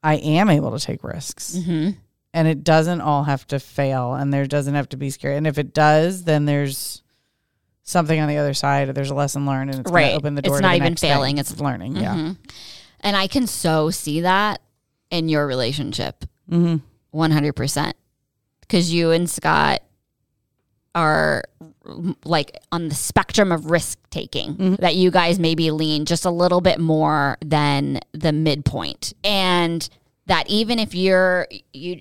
I 0.02 0.16
am 0.16 0.50
able 0.50 0.78
to 0.78 0.84
take 0.84 1.02
risks 1.02 1.56
Mm-hmm. 1.56 1.90
and 2.34 2.46
it 2.48 2.62
doesn't 2.62 3.00
all 3.00 3.24
have 3.24 3.46
to 3.48 3.58
fail 3.58 4.12
and 4.12 4.30
there 4.32 4.46
doesn't 4.46 4.74
have 4.74 4.90
to 4.90 4.98
be 4.98 5.08
scary. 5.08 5.36
And 5.36 5.46
if 5.46 5.56
it 5.56 5.72
does, 5.72 6.24
then 6.24 6.44
there's 6.44 7.02
something 7.86 8.20
on 8.20 8.28
the 8.28 8.36
other 8.36 8.52
side. 8.52 8.94
There's 8.94 9.10
a 9.10 9.14
lesson 9.14 9.46
learned 9.46 9.70
and 9.70 9.80
it's 9.80 9.90
going 9.90 10.04
Right. 10.04 10.10
to 10.10 10.16
open 10.16 10.34
the 10.34 10.40
It's 10.40 10.48
door. 10.48 10.56
to 10.58 10.62
not 10.62 10.74
even 10.76 10.88
next 10.90 11.00
thing. 11.00 11.10
failing, 11.10 11.38
it's- 11.38 11.58
learning. 11.58 11.96
Yeah. 11.96 12.14
Mhm. 12.14 12.36
And 13.00 13.16
I 13.16 13.26
can 13.28 13.46
so 13.46 13.90
see 13.90 14.20
that 14.20 14.60
in 15.10 15.28
your 15.30 15.46
relationship, 15.46 16.24
Mm-hmm. 16.50 16.76
one 17.12 17.30
hundred 17.30 17.54
percent, 17.54 17.96
because 18.60 18.92
you 18.92 19.12
and 19.12 19.30
Scott 19.30 19.80
are 20.94 21.44
like 22.24 22.58
on 22.72 22.88
the 22.88 22.94
spectrum 22.94 23.52
of 23.52 23.70
risk 23.70 23.98
taking 24.10 24.54
Mm-hmm. 24.56 24.74
that 24.76 24.96
you 24.96 25.10
guys 25.10 25.38
maybe 25.38 25.70
lean 25.70 26.04
just 26.06 26.24
a 26.24 26.30
little 26.30 26.60
bit 26.60 26.80
more 26.80 27.36
than 27.44 28.00
the 28.12 28.32
midpoint 28.32 29.12
and 29.22 29.88
that 30.26 30.48
even 30.48 30.78
if 30.78 30.94
you're 30.94 31.46
you 31.72 32.00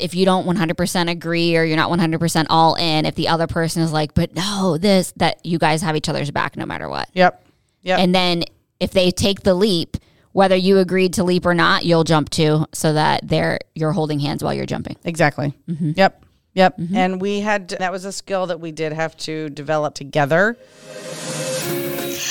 if 0.00 0.14
you 0.14 0.24
don't 0.24 0.46
100% 0.46 1.10
agree 1.10 1.56
or 1.56 1.64
you're 1.64 1.76
not 1.76 1.90
100% 1.90 2.46
all 2.50 2.74
in 2.76 3.04
if 3.06 3.14
the 3.14 3.28
other 3.28 3.46
person 3.46 3.82
is 3.82 3.92
like 3.92 4.14
but 4.14 4.34
no 4.34 4.78
this 4.78 5.12
that 5.16 5.44
you 5.44 5.58
guys 5.58 5.82
have 5.82 5.96
each 5.96 6.08
other's 6.08 6.30
back 6.30 6.56
no 6.56 6.64
matter 6.66 6.88
what 6.88 7.08
Yep. 7.14 7.44
Yep. 7.82 7.98
and 7.98 8.14
then 8.14 8.44
if 8.80 8.90
they 8.92 9.10
take 9.10 9.40
the 9.42 9.54
leap 9.54 9.96
whether 10.32 10.54
you 10.56 10.78
agreed 10.78 11.14
to 11.14 11.24
leap 11.24 11.44
or 11.46 11.54
not 11.54 11.84
you'll 11.84 12.04
jump 12.04 12.30
too 12.30 12.64
so 12.72 12.92
that 12.92 13.26
they're 13.26 13.58
you're 13.74 13.92
holding 13.92 14.20
hands 14.20 14.42
while 14.42 14.54
you're 14.54 14.66
jumping 14.66 14.96
Exactly. 15.04 15.52
Mm-hmm. 15.68 15.92
Yep. 15.96 16.24
Yep. 16.54 16.80
And 16.94 17.20
we 17.20 17.40
had 17.40 17.68
that 17.68 17.92
was 17.92 18.04
a 18.04 18.10
skill 18.12 18.46
that 18.46 18.58
we 18.58 18.72
did 18.72 18.92
have 18.92 19.16
to 19.18 19.48
develop 19.50 19.94
together. 19.94 20.56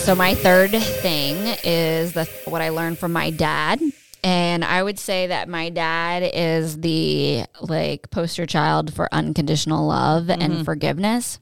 So 0.03 0.15
my 0.15 0.35
third 0.35 0.71
thing 0.71 1.57
is 1.63 2.13
the 2.13 2.25
what 2.45 2.61
I 2.61 2.69
learned 2.69 2.99
from 2.99 3.13
my 3.13 3.29
dad. 3.29 3.81
And 4.23 4.65
I 4.65 4.81
would 4.81 4.99
say 4.99 5.27
that 5.27 5.47
my 5.47 5.69
dad 5.69 6.29
is 6.33 6.79
the 6.79 7.45
like 7.61 8.09
poster 8.09 8.45
child 8.45 8.93
for 8.93 9.13
unconditional 9.13 9.87
love 9.87 10.29
and 10.29 10.41
mm-hmm. 10.41 10.63
forgiveness. 10.63 11.39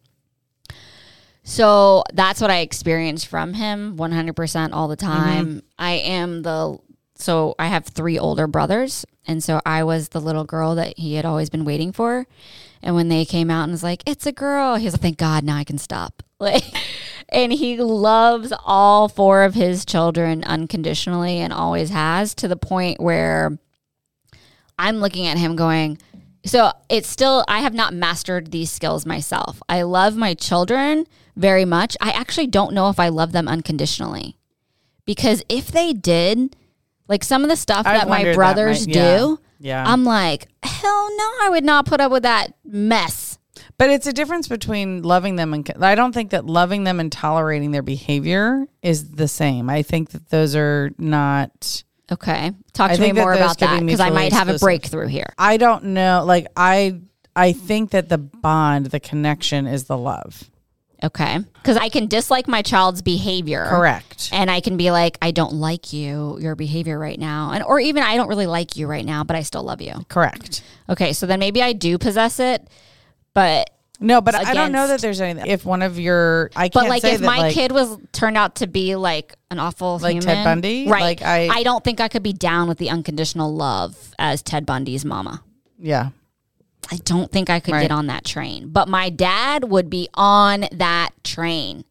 So 1.44 2.04
that's 2.14 2.40
what 2.40 2.52
I 2.52 2.60
experienced 2.60 3.28
from 3.28 3.54
him 3.54 3.98
100% 3.98 4.70
all 4.74 4.88
the 4.88 4.98
mm-hmm. 4.98 5.08
time. 5.08 5.64
I 5.78 5.92
am 5.94 6.44
the 6.44 6.78
so 7.16 7.54
I 7.60 7.68
have 7.68 7.86
three 7.86 8.18
older 8.18 8.48
brothers 8.48 9.06
and 9.28 9.44
so 9.44 9.62
I 9.66 9.84
was 9.84 10.10
the 10.10 10.22
little 10.22 10.44
girl 10.44 10.76
that 10.76 10.98
he 10.98 11.16
had 11.16 11.26
always 11.26 11.50
been 11.50 11.66
waiting 11.66 11.92
for. 11.92 12.26
And 12.82 12.96
when 12.96 13.10
they 13.10 13.26
came 13.26 13.52
out 13.52 13.64
and 13.64 13.72
was 13.72 13.84
like, 13.84 14.02
"It's 14.08 14.26
a 14.26 14.32
girl," 14.32 14.76
he's 14.76 14.94
like, 14.94 15.02
"Thank 15.02 15.18
God, 15.18 15.44
now 15.44 15.58
I 15.58 15.64
can 15.64 15.78
stop." 15.78 16.24
Like, 16.42 16.64
and 17.30 17.54
he 17.54 17.78
loves 17.78 18.52
all 18.66 19.08
four 19.08 19.44
of 19.44 19.54
his 19.54 19.86
children 19.86 20.44
unconditionally 20.44 21.38
and 21.38 21.54
always 21.54 21.92
has 21.92 22.34
to 22.34 22.48
the 22.48 22.56
point 22.56 23.00
where 23.00 23.60
I'm 24.80 24.98
looking 24.98 25.28
at 25.28 25.38
him 25.38 25.56
going, 25.56 26.00
so 26.46 26.72
it's 26.90 27.08
still, 27.08 27.44
I 27.48 27.60
have 27.60 27.74
not 27.74 27.94
mastered 27.94 28.52
these 28.52 28.72
skills 28.72 29.06
myself. 29.06 29.62
I 29.70 29.84
love 29.84 30.16
my 30.16 30.34
children 30.34 31.06
very 31.36 31.66
much. 31.66 31.96
I 32.02 32.12
actually 32.12 32.48
don't 32.48 32.74
know 32.74 32.90
if 32.90 33.00
I 33.00 33.10
love 33.10 33.32
them 33.32 33.48
unconditionally 33.48 34.38
because 35.06 35.44
if 35.50 35.68
they 35.72 35.94
did, 35.94 36.56
like 37.08 37.24
some 37.24 37.44
of 37.44 37.50
the 37.50 37.56
stuff 37.56 37.86
I've 37.86 38.02
that 38.02 38.10
my 38.10 38.24
that 38.24 38.36
brothers 38.36 38.88
might- 38.88 38.96
yeah. 38.96 39.18
do, 39.18 39.40
Yeah. 39.60 39.84
I'm 39.86 40.04
like, 40.04 40.48
hell 40.64 41.10
no, 41.18 41.32
I 41.44 41.48
would 41.52 41.64
not 41.64 41.86
put 41.86 42.02
up 42.02 42.12
with 42.12 42.24
that 42.24 42.54
mess. 42.66 43.38
But 43.78 43.90
it's 43.90 44.08
a 44.08 44.14
difference 44.14 44.48
between 44.48 45.02
loving 45.04 45.36
them 45.36 45.54
and 45.54 45.70
I 45.80 45.94
don't 45.96 46.14
think 46.14 46.32
that 46.32 46.46
loving 46.46 46.84
them 46.84 47.00
and 47.00 47.12
tolerating 47.12 47.72
their 47.72 47.82
behavior 47.82 48.66
is 48.82 49.12
the 49.12 49.28
same. 49.28 49.70
I 49.70 49.82
think 49.84 50.12
that 50.12 50.30
those 50.30 50.56
are 50.56 50.92
not 50.98 51.84
Okay. 52.12 52.52
Talk 52.74 52.92
I 52.92 52.96
to 52.96 53.02
me 53.02 53.14
more 53.14 53.34
about 53.34 53.60
that 53.60 53.80
because 53.80 54.00
I 54.00 54.10
might 54.10 54.34
have 54.34 54.50
a 54.50 54.58
breakthrough 54.58 55.08
here. 55.08 55.34
I 55.38 55.58
don't 55.58 55.86
know. 55.86 56.24
Like 56.26 56.48
I 56.58 57.00
I 57.36 57.54
think 57.54 57.92
that 57.92 58.10
the 58.10 58.18
bond, 58.18 58.88
the 58.88 59.00
connection 59.00 59.68
is 59.68 59.86
the 59.86 59.98
love. 59.98 60.44
Okay. 61.04 61.40
Because 61.56 61.78
I 61.78 61.90
can 61.90 62.08
dislike 62.08 62.48
my 62.48 62.62
child's 62.62 63.02
behavior. 63.02 63.66
Correct. 63.68 64.30
And 64.32 64.52
I 64.52 64.60
can 64.60 64.78
be 64.78 64.92
like, 64.92 65.18
I 65.22 65.32
don't 65.32 65.54
like 65.54 65.94
you, 65.94 66.38
your 66.40 66.56
behavior 66.56 67.00
right 67.00 67.18
now. 67.18 67.52
And 67.54 67.64
or 67.64 67.80
even 67.80 68.04
I 68.04 68.16
don't 68.18 68.28
really 68.28 68.46
like 68.46 68.76
you 68.76 68.86
right 68.86 69.06
now, 69.06 69.24
but 69.24 69.36
I 69.36 69.42
still 69.42 69.64
love 69.64 69.82
you. 69.82 70.06
Correct. 70.10 70.64
Okay. 70.90 71.14
So 71.14 71.26
then 71.26 71.40
maybe 71.40 71.64
I 71.64 71.74
do 71.74 71.98
possess 71.98 72.40
it, 72.40 72.68
but 73.34 73.72
No, 74.04 74.20
but 74.20 74.34
I 74.36 74.54
don't 74.56 74.72
know 74.72 74.88
that 74.88 75.00
there's 75.00 75.22
anything. 75.22 75.50
If 75.50 75.64
one 75.64 75.82
of 75.84 76.00
your, 76.00 76.50
I 76.56 76.70
can't 76.70 76.74
but 76.86 76.90
like 76.90 77.02
say 77.04 77.14
if 77.14 77.20
that, 77.22 77.26
my 77.26 77.38
like, 77.38 77.54
kid 77.54 77.72
was 77.72 77.98
turned 78.12 78.36
out 78.36 78.56
to 78.56 78.68
be 78.68 78.96
like 78.96 79.36
an 79.52 79.60
awful 79.60 80.00
Like 80.00 80.14
human, 80.14 80.24
Ted 80.36 80.44
Bundy? 80.44 80.88
right? 80.88 81.02
Like, 81.02 81.22
I- 81.22 81.48
I 81.50 81.64
don't 81.64 81.84
think 81.84 82.02
I 82.02 82.08
could 82.08 82.24
be 82.24 82.34
down 82.34 82.68
with 82.68 82.80
the 82.80 82.90
unconditional 82.90 83.54
love 83.56 84.14
as 84.18 84.42
Ted 84.42 84.66
Bundy's 84.66 85.06
mama. 85.06 85.44
yeah, 85.78 86.10
I 86.92 86.98
don't 87.06 87.32
think 87.32 87.50
I 87.52 87.60
could 87.60 87.74
Right. 87.76 87.84
get 87.84 87.92
on 87.92 88.08
that 88.08 88.26
train. 88.26 88.70
But 88.70 88.88
my 88.90 89.10
dad 89.12 89.66
would 89.66 89.90
be 89.90 90.10
on 90.16 90.66
that 90.72 91.12
train. 91.24 91.86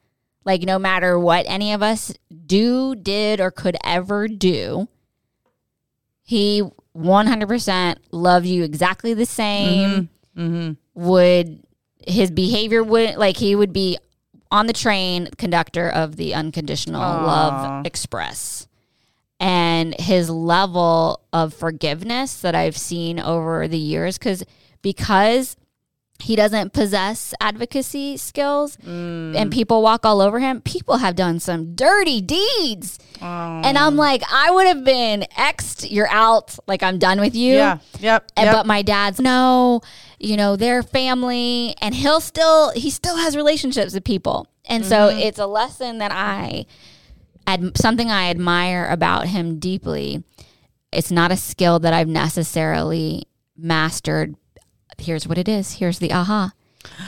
Like 0.44 0.62
no 0.62 0.78
matter 0.80 1.16
what 1.18 1.46
any 1.48 1.72
of 1.72 1.80
us 1.82 2.12
do, 2.46 2.96
did, 2.96 3.40
or 3.40 3.50
could 3.52 3.76
ever 3.84 4.26
do, 4.26 4.88
he 6.22 6.62
100% 6.96 7.96
loved 8.10 8.46
you 8.46 8.62
exactly 8.64 9.14
the 9.14 9.26
same. 9.26 10.08
Mm-hmm. 10.36 10.72
Would 10.94 11.62
his 12.06 12.30
behavior 12.30 12.82
would 12.82 13.16
like 13.16 13.36
he 13.36 13.54
would 13.54 13.72
be 13.72 13.98
on 14.50 14.66
the 14.66 14.72
train 14.72 15.28
conductor 15.38 15.88
of 15.88 16.16
the 16.16 16.34
unconditional 16.34 17.00
Aw. 17.00 17.24
love 17.24 17.86
express. 17.86 18.66
And 19.38 19.98
his 19.98 20.28
level 20.28 21.22
of 21.32 21.54
forgiveness 21.54 22.40
that 22.42 22.54
I've 22.54 22.76
seen 22.76 23.18
over 23.18 23.66
the 23.68 23.78
years 23.78 24.18
cuz 24.18 24.44
because 24.82 25.56
he 26.22 26.36
doesn't 26.36 26.72
possess 26.72 27.34
advocacy 27.40 28.16
skills 28.16 28.76
mm. 28.76 29.34
and 29.34 29.50
people 29.50 29.82
walk 29.82 30.04
all 30.04 30.20
over 30.20 30.38
him, 30.38 30.60
people 30.60 30.98
have 30.98 31.16
done 31.16 31.40
some 31.40 31.74
dirty 31.74 32.20
deeds. 32.20 32.98
And 33.20 33.76
I'm 33.76 33.96
like, 33.96 34.22
I 34.32 34.50
would 34.50 34.66
have 34.66 34.84
been 34.84 35.26
X'd, 35.36 35.90
you're 35.90 36.08
out, 36.08 36.58
like 36.66 36.82
I'm 36.82 36.98
done 36.98 37.20
with 37.20 37.34
you. 37.34 37.54
Yeah. 37.54 37.78
Yep. 38.00 38.32
And, 38.36 38.46
yep. 38.46 38.54
But 38.54 38.66
my 38.66 38.82
dad's 38.82 39.20
no, 39.20 39.82
you 40.20 40.36
know, 40.36 40.54
their 40.54 40.82
family, 40.82 41.74
and 41.80 41.94
he'll 41.94 42.20
still 42.20 42.70
he 42.72 42.90
still 42.90 43.16
has 43.16 43.34
relationships 43.36 43.94
with 43.94 44.04
people, 44.04 44.46
and 44.66 44.84
so 44.84 45.08
Mm-hmm. 45.08 45.18
it's 45.18 45.38
a 45.38 45.46
lesson 45.46 45.98
that 45.98 46.12
I, 46.12 46.66
ad, 47.46 47.76
something 47.76 48.10
I 48.10 48.30
admire 48.30 48.86
about 48.88 49.26
him 49.26 49.58
deeply. 49.58 50.22
It's 50.92 51.10
not 51.10 51.32
a 51.32 51.36
skill 51.36 51.78
that 51.80 51.92
I've 51.94 52.08
necessarily 52.08 53.24
mastered. 53.56 54.34
Here's 54.98 55.26
what 55.26 55.38
it 55.38 55.48
is. 55.48 55.74
Here's 55.74 55.98
the 55.98 56.12
aha. 56.12 56.52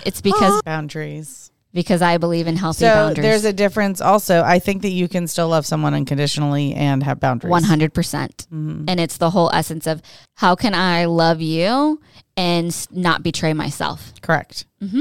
It's 0.07 0.21
because 0.21 0.63
boundaries. 0.63 1.51
because 1.75 2.03
I 2.03 2.19
believe 2.19 2.47
in 2.47 2.57
healthy 2.57 2.81
So 2.85 2.95
boundaries. 2.95 3.23
there's 3.25 3.45
a 3.45 3.53
difference. 3.53 4.01
Also, 4.01 4.43
I 4.43 4.59
think 4.59 4.83
that 4.83 4.91
you 4.91 5.09
can 5.09 5.27
still 5.27 5.49
love 5.49 5.65
someone 5.67 5.95
unconditionally 5.95 6.75
and 6.75 7.03
have 7.03 7.19
boundaries. 7.21 7.51
One 7.51 7.65
hundred 7.65 7.93
percent, 7.95 8.47
Mm-hmm. 8.53 8.85
and 8.89 9.01
it's 9.01 9.17
the 9.19 9.31
whole 9.31 9.51
essence 9.53 9.87
of 9.87 10.01
how 10.37 10.55
can 10.55 10.75
I 10.75 11.07
love 11.07 11.41
you 11.41 12.01
and 12.37 12.87
not 12.91 13.23
betray 13.23 13.53
myself. 13.53 14.13
Correct. 14.23 14.67
That's 14.81 14.93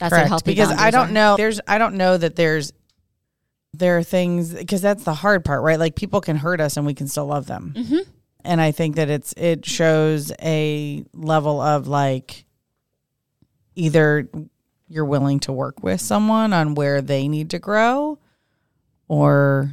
what 0.00 0.10
Correct. 0.10 0.28
healthy 0.28 0.52
because 0.52 0.70
I 0.70 0.90
don't 0.90 1.10
are. 1.10 1.12
know. 1.12 1.36
There's. 1.36 1.60
I 1.68 1.78
don't 1.78 1.96
know 1.96 2.16
that 2.16 2.36
there's. 2.36 2.72
There 3.72 3.98
are 3.98 4.02
things 4.02 4.52
because 4.52 4.80
that's 4.80 5.04
the 5.04 5.14
hard 5.14 5.44
part, 5.44 5.62
right? 5.62 5.78
Like 5.78 5.94
people 5.94 6.20
can 6.20 6.36
hurt 6.36 6.60
us 6.60 6.76
and 6.76 6.84
we 6.86 6.94
can 6.94 7.06
still 7.06 7.26
love 7.26 7.46
them. 7.46 7.74
Mm-hmm. 7.76 7.98
And 8.44 8.60
I 8.60 8.72
think 8.72 8.96
that 8.96 9.10
it's 9.10 9.32
it 9.36 9.64
shows 9.66 10.32
a 10.42 11.04
level 11.14 11.60
of 11.60 11.86
like 11.86 12.44
either 13.76 14.28
you're 14.88 15.04
willing 15.04 15.40
to 15.40 15.52
work 15.52 15.82
with 15.82 16.00
someone 16.00 16.52
on 16.52 16.74
where 16.74 17.00
they 17.00 17.28
need 17.28 17.50
to 17.50 17.58
grow, 17.58 18.18
or 19.08 19.70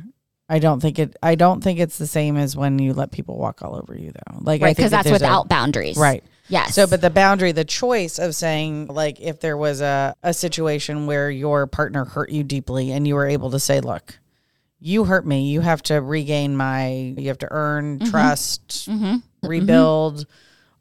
I 0.49 0.59
don't 0.59 0.79
think 0.79 0.99
it. 0.99 1.15
I 1.23 1.35
don't 1.35 1.63
think 1.63 1.79
it's 1.79 1.97
the 1.97 2.05
same 2.07 2.37
as 2.37 2.55
when 2.55 2.77
you 2.79 2.93
let 2.93 3.11
people 3.11 3.37
walk 3.37 3.63
all 3.63 3.75
over 3.75 3.97
you, 3.97 4.11
though. 4.11 4.37
Like 4.41 4.61
I 4.61 4.65
right 4.65 4.75
because 4.75 4.91
that 4.91 4.97
that's 5.05 5.09
there's 5.09 5.21
a- 5.21 5.25
without 5.25 5.49
boundaries 5.49 5.97
right. 5.97 6.23
Yes. 6.49 6.75
So, 6.75 6.87
but 6.87 7.01
the 7.01 7.09
boundary, 7.09 7.51
the 7.51 7.65
choice 7.65 8.19
of 8.19 8.35
saying, 8.35 8.87
like, 8.87 9.19
if 9.19 9.39
there 9.39 9.57
was 9.57 9.81
a, 9.81 10.15
a 10.23 10.33
situation 10.33 11.05
where 11.05 11.29
your 11.29 11.67
partner 11.67 12.05
hurt 12.05 12.29
you 12.29 12.43
deeply 12.43 12.91
and 12.91 13.07
you 13.07 13.15
were 13.15 13.27
able 13.27 13.51
to 13.51 13.59
say, 13.59 13.79
look, 13.79 14.19
you 14.79 15.05
hurt 15.05 15.25
me, 15.25 15.49
you 15.49 15.61
have 15.61 15.81
to 15.83 15.95
regain 15.95 16.55
my, 16.55 16.89
you 17.17 17.27
have 17.27 17.39
to 17.39 17.47
earn 17.51 17.99
mm-hmm. 17.99 18.09
trust, 18.09 18.89
mm-hmm. 18.89 19.05
Mm-hmm. 19.05 19.47
rebuild, 19.47 20.25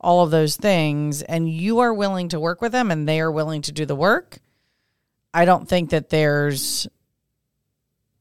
all 0.00 0.22
of 0.22 0.30
those 0.30 0.56
things, 0.56 1.22
and 1.22 1.48
you 1.48 1.78
are 1.78 1.92
willing 1.94 2.28
to 2.28 2.38
work 2.38 2.60
with 2.60 2.72
them 2.72 2.90
and 2.90 3.08
they 3.08 3.20
are 3.20 3.32
willing 3.32 3.62
to 3.62 3.72
do 3.72 3.86
the 3.86 3.96
work. 3.96 4.38
I 5.32 5.44
don't 5.44 5.68
think 5.68 5.90
that 5.90 6.10
there's, 6.10 6.86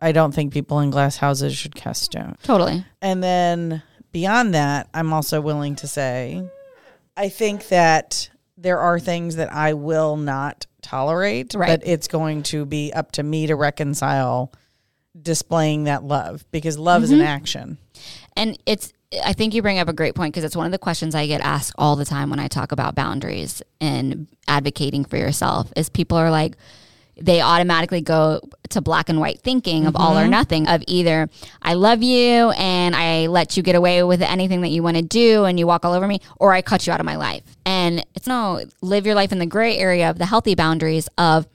I 0.01 0.11
don't 0.11 0.33
think 0.33 0.53
people 0.53 0.79
in 0.79 0.89
glass 0.89 1.17
houses 1.17 1.55
should 1.55 1.75
cast 1.75 2.03
stone. 2.03 2.35
totally. 2.43 2.85
And 3.01 3.23
then 3.23 3.83
beyond 4.11 4.53
that, 4.53 4.89
I'm 4.93 5.13
also 5.13 5.41
willing 5.41 5.75
to 5.77 5.87
say, 5.87 6.43
I 7.17 7.29
think 7.29 7.69
that 7.69 8.29
there 8.57 8.79
are 8.79 8.99
things 8.99 9.35
that 9.35 9.51
I 9.51 9.73
will 9.73 10.17
not 10.17 10.65
tolerate, 10.81 11.53
Right. 11.53 11.79
but 11.79 11.87
it's 11.87 12.07
going 12.07 12.43
to 12.43 12.65
be 12.65 12.93
up 12.93 13.11
to 13.13 13.23
me 13.23 13.47
to 13.47 13.55
reconcile 13.55 14.51
displaying 15.19 15.85
that 15.85 16.03
love 16.03 16.45
because 16.51 16.77
love 16.77 17.03
is 17.03 17.11
an 17.11 17.19
mm-hmm. 17.19 17.27
action. 17.27 17.77
and 18.35 18.57
it's 18.65 18.91
i 19.23 19.31
think 19.31 19.53
you 19.53 19.61
bring 19.61 19.79
up 19.79 19.87
a 19.87 19.93
great 19.93 20.13
point 20.13 20.33
because 20.33 20.43
it's 20.43 20.57
one 20.57 20.65
of 20.65 20.73
the 20.73 20.77
questions 20.77 21.15
i 21.15 21.25
get 21.25 21.39
asked 21.39 21.73
all 21.77 21.95
the 21.95 22.03
time 22.03 22.29
when 22.29 22.37
i 22.39 22.49
talk 22.49 22.73
about 22.73 22.95
boundaries 22.95 23.61
and 23.79 24.27
advocating 24.47 25.05
for 25.05 25.15
yourself 25.15 25.71
is 25.77 25.87
people 25.87 26.17
are 26.17 26.29
like 26.29 26.57
they 27.17 27.41
automatically 27.41 28.01
go 28.01 28.41
to 28.69 28.81
black 28.81 29.09
and 29.09 29.19
white 29.19 29.39
thinking 29.39 29.85
of 29.85 29.95
all 29.95 30.17
or 30.17 30.21
mm-hmm. 30.21 30.31
nothing 30.31 30.67
of 30.67 30.83
either 30.87 31.29
I 31.61 31.73
love 31.75 32.03
you 32.03 32.51
and 32.51 32.95
I 32.95 33.27
let 33.27 33.55
you 33.55 33.63
get 33.63 33.75
away 33.75 34.03
with 34.03 34.21
anything 34.21 34.61
that 34.61 34.69
you 34.69 34.83
want 34.83 34.97
to 34.97 35.03
do 35.03 35.45
and 35.45 35.57
you 35.57 35.65
walk 35.65 35.85
all 35.85 35.93
over 35.93 36.07
me 36.07 36.19
or 36.37 36.53
I 36.53 36.61
cut 36.61 36.85
you 36.85 36.93
out 36.93 36.99
of 36.99 37.05
my 37.05 37.15
life. 37.15 37.43
And 37.65 38.05
it's 38.15 38.27
no 38.27 38.61
live 38.81 39.05
your 39.05 39.15
life 39.15 39.31
in 39.31 39.39
the 39.39 39.45
gray 39.45 39.77
area 39.77 40.09
of 40.09 40.17
the 40.17 40.25
healthy 40.25 40.55
boundaries 40.55 41.07
of 41.17 41.47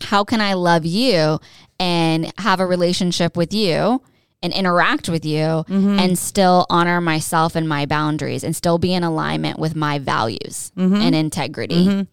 how 0.00 0.24
can 0.24 0.40
I 0.40 0.54
love 0.54 0.84
you 0.84 1.38
and 1.78 2.32
have 2.38 2.60
a 2.60 2.66
relationship 2.66 3.36
with 3.36 3.52
you 3.52 4.02
and 4.42 4.52
interact 4.52 5.08
with 5.08 5.24
you 5.24 5.38
mm-hmm. 5.38 5.98
and 5.98 6.18
still 6.18 6.66
honor 6.68 7.00
myself 7.00 7.56
and 7.56 7.68
my 7.68 7.86
boundaries 7.86 8.44
and 8.44 8.54
still 8.54 8.78
be 8.78 8.94
in 8.94 9.02
alignment 9.02 9.58
with 9.58 9.74
my 9.74 9.98
values 9.98 10.72
mm-hmm. 10.76 10.96
and 10.96 11.14
integrity. 11.14 12.06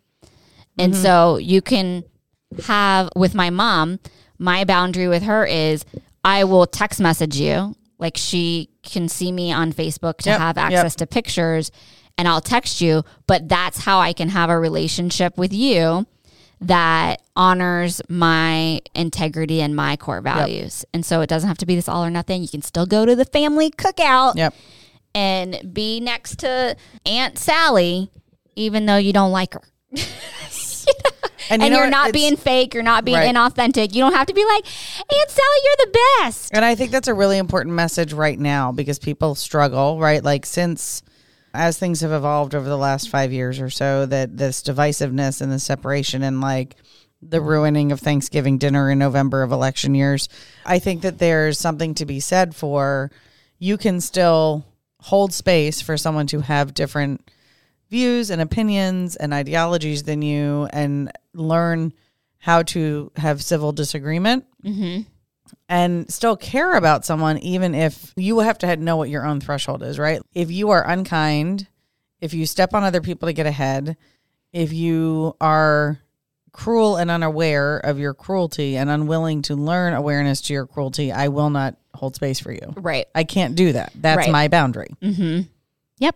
And 0.78 0.96
so 0.96 1.38
you 1.38 1.62
can 1.62 2.04
have 2.66 3.10
with 3.16 3.34
my 3.36 3.50
mom, 3.50 4.00
my 4.38 4.64
boundary 4.64 5.08
with 5.08 5.24
her 5.24 5.46
is 5.46 5.86
I 6.24 6.44
will 6.44 6.66
text 6.66 7.00
message 7.00 7.40
you. 7.40 7.76
Like 7.98 8.18
she 8.18 8.70
can 8.84 9.08
see 9.10 9.32
me 9.32 9.52
on 9.52 9.74
Facebook 9.74 10.18
to 10.20 10.30
Yep, 10.32 10.40
have 10.40 10.58
yep. 10.58 10.66
access 10.66 10.96
to 10.96 11.08
pictures 11.08 11.72
and 12.18 12.28
I'll 12.28 12.42
text 12.42 12.82
you, 12.82 13.04
but 13.28 13.48
that's 13.48 13.80
how 13.80 14.00
I 14.00 14.14
can 14.14 14.30
have 14.30 14.50
a 14.50 14.60
relationship 14.60 15.38
with 15.38 15.54
you 15.54 16.06
that 16.60 17.22
honors 17.36 18.02
my 18.10 18.82
integrity 18.94 19.62
and 19.62 19.76
my 19.76 19.98
core 19.98 20.22
values. 20.22 20.86
And 20.94 21.04
so 21.06 21.22
it 21.22 21.28
doesn't 21.28 21.48
have 21.48 21.58
to 21.60 21.66
be 21.66 21.76
this 21.76 21.90
all 21.90 22.04
or 22.04 22.12
nothing. 22.12 22.42
You 22.44 22.48
can 22.48 22.62
still 22.62 22.86
go 22.86 23.06
to 23.06 23.16
the 23.16 23.26
family 23.26 23.72
cookout 23.72 24.36
Yep. 24.36 24.54
and 25.16 25.74
be 25.74 26.00
next 26.00 26.40
to 26.40 26.76
Aunt 27.06 27.40
Sally, 27.40 28.12
even 28.56 28.86
though 28.86 28.98
you 28.98 29.14
don't 29.14 29.32
like 29.32 29.54
her. 29.54 29.64
And, 29.92 30.00
And, 31.52 31.62
you 31.64 31.70
know 31.70 31.76
you're 31.78 31.86
what? 31.86 31.92
not 31.92 32.10
It's- 32.10 32.22
being 32.22 32.36
fake, 32.38 32.74
you're 32.74 32.84
not 32.84 33.06
being 33.06 33.18
Right. 33.18 33.34
inauthentic. 33.36 33.94
You 33.94 34.02
don't 34.02 34.14
have 34.14 34.28
to 34.28 34.34
be 34.34 34.44
like, 34.46 34.66
Aunt 34.98 35.30
Sally, 35.30 35.60
you're 35.64 35.86
the 35.86 36.00
best. 36.22 36.50
And 36.54 36.64
I 36.66 36.76
think 36.76 36.92
that's 36.92 37.08
a 37.08 37.14
really 37.14 37.38
important 37.38 37.76
message 37.76 38.14
right 38.14 38.40
now 38.40 38.72
because 38.72 39.00
people 39.00 39.36
struggle, 39.36 40.00
right? 40.00 40.24
Like 40.24 40.46
since 40.46 41.02
as 41.54 41.78
things 41.78 42.00
have 42.02 42.12
evolved 42.14 42.56
over 42.56 42.68
the 42.70 42.78
last 42.78 43.10
5 43.10 43.34
years 43.34 43.60
or 43.60 43.70
so 43.70 44.06
that 44.06 44.38
this 44.38 44.62
divisiveness 44.64 45.42
and 45.42 45.52
the 45.52 45.60
separation 45.60 46.24
and 46.24 46.40
like 46.40 46.76
the 47.22 47.42
ruining 47.42 47.92
of 47.92 48.00
Thanksgiving 48.00 48.58
dinner 48.58 48.90
in 48.90 48.98
November 48.98 49.44
of 49.44 49.52
election 49.52 49.94
years, 49.94 50.30
I 50.66 50.80
think 50.80 51.02
that 51.02 51.20
there's 51.20 51.60
something 51.60 51.94
to 51.96 52.06
be 52.06 52.20
said 52.20 52.56
for 52.56 53.12
you 53.60 53.78
can 53.78 54.00
still 54.02 54.66
hold 55.02 55.34
space 55.34 55.82
for 55.82 55.98
someone 55.98 56.26
to 56.28 56.40
have 56.40 56.74
different 56.74 57.30
views 57.90 58.30
and 58.30 58.42
opinions 58.42 59.16
and 59.18 59.34
ideologies 59.34 60.04
than 60.04 60.22
you 60.22 60.68
and 60.72 61.12
learn 61.34 61.94
how 62.40 62.64
to 62.64 63.12
have 63.16 63.42
civil 63.42 63.72
disagreement 63.72 64.46
and 65.70 66.12
still 66.12 66.36
care 66.36 66.76
about 66.76 67.06
someone 67.06 67.38
even 67.40 67.76
if 67.76 68.14
you 68.16 68.40
have 68.40 68.58
to 68.60 68.76
know 68.78 68.98
what 68.98 69.10
your 69.10 69.26
own 69.26 69.40
threshold 69.40 69.84
is 69.84 69.98
right 70.00 70.22
if 70.34 70.52
you 70.52 70.70
are 70.72 70.88
unkind 70.88 71.68
if 72.20 72.34
you 72.34 72.46
step 72.46 72.74
on 72.74 72.84
other 72.84 73.02
people 73.02 73.28
to 73.28 73.34
get 73.34 73.46
ahead 73.46 73.96
if 74.54 74.74
you 74.74 75.36
are 75.42 76.00
cruel 76.52 76.98
and 76.98 77.10
unaware 77.10 77.78
of 77.78 77.98
your 78.00 78.14
cruelty 78.14 78.76
and 78.76 78.90
unwilling 78.90 79.42
to 79.42 79.56
learn 79.56 79.94
awareness 79.94 80.42
to 80.42 80.54
your 80.54 80.66
cruelty 80.66 81.12
i 81.12 81.28
will 81.30 81.50
not 81.50 81.76
hold 81.94 82.16
space 82.16 82.40
for 82.40 82.52
you 82.52 82.74
Right. 82.76 83.08
i 83.16 83.24
can't 83.24 83.56
do 83.56 83.72
that 83.74 83.92
that's 83.96 84.18
Right. 84.18 84.32
my 84.32 84.48
boundary 84.48 84.90
Mm-hmm. 85.02 85.42
Yep. 86.00 86.16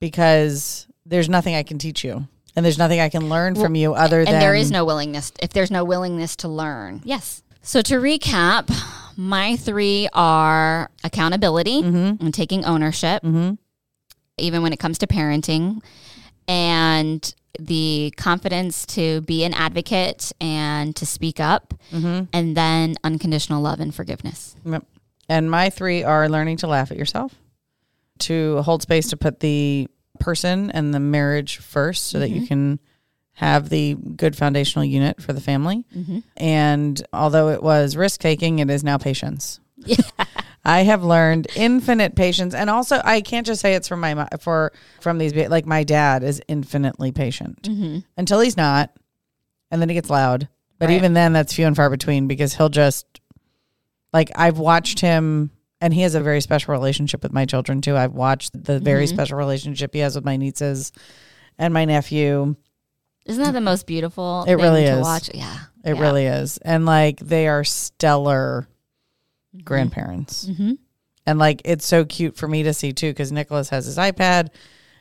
because 0.00 0.86
there's 1.06 1.28
nothing 1.28 1.54
i 1.54 1.62
can 1.62 1.78
teach 1.78 2.04
you 2.04 2.26
and 2.56 2.64
there's 2.64 2.78
nothing 2.78 3.00
i 3.00 3.08
can 3.08 3.28
learn 3.28 3.54
from 3.54 3.74
you 3.74 3.94
other 3.94 4.24
than 4.24 4.34
And 4.34 4.42
there 4.42 4.54
is 4.54 4.70
no 4.70 4.84
willingness. 4.84 5.32
If 5.40 5.50
there's 5.52 5.70
no 5.70 5.84
willingness 5.84 6.36
to 6.36 6.48
learn, 6.48 7.00
yes. 7.04 7.42
So 7.62 7.80
to 7.82 7.94
recap, 7.94 8.70
my 9.16 9.56
three 9.56 10.08
are 10.12 10.90
accountability 11.02 11.82
Mm-hmm. 11.82 12.24
and 12.24 12.34
taking 12.34 12.64
ownership, 12.64 13.22
even 14.38 14.62
when 14.62 14.72
it 14.72 14.78
comes 14.78 14.98
to 14.98 15.06
parenting, 15.06 15.80
and 16.48 17.34
the 17.58 18.12
confidence 18.16 18.84
to 18.84 19.20
be 19.22 19.44
an 19.44 19.54
advocate 19.54 20.32
and 20.40 20.94
to 20.96 21.06
speak 21.06 21.40
up, 21.40 21.74
Mm-hmm. 21.92 22.24
and 22.32 22.56
then 22.56 22.96
unconditional 23.04 23.62
love 23.62 23.80
and 23.80 23.94
forgiveness. 23.94 24.56
Yep. 24.64 24.84
And 25.28 25.50
my 25.50 25.70
three 25.70 26.02
are 26.02 26.28
learning 26.28 26.58
to 26.58 26.66
laugh 26.66 26.90
at 26.90 26.96
yourself, 26.98 27.34
to 28.20 28.60
hold 28.62 28.82
space 28.82 29.08
to 29.10 29.16
put 29.16 29.40
the 29.40 29.88
person 30.20 30.70
and 30.70 30.94
the 30.94 31.00
marriage 31.00 31.58
first 31.58 32.08
so 32.08 32.18
that 32.18 32.30
you 32.30 32.36
mm-hmm. 32.42 32.46
can 32.46 32.80
have 33.34 33.68
the 33.68 33.94
good 33.94 34.36
foundational 34.36 34.84
unit 34.84 35.20
for 35.20 35.32
the 35.32 35.40
family. 35.40 35.84
Mm-hmm. 35.94 36.20
And 36.36 37.02
although 37.12 37.48
it 37.48 37.62
was 37.62 37.96
risk 37.96 38.20
taking, 38.20 38.60
it 38.60 38.70
is 38.70 38.84
now 38.84 38.96
patience. 38.96 39.60
I 40.64 40.80
have 40.80 41.04
learned 41.04 41.48
infinite 41.56 42.16
patience, 42.16 42.54
and 42.54 42.70
also 42.70 43.00
I 43.04 43.20
can't 43.20 43.46
just 43.46 43.60
say 43.60 43.74
it's 43.74 43.88
from 43.88 44.00
my 44.00 44.26
for 44.40 44.72
from 45.00 45.18
these 45.18 45.34
like 45.34 45.66
my 45.66 45.84
dad 45.84 46.22
is 46.22 46.40
infinitely 46.48 47.12
patient 47.12 47.62
mm-hmm. 47.62 47.98
until 48.16 48.40
he's 48.40 48.56
not, 48.56 48.90
and 49.70 49.80
then 49.82 49.90
he 49.90 49.94
gets 49.94 50.08
loud. 50.08 50.48
But 50.78 50.88
Right. 50.88 50.96
even 50.96 51.12
then, 51.12 51.32
that's 51.32 51.54
few 51.54 51.66
and 51.66 51.76
far 51.76 51.90
between 51.90 52.28
because 52.28 52.54
he'll 52.54 52.70
just 52.70 53.20
like 54.12 54.30
I've 54.36 54.58
watched 54.58 55.00
him, 55.00 55.50
and 55.80 55.92
he 55.92 56.02
has 56.02 56.14
a 56.14 56.20
very 56.20 56.40
special 56.40 56.72
relationship 56.72 57.22
with 57.22 57.32
my 57.32 57.44
children 57.46 57.80
too. 57.80 57.96
I've 57.96 58.12
watched 58.14 58.52
the 58.64 58.78
very 58.80 59.06
special 59.06 59.36
relationship 59.38 59.92
he 59.94 60.00
has 60.00 60.14
with 60.14 60.24
my 60.24 60.36
nieces 60.36 60.92
and 61.58 61.72
my 61.74 61.84
nephew, 61.84 62.56
Isn't 63.26 63.42
that 63.42 63.52
the 63.52 63.60
most 63.60 63.86
beautiful? 63.86 64.42
It 64.42 64.46
thing 64.46 64.56
really 64.58 64.84
to 64.84 64.96
is. 64.98 65.02
Watch? 65.02 65.30
Yeah, 65.34 65.56
It 65.84 65.96
Yeah. 65.96 66.00
really 66.00 66.26
is. 66.26 66.58
And 66.58 66.84
like 66.86 67.20
they 67.20 67.48
are 67.48 67.64
stellar 67.64 68.66
grandparents. 69.62 70.46
Mm-hmm. 70.46 70.72
And 71.26 71.38
like 71.38 71.62
it's 71.64 71.86
so 71.86 72.04
cute 72.04 72.36
for 72.36 72.48
me 72.48 72.64
to 72.64 72.74
see 72.74 72.92
too 72.92 73.10
because 73.10 73.32
Nicholas 73.32 73.68
has 73.70 73.86
his 73.86 73.96
iPad 73.98 74.48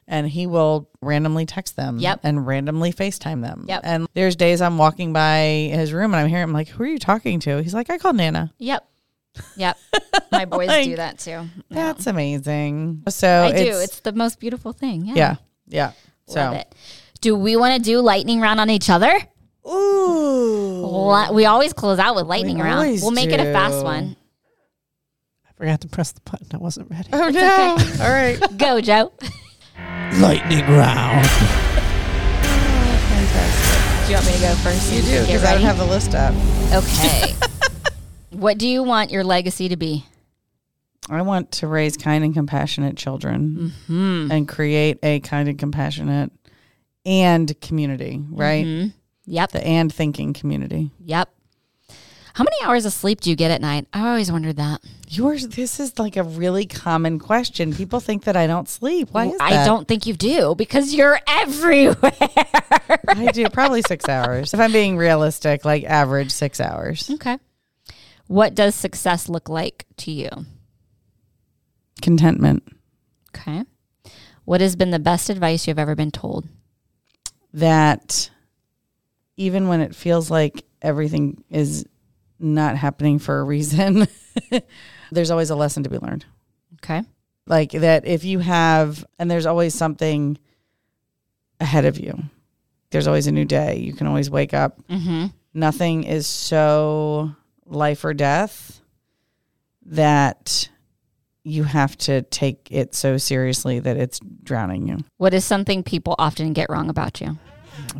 and 0.07 0.27
he 0.27 0.47
will 0.47 0.89
randomly 1.01 1.45
text 1.45 1.75
them 1.75 1.99
Yep. 1.99 2.21
and 2.23 2.45
randomly 2.45 2.93
FaceTime 2.93 3.41
them. 3.41 3.65
Yep. 3.67 3.81
And 3.83 4.07
there's 4.13 4.35
days 4.35 4.61
I'm 4.61 4.77
walking 4.77 5.11
by 5.13 5.69
his 5.73 5.91
room 5.93 6.13
and 6.13 6.21
I'm 6.21 6.27
hearing 6.29 6.43
him 6.43 6.53
like, 6.53 6.67
Who 6.69 6.83
are 6.83 6.87
you 6.87 6.99
talking 6.99 7.39
to? 7.41 7.61
He's 7.63 7.73
like, 7.73 7.89
I 7.89 7.97
called 7.97 8.15
Nana. 8.15 8.53
Yep. 8.57 8.87
Yep. 9.57 9.77
My 10.31 10.45
boys 10.57 10.67
Like, 10.67 10.85
do 10.85 10.95
that 10.97 11.19
too. 11.19 11.31
Yeah. 11.31 11.47
That's 11.69 12.07
amazing. 12.07 13.03
So 13.09 13.43
I 13.43 13.51
do. 13.51 13.57
it's, 13.57 13.83
It's 13.83 13.99
the 14.01 14.11
most 14.13 14.39
beautiful 14.39 14.73
thing. 14.73 15.05
Yeah. 15.05 15.13
yeah. 15.15 15.35
Yeah. 15.67 15.91
So 16.27 16.39
Love 16.39 16.53
it. 16.55 16.75
Do 17.21 17.35
we 17.35 17.55
want 17.55 17.75
to 17.77 17.81
do 17.81 17.99
lightning 18.01 18.39
round 18.41 18.59
on 18.59 18.69
each 18.69 18.89
other? 18.89 19.11
Ooh. 19.67 21.15
We 21.31 21.45
always 21.45 21.73
close 21.73 21.99
out 21.99 22.15
with 22.15 22.25
lightning 22.25 22.57
round. 22.59 22.99
We'll 23.01 23.11
make 23.11 23.29
it 23.29 23.39
a 23.39 23.51
fast 23.53 23.83
one. 23.83 24.15
I 25.47 25.51
forgot 25.55 25.81
to 25.81 25.87
press 25.87 26.11
the 26.11 26.21
button. 26.29 26.47
I 26.53 26.57
wasn't 26.57 26.91
ready. 26.91 27.09
Oh 27.13 27.29
no. 27.29 27.77
All 28.03 28.11
right. 28.11 28.39
Go, 28.57 28.81
Joe. 28.81 29.13
Lightning 30.19 30.65
round. 30.67 31.27
Oh, 32.45 32.95
Fantastic. 33.09 34.05
Do 34.05 34.11
you 34.11 34.15
want 34.17 34.27
me 34.27 34.33
to 34.33 34.39
go 34.41 34.53
first? 34.55 34.93
You 34.93 35.01
do 35.01 35.21
because 35.25 35.43
I 35.45 35.53
don't 35.53 35.63
have 35.63 35.77
the 35.77 35.85
list 35.85 36.13
up. 36.13 36.33
Okay. 36.73 37.33
What 38.33 38.57
do 38.57 38.67
you 38.67 38.83
want 38.83 39.11
your 39.11 39.23
legacy 39.23 39.69
to 39.69 39.77
be? 39.77 40.05
I 41.09 41.21
want 41.21 41.51
to 41.53 41.67
raise 41.67 41.97
kind 41.97 42.23
and 42.23 42.33
compassionate 42.33 42.95
children 42.97 43.73
Hmm. 43.87 44.29
and 44.31 44.47
create 44.47 44.99
a 45.03 45.19
kind 45.19 45.49
and 45.49 45.59
compassionate 45.59 46.31
and 47.05 47.59
community, 47.61 48.21
right? 48.31 48.65
Mhm. 48.65 48.93
Yep. 49.25 49.51
The 49.51 49.65
and 49.67 49.93
thinking 49.93 50.33
community. 50.33 50.91
Yep. 51.03 51.29
How 52.35 52.43
many 52.43 52.55
hours 52.63 52.85
of 52.85 52.93
sleep 52.93 53.21
do 53.21 53.29
you 53.29 53.35
get 53.35 53.51
at 53.51 53.61
night? 53.61 53.85
I 53.93 54.07
always 54.09 54.31
wondered 54.31 54.55
that. 54.55 54.81
Yours, 55.09 55.47
this 55.49 55.79
is 55.79 55.99
like 55.99 56.15
a 56.17 56.23
really 56.23 56.65
common 56.65 57.19
question. 57.19 57.73
People 57.75 57.99
think 57.99 58.23
that 58.23 58.35
I 58.35 58.47
don't 58.47 58.67
sleep. 58.67 59.09
Why 59.11 59.25
is 59.27 59.33
that? 59.37 59.41
I 59.41 59.49
that? 59.51 59.65
don't 59.65 59.87
think 59.87 60.07
you 60.07 60.13
do 60.15 60.55
because 60.55 60.95
you're 60.95 61.19
everywhere. 61.27 61.95
I 63.07 63.29
do 63.31 63.47
probably 63.49 63.83
six 63.83 64.09
hours. 64.09 64.53
If 64.53 64.59
I'm 64.59 64.71
being 64.71 64.97
realistic, 64.97 65.63
like 65.63 65.83
average 65.83 66.31
six 66.31 66.59
hours. 66.59 67.07
okay. 67.11 67.37
What 68.27 68.55
does 68.55 68.73
success 68.75 69.27
look 69.29 69.49
like 69.49 69.85
to 69.97 70.11
you? 70.11 70.29
Contentment. 72.01 72.63
Okay. 73.35 73.63
What 74.45 74.61
has 74.61 74.75
been 74.75 74.91
the 74.91 74.99
best 74.99 75.29
advice 75.29 75.67
you've 75.67 75.79
ever 75.79 75.95
been 75.95 76.11
told? 76.11 76.47
That 77.53 78.29
even 79.37 79.67
when 79.67 79.81
it 79.81 79.95
feels 79.95 80.29
like 80.29 80.65
everything 80.81 81.43
is 81.49 81.85
not 82.39 82.75
happening 82.77 83.19
for 83.19 83.39
a 83.39 83.43
reason, 83.43 84.07
there's 85.11 85.31
always 85.31 85.49
a 85.49 85.55
lesson 85.55 85.83
to 85.83 85.89
be 85.89 85.97
learned. 85.97 86.25
Okay. 86.83 87.03
like 87.47 87.71
that 87.71 88.05
if 88.05 88.25
you 88.25 88.39
have 88.39 89.05
and 89.17 89.31
there's 89.31 89.45
always 89.45 89.73
something 89.73 90.37
ahead 91.61 91.85
of 91.85 91.97
you 91.97 92.21
there's 92.89 93.07
always 93.07 93.25
a 93.27 93.31
new 93.31 93.45
day 93.45 93.77
you 93.77 93.93
can 93.93 94.05
always 94.05 94.29
wake 94.29 94.53
up 94.53 94.85
Mm-hmm. 94.89 95.27
nothing 95.53 96.03
is 96.03 96.27
so 96.27 97.33
life 97.65 98.03
or 98.05 98.13
death 98.13 98.81
that 99.85 100.69
you 101.43 101.63
have 101.63 101.97
to 101.97 102.21
take 102.23 102.67
it 102.71 102.95
so 102.95 103.17
seriously 103.17 103.79
that 103.79 103.97
it's 103.97 104.19
drowning 104.43 104.87
you 104.87 104.99
What 105.17 105.33
is 105.33 105.43
something 105.45 105.83
people 105.83 106.15
often 106.17 106.53
get 106.53 106.69
wrong 106.69 106.89
about 106.89 107.19
you? 107.21 107.37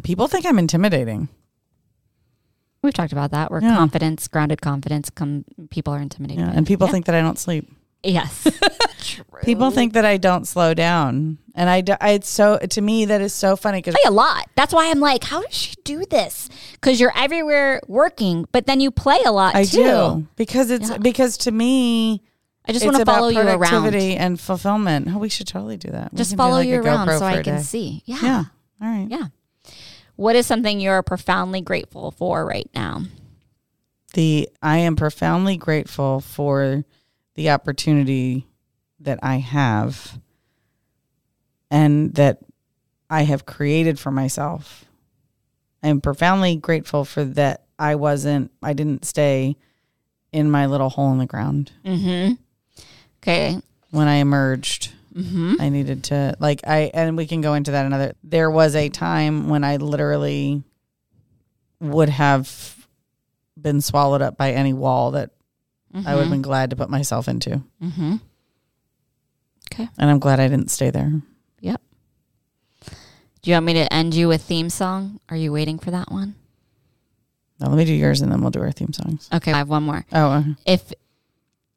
people 0.04 0.28
think 0.28 0.46
i'm 0.46 0.60
intimidating 0.60 1.30
We've 2.82 2.94
talked 2.94 3.14
about 3.14 3.32
that. 3.32 3.50
Where 3.50 3.62
Yeah. 3.62 3.78
confidence, 3.78 4.28
grounded 4.28 4.62
confidence, 4.62 5.10
come 5.10 5.46
people 5.70 5.94
are 5.94 6.02
intimidated. 6.02 6.44
yeah, 6.44 6.52
and 6.52 6.66
it. 6.66 6.68
people 6.68 6.88
Yeah. 6.88 6.92
think 6.92 7.06
that 7.06 7.16
i 7.16 7.22
don't 7.22 7.40
sleep 7.40 7.72
yes. 8.04 8.46
people 9.44 9.72
think 9.72 9.94
that 9.94 10.06
i 10.06 10.18
don't 10.18 10.46
slow 10.48 10.74
down 10.74 11.38
and 11.56 11.70
i, 11.70 11.82
do- 11.82 11.96
I 12.02 12.12
it's 12.12 12.30
so 12.30 12.58
to 12.58 12.82
me 12.82 13.06
that 13.06 13.22
is 13.22 13.34
so 13.34 13.56
funny 13.56 13.80
because 13.80 13.96
I 13.96 14.00
play 14.04 14.10
a 14.10 14.12
lot. 14.12 14.48
That's 14.56 14.74
why 14.74 14.90
I'm 14.90 15.00
like, 15.00 15.24
how 15.24 15.42
does 15.44 15.54
she 15.54 15.76
do 15.84 16.04
this? 16.10 16.50
Because 16.74 17.00
you're 17.00 17.14
everywhere 17.16 17.80
working, 17.88 18.48
but 18.52 18.66
then 18.66 18.80
you 18.80 18.90
play 18.90 19.20
a 19.26 19.32
lot 19.32 19.54
i 19.56 19.64
too. 19.66 19.78
do 19.84 20.28
because 20.36 20.72
it's 20.72 20.90
Yeah. 20.90 20.98
because 20.98 21.38
to 21.40 21.52
me 21.52 22.24
I 22.66 22.72
just 22.72 22.86
want 22.86 22.98
to 22.98 23.06
follow 23.06 23.28
you 23.28 23.40
around. 23.42 23.60
productivity 23.60 24.16
and 24.16 24.40
fulfillment. 24.40 25.10
Oh, 25.12 25.18
we 25.20 25.28
should 25.30 25.48
totally 25.48 25.76
do 25.78 25.90
that. 25.92 26.14
We 26.14 26.18
Just 26.18 26.36
follow 26.38 26.56
like 26.56 26.68
you 26.68 26.82
around 26.82 27.08
GoPro 27.10 27.20
so 27.20 27.26
I 27.26 27.44
can 27.44 27.58
day. 27.58 27.62
see. 27.62 28.04
Yeah. 28.06 28.20
Yeah. 28.24 28.44
All 28.82 28.88
right. 28.88 29.08
Yeah. 29.12 29.26
What 30.16 30.36
is 30.38 30.48
something 30.48 30.80
you're 30.80 31.04
profoundly 31.04 31.60
grateful 31.62 32.12
for 32.12 32.46
right 32.46 32.70
now? 32.74 33.02
The 34.14 34.48
I 34.62 34.78
am 34.78 34.96
profoundly 34.96 35.58
grateful 35.58 36.20
for 36.22 36.84
the 37.36 37.50
opportunity 37.50 38.48
that 39.04 39.20
I 39.22 39.38
have 39.38 40.20
and 41.72 42.14
that 42.16 42.40
I 43.10 43.24
have 43.24 43.46
created 43.46 44.00
for 44.00 44.12
myself. 44.12 44.86
I 45.82 45.90
am 45.90 46.02
profoundly 46.02 46.56
grateful 46.56 47.06
for 47.06 47.24
that 47.24 47.64
I 47.78 47.96
wasn't 47.96 48.52
I 48.62 48.74
didn't 48.74 49.06
stay 49.06 49.58
in 50.32 50.50
my 50.50 50.66
little 50.66 50.90
hole 50.90 51.12
in 51.12 51.18
the 51.18 51.26
ground. 51.26 51.72
Mm-hmm. 51.86 52.34
Okay. 53.22 53.60
When 53.92 54.08
I 54.08 54.16
emerged, 54.16 54.92
Mm-hmm. 55.14 55.58
I 55.60 55.70
needed 55.70 56.06
to 56.06 56.36
like 56.40 56.62
I 56.66 56.90
and 56.92 57.16
we 57.16 57.28
can 57.28 57.42
go 57.42 57.54
into 57.54 57.70
that 57.70 57.86
another. 57.86 58.16
There 58.24 58.50
was 58.50 58.74
a 58.76 58.90
time 58.90 59.48
when 59.48 59.64
I 59.64 59.76
literally 59.78 60.64
would 61.80 62.10
have 62.10 62.88
been 63.62 63.80
swallowed 63.80 64.24
up 64.24 64.38
by 64.38 64.54
any 64.54 64.74
wall 64.74 65.12
that 65.12 65.30
I 65.94 66.16
would 66.16 66.22
have 66.22 66.32
been 66.32 66.42
glad 66.42 66.72
to 66.72 66.76
put 66.76 66.90
myself 66.90 67.28
into. 67.28 67.62
Mm-hmm. 69.74 70.02
And 70.02 70.10
I'm 70.10 70.20
glad 70.20 70.40
I 70.40 70.48
didn't 70.48 70.72
stay 70.72 70.90
there. 70.90 71.12
Yep. 71.62 71.82
Do 73.42 73.52
you 73.52 73.54
want 73.56 73.66
me 73.66 73.74
to 73.74 73.94
end 73.94 74.14
you 74.14 74.28
with 74.28 74.42
theme 74.42 74.70
song? 74.70 75.20
Are 75.30 75.36
you 75.36 75.52
waiting 75.52 75.78
for 75.80 75.92
that 75.92 76.12
one? 76.12 76.36
Now 77.60 77.68
let 77.70 77.78
me 77.78 77.86
do 77.86 77.94
yours 77.94 78.22
and 78.22 78.32
then 78.32 78.42
we'll 78.42 78.52
do 78.52 78.62
our 78.62 78.72
theme 78.72 78.94
songs. 78.94 79.30
Okay, 79.34 79.52
I 79.52 79.58
have 79.58 79.70
one 79.70 79.84
more. 79.84 80.06
Oh, 80.12 80.28
uh, 80.32 80.44
If 80.66 80.92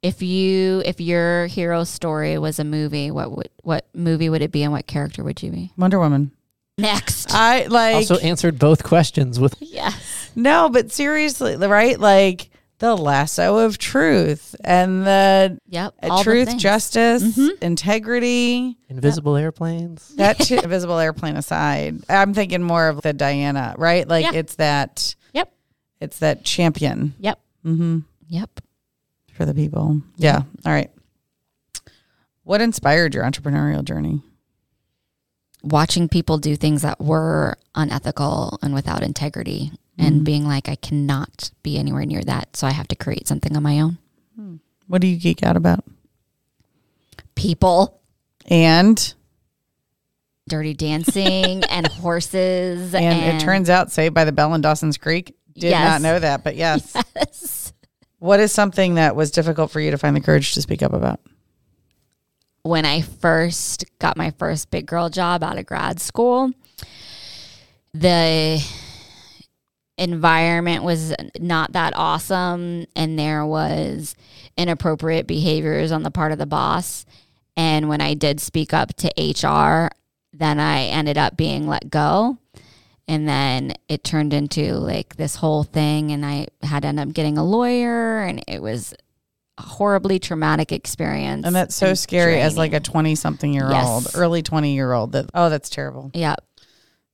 if 0.02 0.22
you 0.22 0.82
if 0.84 1.00
your 1.00 1.46
hero 1.46 1.84
story 1.84 2.38
was 2.38 2.58
a 2.58 2.64
movie, 2.64 3.10
what 3.10 3.32
would 3.32 3.48
what 3.62 3.86
movie 3.94 4.28
would 4.28 4.42
it 4.42 4.52
be 4.52 4.62
and 4.62 4.72
what 4.72 4.86
character 4.86 5.22
would 5.24 5.42
you 5.42 5.50
be? 5.50 5.72
Wonder 5.76 5.98
Woman. 5.98 6.32
Next. 6.78 7.32
I 7.32 7.66
like 7.66 7.94
Also 7.96 8.18
answered 8.18 8.58
both 8.58 8.82
questions 8.84 9.40
with 9.40 9.54
yes. 9.60 10.30
no, 10.36 10.68
but 10.68 10.92
seriously, 10.92 11.56
right? 11.56 11.98
Like 11.98 12.50
the 12.78 12.94
lasso 12.96 13.58
of 13.58 13.78
truth 13.78 14.54
and 14.62 15.06
the 15.06 15.58
Yep. 15.68 15.94
uh, 16.02 16.08
all 16.10 16.18
the 16.18 16.24
truth, 16.24 16.48
things. 16.48 16.62
justice, 16.62 17.22
Mhm. 17.22 17.62
integrity. 17.62 18.76
invisible 18.88 19.36
airplanes. 19.36 20.08
that 20.16 20.38
too, 20.38 20.56
invisible 20.62 20.98
airplane 20.98 21.36
aside, 21.36 22.04
I'm 22.08 22.34
thinking 22.34 22.62
more 22.62 22.88
of 22.88 23.00
the 23.02 23.12
Diana, 23.12 23.74
right? 23.78 24.06
Like 24.06 24.24
Yeah. 24.24 24.32
it's 24.34 24.56
that. 24.56 25.14
Yep. 25.32 25.52
It's 26.00 26.18
that 26.18 26.44
champion. 26.44 27.14
Yep. 27.18 27.38
Mm-hmm. 27.64 27.98
Yep. 28.28 28.60
For 29.32 29.44
the 29.46 29.54
people. 29.54 30.02
Yeah. 30.16 30.42
All 30.64 30.72
right. 30.72 30.90
What 32.44 32.60
inspired 32.60 33.14
your 33.14 33.24
entrepreneurial 33.24 33.82
journey? 33.84 34.22
Watching 35.62 36.08
people 36.08 36.38
do 36.38 36.54
things 36.56 36.82
that 36.82 37.00
were 37.00 37.56
unethical 37.74 38.58
and 38.62 38.72
without 38.72 39.02
integrity 39.02 39.72
Mm-hmm. 39.98 40.06
and 40.06 40.24
being 40.24 40.46
like, 40.46 40.68
I 40.68 40.74
cannot 40.76 41.50
be 41.62 41.78
anywhere 41.78 42.04
near 42.04 42.22
that. 42.22 42.54
So 42.56 42.66
I 42.66 42.70
have 42.72 42.86
to 42.88 42.96
create 42.96 43.26
something 43.26 43.56
on 43.56 43.62
my 43.62 43.80
own. 43.80 43.98
What 44.88 45.00
do 45.00 45.06
you 45.06 45.16
geek 45.16 45.42
out 45.42 45.56
about? 45.56 45.84
People, 47.34 48.00
And 48.46 49.14
dirty 50.48 50.74
dancing 50.74 51.64
and 51.70 51.86
horses. 51.86 52.94
and, 52.94 53.04
And, 53.04 53.36
it 53.36 53.44
turns 53.44 53.68
out 53.70 53.90
Saved 53.90 54.14
by 54.14 54.24
the 54.24 54.32
Bell 54.32 54.52
and 54.54 54.62
Dawson's 54.62 54.96
Creek. 54.96 55.34
Did 55.54 55.70
Yes. 55.70 55.84
not 55.84 56.02
know 56.02 56.18
that, 56.18 56.44
but 56.44 56.56
yes. 56.64 56.94
Yes. 57.16 57.72
What 58.18 58.38
is 58.40 58.52
something 58.52 58.94
that 58.94 59.16
was 59.16 59.30
difficult 59.30 59.70
for 59.70 59.80
you 59.80 59.90
to 59.90 59.98
find 59.98 60.14
the 60.14 60.20
courage 60.20 60.54
to 60.54 60.62
speak 60.62 60.82
up 60.82 60.92
about? 60.92 61.20
when 62.62 62.84
I 62.84 63.00
first 63.00 63.84
got 64.00 64.16
my 64.16 64.32
first 64.32 64.72
big 64.72 64.86
girl 64.86 65.08
job 65.08 65.44
out 65.44 65.56
of 65.56 65.66
grad 65.66 66.00
school, 66.00 66.50
the 67.94 68.60
environment 69.98 70.82
was 70.84 71.14
not 71.38 71.72
that 71.72 71.94
awesome 71.96 72.86
and 72.94 73.18
there 73.18 73.46
was 73.46 74.14
inappropriate 74.56 75.26
behaviors 75.26 75.92
on 75.92 76.02
the 76.02 76.10
part 76.10 76.32
of 76.32 76.38
the 76.38 76.46
boss. 76.46 77.06
And 77.56 77.88
when 77.88 78.00
I 78.00 78.14
did 78.14 78.40
speak 78.40 78.74
up 78.74 78.94
to 78.96 79.08
HR, 79.18 79.90
then 80.32 80.60
I 80.60 80.84
ended 80.84 81.16
up 81.16 81.36
being 81.36 81.66
let 81.66 81.90
go. 81.90 82.38
And 83.08 83.28
then 83.28 83.72
it 83.88 84.02
turned 84.02 84.34
into 84.34 84.74
like 84.74 85.16
this 85.16 85.36
whole 85.36 85.62
thing, 85.62 86.10
and 86.10 86.26
I 86.26 86.48
had 86.62 86.82
to 86.82 86.88
end 86.88 86.98
up 86.98 87.12
getting 87.12 87.38
a 87.38 87.44
lawyer, 87.44 88.18
and 88.18 88.42
it 88.48 88.60
was 88.60 88.94
a 89.58 89.62
horribly 89.62 90.18
traumatic 90.18 90.72
experience. 90.72 91.46
And 91.46 91.54
that's 91.54 91.76
so 91.76 91.94
scary 91.94 92.40
as 92.40 92.56
like 92.56 92.72
a 92.72 92.80
20 92.80 93.14
something 93.14 93.52
year 93.54 93.72
old, 93.72 94.08
early 94.14 94.42
20 94.42 94.74
year 94.74 94.92
old 94.92 95.12
that, 95.12 95.30
oh, 95.34 95.48
that's 95.48 95.70
terrible. 95.70 96.10
Yep. 96.14 96.44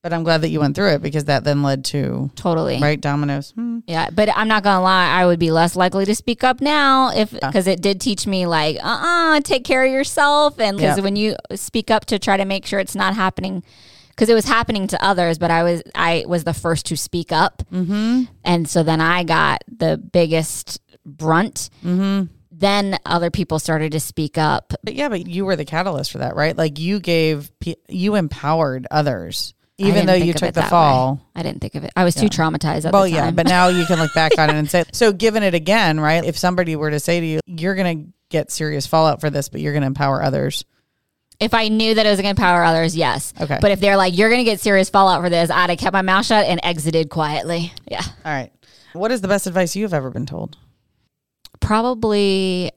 But 0.03 0.12
I'm 0.12 0.24
glad 0.24 0.40
that 0.40 0.48
you 0.48 0.59
went 0.59 0.74
through 0.74 0.94
it 0.94 1.03
because 1.03 1.26
that 1.26 1.44
then 1.44 1.62
led 1.62 1.84
to 1.86 2.28
Totally. 2.34 2.80
right 2.80 3.00
dominoes. 3.00 3.53
Hmm. 3.53 3.80
Yeah, 3.86 4.11
but 4.11 4.28
I'm 4.36 4.48
not 4.48 4.64
gonna 4.64 4.82
lie. 4.82 5.09
I 5.09 5.26
would 5.26 5.38
be 5.38 5.53
less 5.53 5.76
likely 5.76 6.05
to 6.07 6.14
speak 6.16 6.42
up 6.42 6.61
now 6.61 7.11
if 7.14 7.30
because 7.30 7.68
it 7.68 7.80
did 7.80 8.00
teach 8.00 8.26
me 8.26 8.46
like, 8.46 8.78
uh, 8.82 9.36
uh 9.36 9.40
take 9.42 9.64
care 9.64 9.84
of 9.84 9.92
yourself, 9.92 10.59
and 10.59 10.76
because 10.76 11.00
when 11.00 11.14
you 11.14 11.36
speak 11.55 11.90
up 11.90 12.07
to 12.07 12.18
try 12.18 12.36
to 12.36 12.44
make 12.44 12.66
sure 12.66 12.80
it's 12.80 12.96
not 12.96 13.14
happening, 13.14 13.62
because 14.09 14.28
it 14.28 14.34
was 14.34 14.44
happening 14.44 14.88
to 14.88 15.03
others, 15.05 15.38
but 15.38 15.53
I 15.53 15.62
was 15.62 15.82
I 15.94 16.24
was 16.26 16.42
the 16.42 16.55
first 16.55 16.86
to 16.86 16.96
speak 16.96 17.30
up, 17.30 17.62
mm-hmm. 17.72 18.24
and 18.44 18.68
so 18.68 18.82
then 18.82 19.00
I 19.00 19.22
got 19.22 19.62
the 19.68 19.98
biggest 19.98 20.80
brunt. 21.07 21.70
Mm-hmm. 21.84 22.24
Then 22.50 22.98
other 23.07 23.30
people 23.30 23.59
started 23.59 23.92
to 23.92 24.00
speak 24.00 24.36
up. 24.36 24.72
But 24.84 24.94
yeah, 24.94 25.09
but 25.09 25.26
you 25.26 25.44
were 25.44 25.57
the 25.57 25.64
catalyst 25.64 26.12
for 26.12 26.18
that, 26.18 26.36
right? 26.36 26.57
Like 26.57 26.78
you 26.78 27.00
gave, 27.00 27.50
you 27.88 28.14
empowered 28.14 28.86
others, 28.90 29.55
even 29.88 30.06
though 30.06 30.14
you 30.14 30.32
took 30.32 30.54
the 30.54 30.62
fall. 30.62 31.14
way. 31.14 31.20
I 31.36 31.42
didn't 31.42 31.60
think 31.60 31.74
of 31.74 31.84
it. 31.84 31.92
I 31.96 32.04
was 32.04 32.14
too 32.14 32.26
traumatized 32.26 32.84
at 32.84 32.92
Well, 32.92 33.06
yeah, 33.06 33.30
but 33.30 33.46
now 33.46 33.68
you 33.68 33.84
can 33.86 33.98
look 33.98 34.14
back 34.14 34.38
on 34.38 34.50
it 34.50 34.56
and 34.56 34.70
say, 34.70 34.84
so 34.92 35.12
given 35.12 35.42
it 35.42 35.54
again, 35.54 35.98
right? 36.00 36.24
If 36.24 36.38
somebody 36.38 36.76
were 36.76 36.90
to 36.90 37.00
say 37.00 37.20
to 37.20 37.26
you, 37.26 37.40
you're 37.46 37.74
going 37.74 38.06
to 38.06 38.12
get 38.28 38.50
serious 38.50 38.86
fallout 38.86 39.20
for 39.20 39.30
this, 39.30 39.48
but 39.48 39.60
you're 39.60 39.72
going 39.72 39.82
to 39.82 39.86
empower 39.86 40.22
others. 40.22 40.64
If 41.40 41.54
I 41.54 41.68
knew 41.68 41.94
that 41.94 42.06
it 42.06 42.08
was 42.08 42.18
going 42.20 42.34
to 42.34 42.40
empower 42.42 42.62
others, 42.62 42.96
yes. 42.96 43.34
Okay. 43.40 43.58
But 43.60 43.72
if 43.72 43.80
they're 43.80 43.96
like, 43.96 44.16
you're 44.16 44.28
going 44.28 44.44
to 44.44 44.50
get 44.50 44.60
serious 44.60 44.88
fallout 44.90 45.22
for 45.22 45.28
this, 45.30 45.50
I'd 45.50 45.70
have 45.70 45.78
kept 45.78 45.92
my 45.92 46.02
mouth 46.02 46.24
shut 46.24 46.46
and 46.46 46.60
exited 46.62 47.10
quietly. 47.10 47.72
Yeah. 47.90 48.02
All 48.24 48.32
right. 48.32 48.52
What 48.92 49.10
is 49.10 49.22
the 49.22 49.28
best 49.28 49.46
advice 49.46 49.74
you've 49.74 49.94
ever 49.94 50.10
been 50.10 50.26
told? 50.26 50.56
Probably 51.60 52.70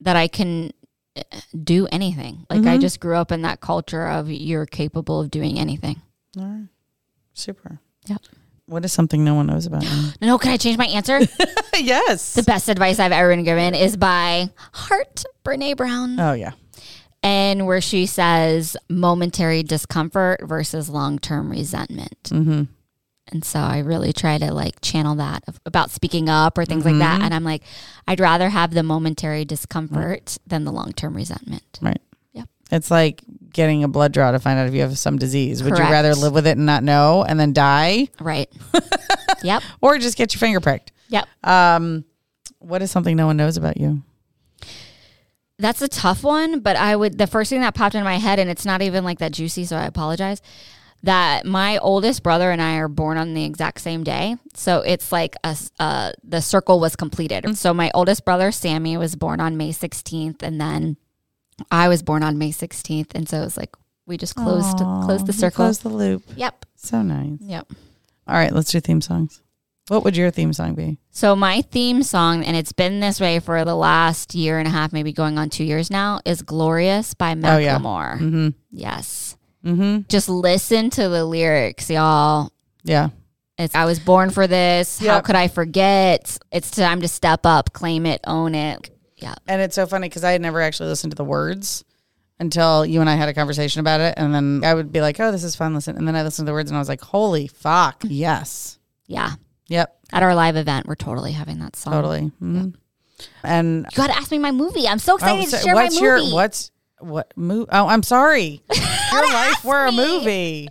that 0.00 0.16
I 0.16 0.28
can 0.28 0.70
uh, 1.16 1.22
do 1.62 1.86
anything. 1.90 2.46
Like 2.48 2.60
Mm-hmm. 2.60 2.68
I 2.68 2.78
just 2.78 3.00
grew 3.00 3.16
up 3.16 3.32
in 3.32 3.42
that 3.42 3.60
culture 3.60 4.06
of 4.06 4.30
you're 4.30 4.66
capable 4.66 5.20
of 5.20 5.30
doing 5.30 5.58
anything. 5.58 6.00
All 6.38 6.44
right. 6.44 6.68
Super. 7.32 7.78
Yep. 8.06 8.22
What 8.66 8.84
is 8.84 8.92
something 8.92 9.24
no 9.24 9.34
one 9.34 9.46
knows 9.46 9.66
about 9.66 9.82
you? 9.82 10.10
No, 10.20 10.38
can 10.38 10.52
I 10.52 10.56
change 10.56 10.78
my 10.78 10.86
answer? 10.86 11.20
yes. 11.74 12.34
the 12.34 12.42
best 12.42 12.68
advice 12.68 12.98
I've 12.98 13.12
ever 13.12 13.28
been 13.28 13.44
given 13.44 13.74
is 13.74 13.96
by 13.96 14.50
Heart 14.72 15.24
Brene 15.44 15.76
Brown. 15.76 16.18
oh, 16.18 16.32
yeah. 16.32 16.52
and 17.22 17.66
where 17.66 17.80
she 17.80 18.06
says 18.06 18.76
momentary 18.88 19.62
discomfort 19.62 20.40
versus 20.42 20.88
long 20.88 21.18
term 21.18 21.50
resentment. 21.50 22.22
Mm-hmm. 22.24 22.62
And 23.32 23.44
so 23.44 23.58
I 23.58 23.78
really 23.78 24.12
try 24.12 24.38
to 24.38 24.52
like 24.52 24.80
channel 24.80 25.14
that 25.16 25.44
of, 25.48 25.58
about 25.66 25.90
speaking 25.90 26.28
up 26.28 26.56
or 26.58 26.64
things 26.64 26.84
like 26.84 26.98
that. 26.98 27.22
And 27.22 27.32
I'm 27.32 27.44
like, 27.44 27.62
I'd 28.06 28.20
rather 28.20 28.50
have 28.50 28.72
the 28.72 28.82
momentary 28.82 29.44
discomfort 29.44 30.36
than 30.46 30.64
the 30.64 30.72
long 30.72 30.92
term 30.92 31.16
resentment. 31.16 31.78
Right. 31.80 32.00
Yep. 32.32 32.48
It's 32.70 32.90
like 32.90 33.22
getting 33.54 33.82
a 33.84 33.88
blood 33.88 34.12
draw 34.12 34.30
to 34.32 34.38
find 34.38 34.58
out 34.58 34.66
if 34.66 34.74
you 34.74 34.82
have 34.82 34.98
some 34.98 35.18
disease. 35.18 35.62
Would 35.62 35.74
Correct. 35.74 35.88
you 35.88 35.92
rather 35.92 36.14
live 36.14 36.34
with 36.34 36.46
it 36.46 36.58
and 36.58 36.66
not 36.66 36.82
know 36.84 37.24
and 37.26 37.40
then 37.40 37.52
die 37.54 38.08
Right. 38.20 38.50
yep. 39.42 39.62
or 39.80 39.96
just 39.96 40.18
get 40.18 40.34
your 40.34 40.38
finger 40.40 40.60
pricked? 40.60 40.92
Yep. 41.08 41.26
Um, 41.42 42.04
what 42.58 42.82
is 42.82 42.90
something 42.90 43.16
no 43.16 43.26
one 43.26 43.36
knows 43.38 43.56
about 43.56 43.78
you? 43.78 44.02
That's 45.58 45.80
a 45.82 45.88
tough 45.88 46.24
one, 46.24 46.60
but 46.60 46.76
I 46.76 46.96
would, 46.96 47.16
the 47.16 47.28
first 47.28 47.48
thing 47.50 47.60
that 47.60 47.74
popped 47.74 47.94
into 47.94 48.04
my 48.04 48.16
head, 48.16 48.38
and 48.38 48.50
it's 48.50 48.66
not 48.66 48.82
even 48.82 49.04
like 49.04 49.20
that 49.20 49.32
juicy, 49.32 49.64
so 49.64 49.76
I 49.76 49.84
apologize, 49.84 50.42
that 51.04 51.46
my 51.46 51.78
oldest 51.78 52.22
brother 52.22 52.50
and 52.50 52.60
I 52.60 52.76
are 52.76 52.88
born 52.88 53.18
on 53.18 53.34
the 53.34 53.44
exact 53.44 53.80
same 53.80 54.02
day. 54.02 54.36
So 54.54 54.80
it's 54.80 55.12
like 55.12 55.36
a, 55.44 55.56
uh, 55.78 56.12
the 56.24 56.40
circle 56.40 56.80
was 56.80 56.96
completed. 56.96 57.56
So 57.56 57.72
my 57.72 57.90
oldest 57.94 58.24
brother, 58.24 58.50
Sammy, 58.50 58.96
was 58.96 59.14
born 59.14 59.40
on 59.40 59.56
May 59.56 59.70
16th, 59.70 60.42
and 60.42 60.60
then 60.60 60.96
I 61.70 61.88
was 61.88 62.02
born 62.02 62.22
on 62.22 62.38
May 62.38 62.50
16th. 62.50 63.14
And 63.14 63.28
so 63.28 63.38
it 63.40 63.44
was 63.44 63.56
like, 63.56 63.74
we 64.06 64.16
just 64.16 64.34
closed, 64.34 64.78
closed 64.78 65.26
the 65.26 65.32
circle. 65.32 65.64
Close 65.64 65.78
the 65.78 65.88
loop. 65.88 66.22
Yep. 66.36 66.66
So 66.76 67.02
nice. 67.02 67.38
Yep. 67.40 67.72
All 68.26 68.34
right, 68.34 68.52
let's 68.52 68.70
do 68.70 68.80
theme 68.80 69.00
songs. 69.00 69.40
What 69.88 70.02
would 70.04 70.16
your 70.16 70.30
theme 70.30 70.54
song 70.54 70.74
be? 70.74 70.98
So 71.10 71.36
my 71.36 71.60
theme 71.60 72.02
song, 72.02 72.42
and 72.42 72.56
it's 72.56 72.72
been 72.72 73.00
this 73.00 73.20
way 73.20 73.38
for 73.38 73.64
the 73.66 73.74
last 73.74 74.34
year 74.34 74.58
and 74.58 74.66
a 74.66 74.70
half, 74.70 74.94
maybe 74.94 75.12
going 75.12 75.36
on 75.36 75.50
two 75.50 75.64
years 75.64 75.90
now, 75.90 76.20
is 76.24 76.40
"Glorious" 76.40 77.12
by 77.12 77.32
Oh, 77.32 77.58
yeah. 77.58 77.78
Mm-hmm. 77.78 78.48
Yes, 78.70 79.36
Mm-hmm. 79.62 80.00
just 80.08 80.28
listen 80.30 80.88
to 80.90 81.08
the 81.10 81.24
lyrics, 81.26 81.90
y'all. 81.90 82.50
Yeah. 82.82 83.10
It's 83.58 83.74
I 83.74 83.84
was 83.84 83.98
born 84.00 84.30
for 84.30 84.46
this. 84.46 84.98
How 84.98 85.20
could 85.20 85.36
I 85.36 85.48
forget? 85.48 86.38
It's 86.50 86.70
time 86.70 87.02
to 87.02 87.08
step 87.08 87.44
up, 87.44 87.72
claim 87.74 88.06
it, 88.06 88.20
own 88.26 88.54
it. 88.54 88.90
Yeah, 89.24 89.34
And 89.48 89.62
it's 89.62 89.74
so 89.74 89.86
funny 89.86 90.08
because 90.08 90.22
I 90.24 90.32
had 90.32 90.40
never 90.42 90.60
actually 90.60 90.90
listened 90.90 91.10
to 91.12 91.16
the 91.16 91.24
words 91.24 91.82
until 92.38 92.84
you 92.84 93.00
and 93.00 93.08
I 93.08 93.14
had 93.14 93.28
a 93.28 93.34
conversation 93.34 93.80
about 93.80 94.00
it. 94.00 94.14
And 94.18 94.34
then 94.34 94.62
I 94.64 94.74
would 94.74 94.92
be 94.92 95.00
like, 95.00 95.18
oh, 95.18 95.32
this 95.32 95.44
is 95.44 95.56
fun. 95.56 95.74
Listen. 95.74 95.96
And 95.96 96.06
then 96.06 96.14
I 96.14 96.22
listened 96.22 96.46
to 96.46 96.50
the 96.50 96.54
words 96.54 96.70
and 96.70 96.76
I 96.76 96.80
was 96.80 96.88
like, 96.88 97.00
holy 97.00 97.46
fuck. 97.46 98.02
Yes. 98.06 98.78
yeah. 99.06 99.30
Yep. 99.68 99.96
At 100.12 100.22
our 100.22 100.34
live 100.34 100.56
event, 100.56 100.86
we're 100.86 100.94
totally 100.94 101.32
having 101.32 101.58
that 101.60 101.74
song. 101.74 101.94
Totally. 101.94 102.32
Mhm. 102.42 102.74
And 103.42 103.86
You 103.90 103.96
got 103.96 104.08
to 104.08 104.16
ask 104.16 104.30
me 104.30 104.38
my 104.38 104.50
movie. 104.50 104.86
I'm 104.86 104.98
so 104.98 105.14
excited 105.14 105.46
Oh, 105.46 105.50
to 105.56 105.56
share 105.64 105.74
what's 105.74 105.98
my 105.98 106.06
your 106.06 106.32
what's 106.34 106.70
what 106.98 107.32
move? 107.36 107.68
Oh, 107.72 107.86
I'm 107.88 108.02
sorry. 108.02 108.62
your 109.12 109.26
life 109.32 109.64
were 109.64 109.86
a 109.86 109.92
movie. 109.92 110.68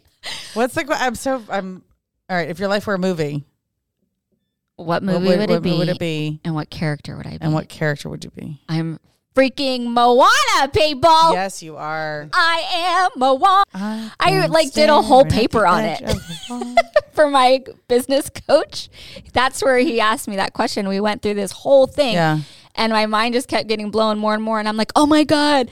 What's 0.54 0.76
the? 0.76 0.86
I'm 0.90 1.16
so. 1.16 1.42
I'm. 1.50 1.84
All 2.30 2.38
right. 2.38 2.50
If 2.50 2.60
your 2.60 2.70
life 2.70 2.86
were 2.86 2.94
a 2.94 3.00
movie, 3.00 3.44
What 4.76 4.88
what 4.88 5.04
movie 5.04 5.28
would, 5.28 5.40
it 5.40 5.50
what 5.50 5.62
be? 5.62 5.78
would 5.78 5.90
it 5.90 6.00
be? 6.00 6.40
And 6.44 6.56
what 6.56 6.70
character 6.70 7.16
would 7.16 7.28
I 7.28 7.32
be? 7.32 7.38
And 7.42 7.54
what 7.54 7.70
character 7.70 8.10
would 8.10 8.24
you 8.24 8.32
be? 8.32 8.60
I'm 8.68 9.00
freaking 9.36 9.86
Moana, 9.86 10.72
people. 10.74 11.34
Yes, 11.34 11.62
you 11.62 11.78
are. 11.78 12.30
I 12.34 12.64
am 12.74 13.20
Moana. 13.20 13.64
I, 13.74 14.12
I, 14.20 14.46
like, 14.48 14.72
did 14.74 14.90
a 14.90 15.02
whole 15.02 15.26
paper 15.26 15.66
on 15.66 15.84
it. 15.84 16.02
of 16.02 16.08
the 16.08 16.40
wall. 16.50 16.76
for 17.14 17.30
my 17.30 17.64
business 17.88 18.30
coach. 18.48 18.90
That's 19.34 19.64
where 19.64 19.78
he 19.78 20.00
asked 20.00 20.28
me 20.28 20.36
that 20.38 20.54
question. 20.54 20.88
We 20.88 21.00
went 21.00 21.22
through 21.22 21.36
this 21.36 21.52
whole 21.52 21.88
thing. 21.88 22.14
Yeah. 22.14 22.40
And 22.76 22.92
my 22.92 23.06
mind 23.06 23.36
just 23.36 23.48
kept 23.48 23.68
getting 23.68 23.92
blown 23.92 24.18
more 24.18 24.34
and 24.34 24.42
more. 24.42 24.60
And 24.60 24.68
I'm 24.68 24.78
like, 24.78 24.92
oh 24.96 25.06
my 25.06 25.24
God, 25.24 25.70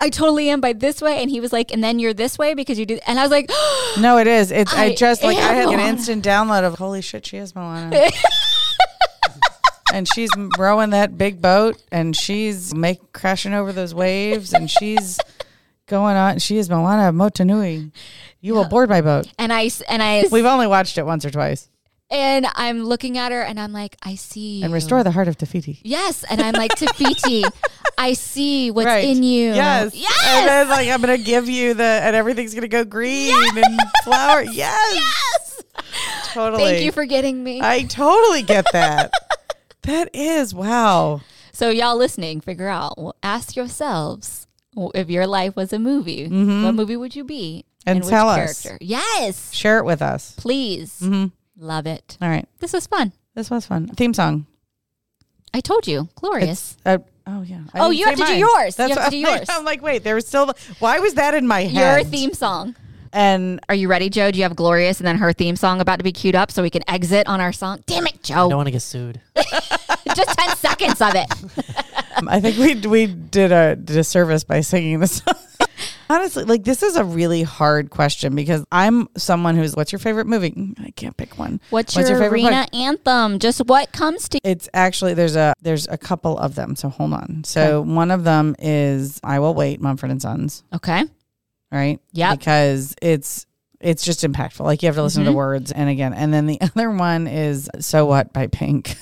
I 0.00 0.08
totally 0.08 0.48
am 0.50 0.60
by 0.60 0.72
this 0.72 1.02
way. 1.02 1.20
And 1.20 1.30
he 1.30 1.40
was 1.40 1.52
like, 1.52 1.72
and 1.72 1.84
then 1.84 1.98
you're 1.98 2.14
this 2.14 2.38
way 2.38 2.54
because 2.54 2.78
you 2.78 2.86
do. 2.86 2.98
And 3.06 3.18
I 3.18 3.22
was 3.22 3.30
like, 3.30 3.50
No, 4.00 4.18
it 4.18 4.26
is. 4.26 4.50
It's. 4.50 4.72
I, 4.74 4.84
I 4.86 4.94
just 4.94 5.22
like 5.22 5.36
I 5.36 5.52
had 5.52 5.68
an 5.68 5.80
instant 5.92 6.24
download 6.24 6.64
of 6.64 6.74
holy 6.78 7.02
shit. 7.02 7.26
She 7.26 7.36
is 7.36 7.54
Moana. 7.54 8.08
and 9.92 10.06
she's 10.08 10.30
rowing 10.58 10.90
that 10.90 11.18
big 11.18 11.42
boat, 11.42 11.82
and 11.90 12.16
she's 12.16 12.74
make 12.74 13.12
crashing 13.12 13.52
over 13.52 13.72
those 13.72 13.92
waves, 13.94 14.52
and 14.52 14.70
she's 14.70 15.18
going 15.86 16.16
on. 16.16 16.38
She 16.38 16.58
is 16.58 16.70
Moana 16.70 17.12
Motunui. 17.12 17.90
You 18.40 18.54
will 18.54 18.68
board 18.68 18.88
my 18.88 19.00
boat. 19.00 19.26
and 19.38 19.52
I, 19.52 19.68
and 19.88 20.02
I, 20.02 20.24
We've 20.30 20.44
only 20.46 20.66
watched 20.68 20.96
it 20.96 21.04
once 21.04 21.24
or 21.24 21.30
twice. 21.30 21.68
and 22.10 22.46
I'm 22.54 22.84
looking 22.84 23.18
at 23.18 23.32
her 23.32 23.42
and 23.42 23.58
I'm 23.60 23.72
like, 23.72 23.96
I 24.02 24.14
see. 24.14 24.62
And 24.62 24.72
restore 24.72 25.02
the 25.04 25.10
heart 25.10 25.28
of 25.28 25.36
Te 25.36 25.44
Fiti. 25.46 25.80
Yes. 25.82 26.24
And 26.30 26.40
I'm 26.40 26.54
like, 26.54 26.74
Te 26.76 26.86
Fiti, 26.94 27.44
I 28.02 28.14
see 28.14 28.70
what's 28.70 28.86
Right. 28.86 29.04
in 29.04 29.22
you. 29.22 29.52
Yes. 29.52 29.94
Yes. 29.94 30.24
And 30.26 30.48
then 30.48 30.68
like 30.70 30.88
I'm 30.88 31.00
gonna 31.02 31.18
give 31.18 31.48
you 31.48 31.74
the 31.74 31.84
and 31.84 32.16
everything's 32.16 32.54
gonna 32.54 32.66
go 32.68 32.84
green 32.84 33.34
and 33.56 33.80
flower. 34.04 34.42
Yes. 34.52 34.94
yes. 34.94 35.62
Totally. 36.32 36.64
Thank 36.64 36.84
you 36.84 36.92
for 36.92 37.04
getting 37.04 37.42
me. 37.44 37.60
I 37.62 37.82
totally 37.82 38.42
get 38.42 38.64
that. 38.72 39.12
that 39.82 40.08
is 40.14 40.54
wow. 40.54 41.20
So 41.52 41.68
y'all 41.70 41.96
listening, 41.96 42.40
figure 42.40 42.68
out. 42.68 42.96
Well, 42.96 43.16
ask 43.22 43.54
yourselves 43.56 44.46
if 44.94 45.10
your 45.10 45.26
life 45.26 45.56
was 45.56 45.72
a 45.72 45.78
movie. 45.78 46.24
What 46.24 46.74
movie 46.74 46.96
would 46.96 47.14
you 47.14 47.24
be? 47.24 47.64
Mm-hmm. 47.86 47.98
And 47.98 48.04
tell 48.04 48.28
us. 48.28 48.62
character? 48.62 48.78
Yes, 48.84 49.52
Share 49.52 49.78
it 49.78 49.84
with 49.84 50.00
us. 50.02 50.34
please. 50.38 51.00
Mm-hmm. 51.02 51.26
Love 51.62 51.86
it. 51.86 52.16
All 52.22 52.28
right. 52.28 52.46
This 52.60 52.72
was 52.72 52.86
fun. 52.86 53.12
This 53.34 53.50
was 53.50 53.66
fun. 53.66 53.88
Theme 53.88 54.14
song. 54.14 54.46
I 55.52 55.60
told 55.60 55.86
you, 55.88 56.08
glorious. 56.14 56.76
Uh, 56.86 56.98
oh 57.30 57.42
yeah. 57.42 57.60
I 57.74 57.78
Oh, 57.80 57.90
didn't 57.90 57.98
you 57.98 58.04
have 58.06 58.14
to 58.16 58.24
do 58.24 58.30
mine. 58.30 58.38
yours. 58.40 58.78
You 58.78 58.88
That's 58.88 59.00
have 59.00 59.04
to 59.04 59.10
do 59.10 59.22
what 59.22 59.28
I'm 59.30 59.36
yours. 59.38 59.48
Like, 59.48 59.58
I'm 59.58 59.64
like, 59.64 59.82
wait, 59.82 60.04
there 60.04 60.14
was 60.14 60.26
still. 60.26 60.52
Why 60.78 60.98
was 60.98 61.14
that 61.14 61.34
in 61.34 61.46
my 61.46 61.62
head? 61.62 62.02
Your 62.02 62.04
theme 62.04 62.32
song. 62.34 62.74
And 63.12 63.58
Are 63.68 63.74
you 63.74 63.88
ready, 63.88 64.08
Joe? 64.08 64.30
Do 64.30 64.38
you 64.38 64.44
have 64.44 64.54
glorious 64.54 64.98
and 65.00 65.06
then 65.06 65.16
her 65.18 65.32
theme 65.32 65.56
song 65.56 65.80
about 65.80 65.96
to 65.96 66.04
be 66.04 66.12
queued 66.12 66.36
up 66.36 66.50
so 66.52 66.62
we 66.62 66.70
can 66.70 66.88
exit 66.88 67.26
on 67.26 67.40
our 67.40 67.52
song? 67.52 67.82
Damn 67.86 68.06
it, 68.06 68.22
Joe! 68.22 68.34
I 68.34 68.36
Joe! 68.36 68.48
don't 68.50 68.56
want 68.58 68.66
to 68.68 68.72
get 68.72 68.82
sued. 68.82 69.20
Just 70.14 70.38
ten 70.38 70.56
seconds 70.56 71.00
of 71.00 71.14
it. 71.14 71.26
I 72.28 72.40
think 72.40 72.56
we 72.58 72.74
we 72.88 73.06
did 73.06 73.50
a 73.52 73.74
disservice 73.76 74.44
by 74.44 74.60
singing 74.60 75.00
the 75.00 75.06
song. 75.08 75.34
Honestly, 76.10 76.42
like 76.42 76.64
this 76.64 76.82
is 76.82 76.96
a 76.96 77.04
really 77.04 77.44
hard 77.44 77.90
question 77.90 78.34
because 78.34 78.64
I'm 78.72 79.08
someone 79.16 79.56
who's. 79.56 79.76
What's 79.76 79.92
your 79.92 80.00
favorite 80.00 80.26
movie? 80.26 80.50
Mm, 80.50 80.84
I 80.84 80.90
can't 80.90 81.16
pick 81.16 81.38
one. 81.38 81.60
What's, 81.70 81.94
your, 81.94 82.04
favorite 82.04 82.32
arena 82.32 82.66
anthem? 82.72 83.38
Just 83.38 83.60
what 83.66 83.92
comes 83.92 84.28
to 84.30 84.40
It's 84.42 84.68
actually 84.74 85.14
there's 85.14 85.36
a 85.36 85.54
there's 85.62 85.86
a 85.86 85.96
couple 85.96 86.36
of 86.36 86.56
them. 86.56 86.74
So 86.74 86.88
hold 86.88 87.12
on. 87.12 87.44
So 87.44 87.82
one 87.82 88.10
of 88.10 88.24
them 88.24 88.56
is 88.58 89.20
I 89.22 89.38
Will 89.38 89.54
Wait, 89.54 89.80
Mumford 89.80 90.10
and 90.10 90.20
Sons. 90.20 90.64
Okay. 90.74 91.04
Right. 91.70 92.00
Yep. 92.10 92.40
Because 92.40 92.96
it's 93.00 93.46
it's 93.80 94.04
just 94.04 94.24
impactful. 94.24 94.64
Like 94.64 94.82
you 94.82 94.88
have 94.88 94.96
to 94.96 95.04
listen 95.04 95.24
to 95.24 95.30
the 95.30 95.36
words 95.36 95.70
and 95.70 95.88
again. 95.88 96.12
And 96.12 96.34
then 96.34 96.46
the 96.46 96.60
other 96.74 96.90
one 96.90 97.28
is 97.28 97.70
So 97.78 98.06
What 98.06 98.32
by 98.32 98.48
Pink. 98.48 98.96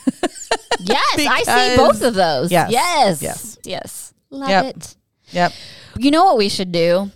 Yes, 0.79 1.15
I 1.19 1.43
see 1.71 1.77
both 1.79 2.03
of 2.03 2.13
those. 2.13 2.53
Yes, 2.53 2.71
Yes. 2.71 3.23
yes. 3.23 3.59
Yes. 3.65 4.15
Love 4.29 4.51
Yep. 4.51 4.65
it. 4.77 4.97
yep. 5.31 5.53
You 5.99 6.11
know 6.11 6.25
what 6.25 6.39
we 6.39 6.49
should 6.49 6.73
do? 6.73 7.11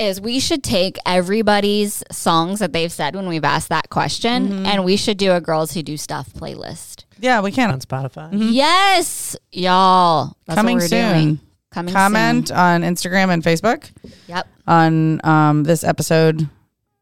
is 0.00 0.20
we 0.20 0.38
should 0.38 0.62
take 0.62 0.96
everybody's 1.04 2.04
songs 2.12 2.60
that 2.60 2.72
they've 2.72 2.92
said 2.92 3.16
when 3.16 3.26
we've 3.26 3.42
asked 3.42 3.68
that 3.70 3.90
question 3.90 4.48
Mm-hmm. 4.48 4.66
and 4.66 4.84
we 4.84 4.96
should 4.96 5.18
do 5.18 5.32
a 5.32 5.40
girls 5.40 5.72
who 5.72 5.82
do 5.82 5.96
stuff 5.96 6.28
playlist. 6.34 7.04
Yeah, 7.18 7.40
we 7.40 7.50
can. 7.50 7.72
on 7.72 7.80
Spotify. 7.80 8.28
Yes, 8.32 9.34
y'all. 9.50 10.36
That's 10.46 10.56
Coming 10.56 10.76
what 10.76 10.82
we're 10.84 10.88
soon. 10.88 11.12
Doing. 11.14 11.40
Coming 11.72 11.94
Comment 11.94 12.46
soon. 12.46 12.56
on 12.56 12.82
Instagram 12.82 13.30
and 13.30 13.42
Facebook 13.42 13.90
Yep. 14.28 14.46
on 14.68 15.20
um, 15.26 15.64
this 15.64 15.82
episode. 15.82 16.48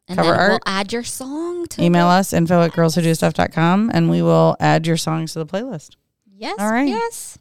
And 0.08 0.16
Cover 0.18 0.30
then 0.34 0.48
we'll 0.52 0.58
add 0.64 0.90
your 0.90 1.04
song 1.04 1.66
to 1.66 1.82
Email 1.82 2.06
us 2.06 2.32
info 2.32 2.62
at 2.62 2.72
girlswhodostuff.com 2.72 3.90
and 3.92 4.08
we 4.08 4.22
will 4.22 4.56
add 4.58 4.86
your 4.86 4.96
songs 4.96 5.34
to 5.34 5.40
the 5.40 5.46
playlist. 5.46 5.96
Yes. 6.34 6.56
All 6.58 6.70
right. 6.72 6.88
Yes. 6.88 7.36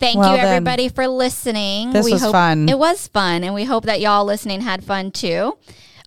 Thank 0.00 0.18
Well 0.18 0.36
you 0.36 0.42
everybody 0.42 0.88
for 0.88 1.06
listening. 1.08 1.92
this 1.92 2.10
was 2.10 2.20
hope, 2.22 2.32
fun. 2.32 2.68
It 2.68 2.78
was 2.78 3.08
fun, 3.08 3.44
and 3.44 3.54
we 3.54 3.64
hope 3.64 3.84
that 3.84 4.00
y'all 4.00 4.24
listening 4.24 4.60
had 4.60 4.84
fun 4.84 5.10
too. 5.10 5.56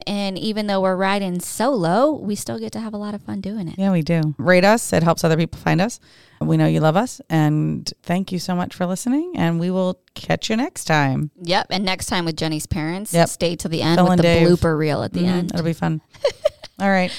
And 0.06 0.38
even 0.40 0.68
though 0.68 0.80
we're 0.82 0.96
riding 0.96 1.42
solo, 1.42 2.12
we 2.14 2.36
still 2.36 2.60
get 2.60 2.72
to 2.74 2.80
have 2.80 2.94
a 2.94 2.98
lot 2.98 3.14
of 3.14 3.22
fun 3.24 3.42
doing 3.42 3.68
it. 3.68 3.76
Yeah, 3.78 3.92
we 3.92 4.02
do. 4.02 4.22
Rate 4.38 4.64
us. 4.64 4.94
It 4.94 5.04
helps 5.04 5.26
other 5.26 5.36
people 5.36 5.60
find 5.60 5.82
us. 5.82 6.00
We 6.40 6.56
know 6.56 6.66
you 6.68 6.80
love 6.80 6.96
us. 6.96 7.20
And 7.30 7.92
thank 8.04 8.32
you 8.32 8.40
so 8.40 8.56
much 8.56 8.74
for 8.74 8.86
listening. 8.86 9.34
And 9.36 9.60
we 9.60 9.70
will 9.70 10.00
catch 10.14 10.50
you 10.50 10.56
next 10.56 10.86
time. 10.86 11.32
Yep. 11.42 11.68
And 11.72 11.84
next 11.84 12.06
time 12.06 12.24
with 12.24 12.38
Jenny's 12.38 12.66
parents, 12.68 13.14
Yep. 13.14 13.28
stay 13.28 13.56
till 13.58 13.70
the 13.72 13.82
end 13.82 13.98
Phil 13.98 14.06
with 14.06 14.12
and 14.14 14.20
the 14.20 14.24
Dave. 14.24 14.48
blooper 14.48 14.78
reel 14.78 15.04
at 15.04 15.12
the 15.12 15.22
Mhm, 15.24 15.28
end. 15.28 15.52
It'll 15.54 15.66
be 15.66 15.74
fun. 15.74 16.00
All 16.80 16.90
right. 16.90 17.12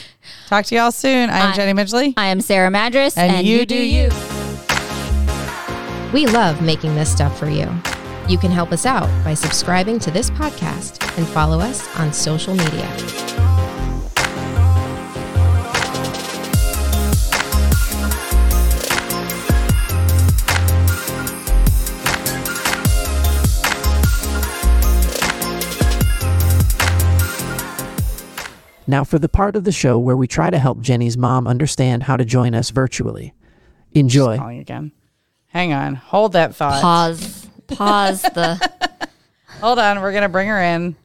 Talk 0.46 0.64
to 0.66 0.74
y'all 0.74 0.92
soon. 0.92 1.28
I'm 1.28 1.52
I- 1.52 1.56
Jenny 1.56 1.72
Midgley. 1.78 2.14
I 2.16 2.28
am 2.28 2.40
Sarah 2.40 2.70
Madras, 2.70 3.18
And 3.18 3.30
and, 3.36 3.46
you 3.46 3.58
you 3.58 3.66
do 3.66 3.76
you. 3.76 4.08
You. 6.08 6.12
We 6.14 6.26
love 6.26 6.62
making 6.62 6.94
this 6.94 7.10
stuff 7.10 7.38
for 7.38 7.48
you. 7.48 7.70
You 8.28 8.38
can 8.38 8.50
help 8.50 8.72
us 8.72 8.84
out 8.84 9.08
by 9.24 9.34
subscribing 9.34 9.98
to 10.00 10.10
this 10.10 10.30
podcast 10.30 11.02
and 11.16 11.26
follow 11.28 11.60
us 11.60 11.86
on 11.96 12.12
social 12.12 12.54
media. 12.54 12.86
Now, 28.86 29.04
for 29.04 29.18
the 29.18 29.28
part 29.28 29.54
of 29.54 29.64
the 29.64 29.72
show 29.72 29.98
where 29.98 30.16
we 30.16 30.26
try 30.26 30.48
to 30.48 30.58
help 30.58 30.80
Jenny's 30.80 31.18
mom 31.18 31.46
understand 31.46 32.04
how 32.04 32.16
to 32.16 32.24
join 32.24 32.54
us 32.54 32.70
virtually. 32.70 33.34
Enjoy. 33.92 34.38
Calling 34.38 34.60
again. 34.60 34.92
Hang 35.48 35.72
on. 35.72 35.94
Hold 35.96 36.32
that 36.32 36.54
thought. 36.54 36.80
Pause. 36.82 37.48
Pause 37.68 38.22
the. 38.22 39.08
Hold 39.60 39.78
on. 39.78 40.00
We're 40.00 40.12
going 40.12 40.22
to 40.22 40.28
bring 40.28 40.48
her 40.48 40.60
in. 40.62 40.96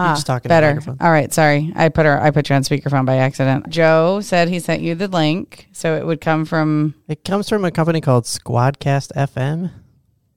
Ah, 0.00 0.14
just 0.14 0.26
talking 0.28 0.42
to 0.42 0.48
the 0.48 0.48
better. 0.48 0.68
microphone. 0.68 0.96
All 1.00 1.10
right. 1.10 1.32
Sorry. 1.32 1.72
I 1.74 1.88
put 1.88 2.06
her, 2.06 2.20
I 2.20 2.30
put 2.30 2.48
you 2.48 2.54
on 2.56 2.62
speakerphone 2.62 3.04
by 3.04 3.16
accident. 3.16 3.68
Joe 3.68 4.20
said 4.20 4.48
he 4.48 4.60
sent 4.60 4.80
you 4.82 4.94
the 4.94 5.08
link. 5.08 5.68
So 5.72 5.96
it 5.96 6.06
would 6.06 6.20
come 6.20 6.44
from, 6.44 6.94
It 7.08 7.24
comes 7.24 7.48
from 7.48 7.64
a 7.64 7.70
company 7.72 8.00
called 8.00 8.24
Squadcast 8.24 9.12
FM. 9.16 9.72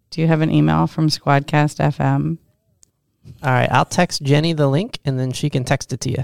do 0.09 0.21
you 0.21 0.27
have 0.27 0.41
an 0.41 0.51
email 0.51 0.87
from 0.87 1.09
Squadcast 1.09 1.77
FM? 1.77 2.39
All 3.43 3.51
right, 3.51 3.71
I'll 3.71 3.85
text 3.85 4.23
Jenny 4.23 4.53
the 4.53 4.67
link 4.67 4.97
and 5.05 5.19
then 5.19 5.31
she 5.31 5.51
can 5.51 5.63
text 5.63 5.93
it 5.93 5.99
to 6.01 6.09
you. 6.09 6.23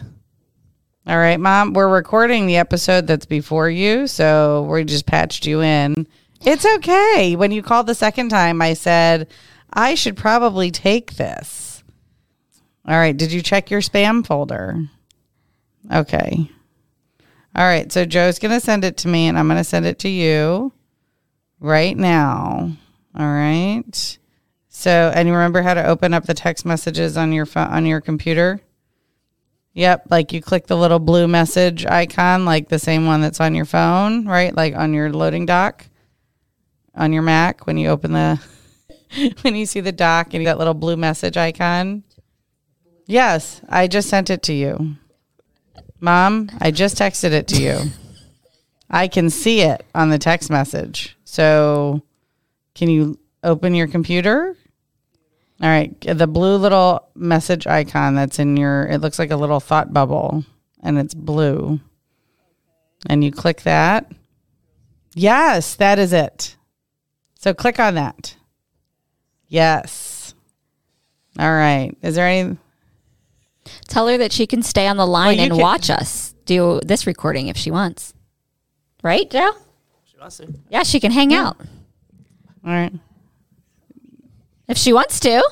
All 1.06 1.18
right, 1.18 1.40
mom, 1.40 1.74
we're 1.74 1.88
recording 1.88 2.48
the 2.48 2.58
episode 2.58 3.06
that's 3.08 3.28
before 3.28 3.70
you, 3.70 4.08
so 4.08 4.64
we 4.64 4.84
just 4.84 5.06
patched 5.06 5.46
you 5.46 5.62
in. 5.62 6.08
It's 6.42 6.66
okay. 6.66 7.36
When 7.36 7.52
you 7.52 7.62
called 7.62 7.88
the 7.88 7.96
second 7.96 8.30
time, 8.30 8.62
I 8.62 8.74
said, 8.74 9.28
I 9.74 9.96
should 9.96 10.18
probably 10.18 10.72
take 10.72 11.16
this. 11.16 11.84
All 12.88 12.96
right, 12.96 13.16
did 13.16 13.32
you 13.32 13.42
check 13.42 13.70
your 13.70 13.82
spam 13.82 14.26
folder? 14.26 14.86
Okay. 15.92 16.50
All 17.56 17.66
right, 17.66 17.92
so 17.92 18.06
Joe's 18.06 18.40
going 18.40 18.54
to 18.54 18.62
send 18.62 18.86
it 18.86 18.98
to 18.98 19.08
me 19.08 19.28
and 19.28 19.38
I'm 19.38 19.48
going 19.48 19.58
to 19.58 19.64
send 19.64 19.86
it 19.86 20.00
to 20.00 20.10
you 20.10 20.72
right 21.60 21.98
now. 21.98 22.72
All 23.18 23.26
right. 23.26 24.18
So, 24.70 25.12
and 25.14 25.28
you 25.28 25.34
remember 25.34 25.64
how 25.64 25.74
to 25.74 25.88
open 25.88 26.14
up 26.14 26.26
the 26.26 26.34
text 26.36 26.66
messages 26.66 27.18
on 27.18 27.34
your 27.34 27.48
phone 27.48 27.68
on 27.68 27.86
your 27.86 28.00
computer? 28.00 28.62
Yep, 29.74 30.08
like 30.10 30.34
you 30.34 30.42
click 30.42 30.68
the 30.68 30.78
little 30.78 31.00
blue 31.00 31.28
message 31.28 31.86
icon, 31.86 32.46
like 32.46 32.70
the 32.70 32.80
same 32.80 33.06
one 33.06 33.22
that's 33.22 33.42
on 33.42 33.56
your 33.56 33.66
phone, 33.66 34.28
right? 34.28 34.56
Like 34.56 34.76
on 34.76 34.94
your 34.94 35.12
loading 35.12 35.46
dock 35.46 35.88
on 36.98 37.14
your 37.14 37.22
Mac 37.22 37.66
when 37.66 37.78
you 37.78 37.90
open 37.90 38.12
the 38.12 38.42
when 39.42 39.56
you 39.56 39.66
see 39.66 39.80
the 39.80 39.92
dock 39.92 40.34
and 40.34 40.42
you 40.42 40.44
got 40.44 40.58
little 40.58 40.74
blue 40.74 40.98
message 40.98 41.38
icon. 41.38 42.04
Yes, 43.06 43.62
I 43.70 43.88
just 43.88 44.10
sent 44.10 44.30
it 44.30 44.44
to 44.44 44.54
you. 44.54 44.96
Mom, 46.00 46.50
I 46.60 46.72
just 46.72 46.98
texted 46.98 47.32
it 47.32 47.48
to 47.50 47.62
you. 47.62 47.80
I 48.90 49.08
can 49.08 49.30
see 49.30 49.62
it 49.62 49.86
on 49.96 50.10
the 50.10 50.20
text 50.20 50.50
message. 50.50 51.18
So, 51.24 52.02
can 52.76 52.90
you 52.90 53.18
open 53.44 53.74
your 53.76 53.88
computer? 53.88 54.56
All 55.62 55.70
right, 55.70 56.00
the 56.02 56.28
blue 56.28 56.58
little 56.58 57.08
message 57.16 57.66
icon 57.66 58.14
that's 58.14 58.40
in 58.40 58.58
your 58.58 58.86
it 58.86 59.00
looks 59.00 59.18
like 59.18 59.32
a 59.32 59.38
little 59.38 59.60
thought 59.60 59.94
bubble 59.94 60.44
and 60.84 61.00
it's 61.00 61.14
blue. 61.14 61.80
And 63.08 63.24
you 63.24 63.32
click 63.32 63.62
that. 63.62 64.12
Yes, 65.16 65.76
that 65.76 65.98
is 65.98 66.14
it. 66.14 66.57
So 67.40 67.54
click 67.54 67.80
on 67.80 67.96
that. 67.96 68.36
Yes. 69.48 70.34
All 71.40 71.52
right. 71.52 71.92
Is 72.02 72.16
there 72.16 72.28
any 72.28 72.58
Tell 73.88 74.08
her 74.08 74.18
that 74.18 74.32
she 74.32 74.48
can 74.48 74.64
stay 74.64 74.88
on 74.88 74.96
the 74.98 75.06
line 75.06 75.38
you 75.38 75.44
and 75.44 75.52
can- 75.54 75.62
watch 75.62 75.90
us 75.90 76.34
do 76.46 76.80
this 76.86 77.06
recording 77.06 77.48
if 77.48 77.58
she 77.58 77.70
wants. 77.70 78.14
Right, 79.04 79.30
Joe? 79.30 79.52
She 80.06 80.18
wants 80.18 80.38
to. 80.38 80.54
Yeah, 80.70 80.84
she 80.84 81.00
can 81.02 81.12
hang 81.12 81.34
out 81.34 81.58
All 82.66 82.72
right. 82.72 82.94
if 84.70 84.78
she 84.78 84.94
wants 84.94 85.20
to. 85.22 85.44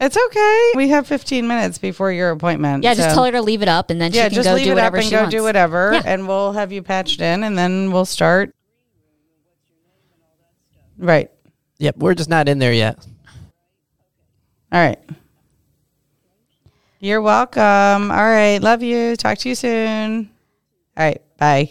It's 0.00 0.16
okay. 0.16 0.72
We 0.76 0.88
have 0.88 1.06
15 1.06 1.46
minutes 1.46 1.78
before 1.78 2.10
your 2.10 2.30
appointment. 2.30 2.82
Yeah, 2.84 2.94
just 2.94 3.14
tell 3.14 3.24
her 3.24 3.32
to 3.32 3.42
leave 3.42 3.62
it 3.62 3.68
up 3.68 3.90
and 3.90 4.00
then 4.00 4.12
Yeah, 4.12 4.24
she 4.24 4.28
can 4.30 4.34
just 4.36 4.48
go 4.48 4.54
leave 4.54 4.64
do 4.64 4.72
it 4.72 4.78
up 4.78 4.92
whatever 4.92 4.96
and 4.98 5.10
go 5.10 5.16
wants. 5.20 5.30
do 5.34 5.42
whatever, 5.42 5.90
Yeah. 5.94 6.02
and 6.06 6.26
we'll 6.26 6.52
have 6.52 6.72
you 6.72 6.82
patched 6.82 7.20
in, 7.20 7.44
and 7.44 7.56
then 7.56 7.92
we'll 7.92 8.04
start. 8.06 8.54
Right. 11.00 11.30
Yep, 11.78 11.96
we're 11.96 12.14
just 12.14 12.28
not 12.28 12.48
in 12.48 12.58
there 12.58 12.74
yet. 12.74 13.04
All 14.70 14.80
right. 14.86 14.98
You're 17.00 17.22
welcome. 17.22 18.10
All 18.10 18.28
right. 18.28 18.58
Love 18.58 18.82
you. 18.82 19.16
Talk 19.16 19.38
to 19.38 19.48
you 19.48 19.54
soon. 19.54 20.30
All 20.96 21.06
right. 21.06 21.22
Bye. 21.38 21.70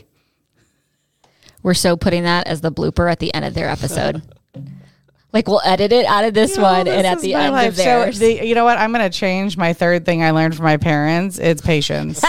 We're 1.62 1.76
so 1.76 1.96
putting 1.96 2.24
that 2.24 2.48
as 2.48 2.62
the 2.62 2.72
blooper 2.72 3.10
at 3.10 3.20
the 3.20 3.32
end 3.36 3.46
of 3.46 3.54
their 3.54 3.70
episode. 3.70 4.24
like 5.32 5.48
we'll 5.48 5.62
edit 5.64 5.92
it 5.92 6.06
out 6.08 6.26
of 6.26 6.34
this 6.34 6.58
one 6.58 6.88
and 6.88 7.06
at 7.06 7.20
the 7.20 7.36
end 7.36 7.56
of 7.56 7.76
theirs. 7.76 8.18
So 8.18 8.26
the, 8.26 8.46
you 8.46 8.56
know 8.56 8.66
what? 8.66 8.80
I'm 8.80 8.92
going 8.92 9.10
to 9.10 9.16
change 9.16 9.56
my 9.56 9.74
third 9.74 10.06
thing 10.06 10.24
I 10.24 10.32
learned 10.32 10.56
from 10.56 10.66
my 10.66 10.78
parents. 10.78 11.38
It's 11.38 11.62
patience. 11.62 12.24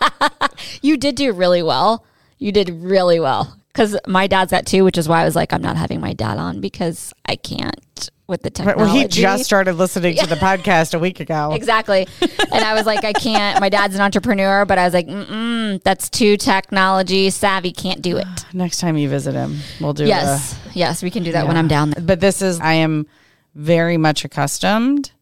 you 0.82 0.96
did 0.96 1.14
do 1.14 1.32
really 1.32 1.62
well. 1.62 2.04
You 2.38 2.50
did 2.50 2.70
really 2.70 3.20
well. 3.20 3.56
Because 3.76 3.96
my 4.06 4.26
dad's 4.26 4.52
that 4.52 4.64
too, 4.66 4.84
which 4.84 4.96
is 4.96 5.08
why 5.08 5.20
I 5.20 5.24
was 5.26 5.36
like, 5.36 5.52
I'm 5.52 5.60
not 5.60 5.76
having 5.76 6.00
my 6.00 6.14
dad 6.14 6.38
on 6.38 6.60
because 6.60 7.12
I 7.26 7.36
can't 7.36 8.10
with 8.26 8.42
the 8.42 8.50
technology. 8.50 8.80
well, 8.82 8.94
he 8.94 9.06
just 9.06 9.44
started 9.44 9.74
listening 9.74 10.16
to 10.16 10.26
the 10.26 10.34
podcast 10.46 10.94
a 10.94 10.98
week 10.98 11.20
ago. 11.20 11.52
Exactly. 11.52 12.08
and 12.20 12.64
I 12.64 12.74
was 12.74 12.86
like, 12.86 13.04
I 13.04 13.12
can't. 13.12 13.60
My 13.60 13.68
dad's 13.68 13.94
an 13.94 14.00
entrepreneur, 14.00 14.64
but 14.64 14.78
I 14.78 14.84
was 14.84 14.94
like, 14.94 15.06
mm 15.06 15.82
that's 15.84 16.08
too 16.08 16.36
technology 16.36 17.28
savvy. 17.30 17.70
Can't 17.70 18.00
do 18.00 18.16
it. 18.16 18.26
Next 18.54 18.78
time 18.80 18.96
you 18.96 19.08
visit 19.08 19.34
him, 19.34 19.58
we'll 19.80 19.92
do 19.92 20.06
yes. 20.06 20.58
yes, 20.74 21.02
we 21.02 21.10
can 21.10 21.22
do 21.22 21.32
that 21.32 21.46
when 21.46 21.56
I'm 21.56 21.68
down 21.68 21.90
there. 21.90 22.02
But 22.02 22.20
this 22.20 22.40
is, 22.40 22.58
I 22.60 22.74
am 22.74 23.06
very 23.54 23.96
much 23.98 24.24
accustomed 24.24 25.12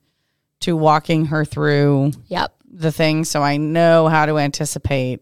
to 0.60 0.76
walking 0.76 1.26
her 1.26 1.44
through 1.44 2.12
Yep. 2.28 2.54
the 2.70 2.92
thing. 2.92 3.24
So 3.24 3.42
I 3.42 3.56
know 3.56 4.06
how 4.08 4.26
to 4.26 4.38
anticipate 4.38 5.20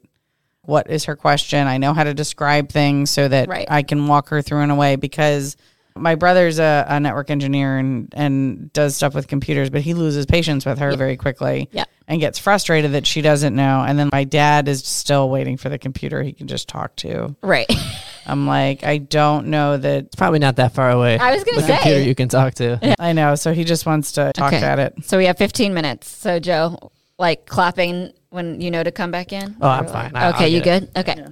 what 0.65 0.89
is 0.91 1.05
her 1.07 1.17
question. 1.17 1.67
I 1.67 1.79
know 1.79 1.93
how 1.93 2.05
to 2.05 2.15
describe 2.15 2.69
things 2.71 3.11
so 3.11 3.29
that 3.29 3.49
Right. 3.49 3.67
I 3.71 3.83
can 3.83 4.07
walk 4.07 4.29
her 4.29 4.43
through 4.43 4.61
in 4.63 4.71
a 4.71 4.77
way 4.77 4.97
because 4.97 5.57
my 5.95 6.15
brother's 6.15 6.59
a, 6.59 6.87
a 6.89 7.01
network 7.01 7.31
engineer 7.31 7.77
and, 7.79 8.09
and 8.17 8.73
does 8.73 8.97
stuff 8.97 9.15
with 9.15 9.27
computers, 9.29 9.69
but 9.71 9.83
he 9.83 9.93
loses 9.93 10.25
patience 10.25 10.65
with 10.65 10.79
her 10.79 10.97
very 10.97 11.17
quickly 11.19 11.69
Yeah. 11.73 11.85
and 12.09 12.19
gets 12.21 12.39
frustrated 12.39 12.93
that 12.93 13.07
she 13.07 13.21
doesn't 13.21 13.55
know. 13.55 13.83
And 13.87 13.99
then 13.99 14.09
my 14.13 14.25
dad 14.25 14.69
is 14.69 14.85
still 14.87 15.29
waiting 15.29 15.57
for 15.59 15.69
the 15.69 15.79
computer 15.79 16.23
he 16.23 16.33
can 16.33 16.47
just 16.47 16.69
talk 16.69 16.97
to. 16.97 17.35
Right. 17.43 17.71
I'm 18.27 18.47
like, 18.47 18.85
I 18.85 18.99
don't 18.99 19.49
know 19.49 19.77
that 19.77 20.05
It's 20.05 20.15
probably 20.17 20.39
not 20.39 20.57
that 20.57 20.73
far 20.73 20.91
away. 20.93 21.19
I 21.19 21.35
was 21.35 21.43
gonna 21.45 21.61
the 21.61 21.67
say. 21.67 21.75
computer 21.75 22.01
you 22.03 22.15
can 22.15 22.29
talk 22.29 22.55
to. 22.55 22.95
I 23.01 23.13
know. 23.13 23.35
So 23.35 23.53
he 23.53 23.65
just 23.65 23.85
wants 23.85 24.13
to 24.13 24.33
talk 24.33 24.53
Okay. 24.53 24.63
at 24.65 24.79
it. 24.79 24.95
So 25.05 25.19
we 25.19 25.27
have 25.27 25.37
15 25.37 25.75
minutes. 25.75 26.09
So 26.09 26.39
Joe, 26.39 26.93
like 27.19 27.45
clapping 27.47 28.13
when 28.33 28.61
you 28.61 28.71
know 28.71 28.83
to 28.83 28.91
come 28.91 29.11
back 29.11 29.33
in. 29.33 29.55
Oh, 29.61 29.69
I'm 29.69 29.85
Or 29.85 29.89
fine. 29.89 30.11
like- 30.13 30.23
I- 30.23 30.27
I'll 30.29 30.35
okay, 30.35 30.49
you 30.49 30.61
get 30.61 30.93
good? 30.95 31.09
Okay. 31.09 31.25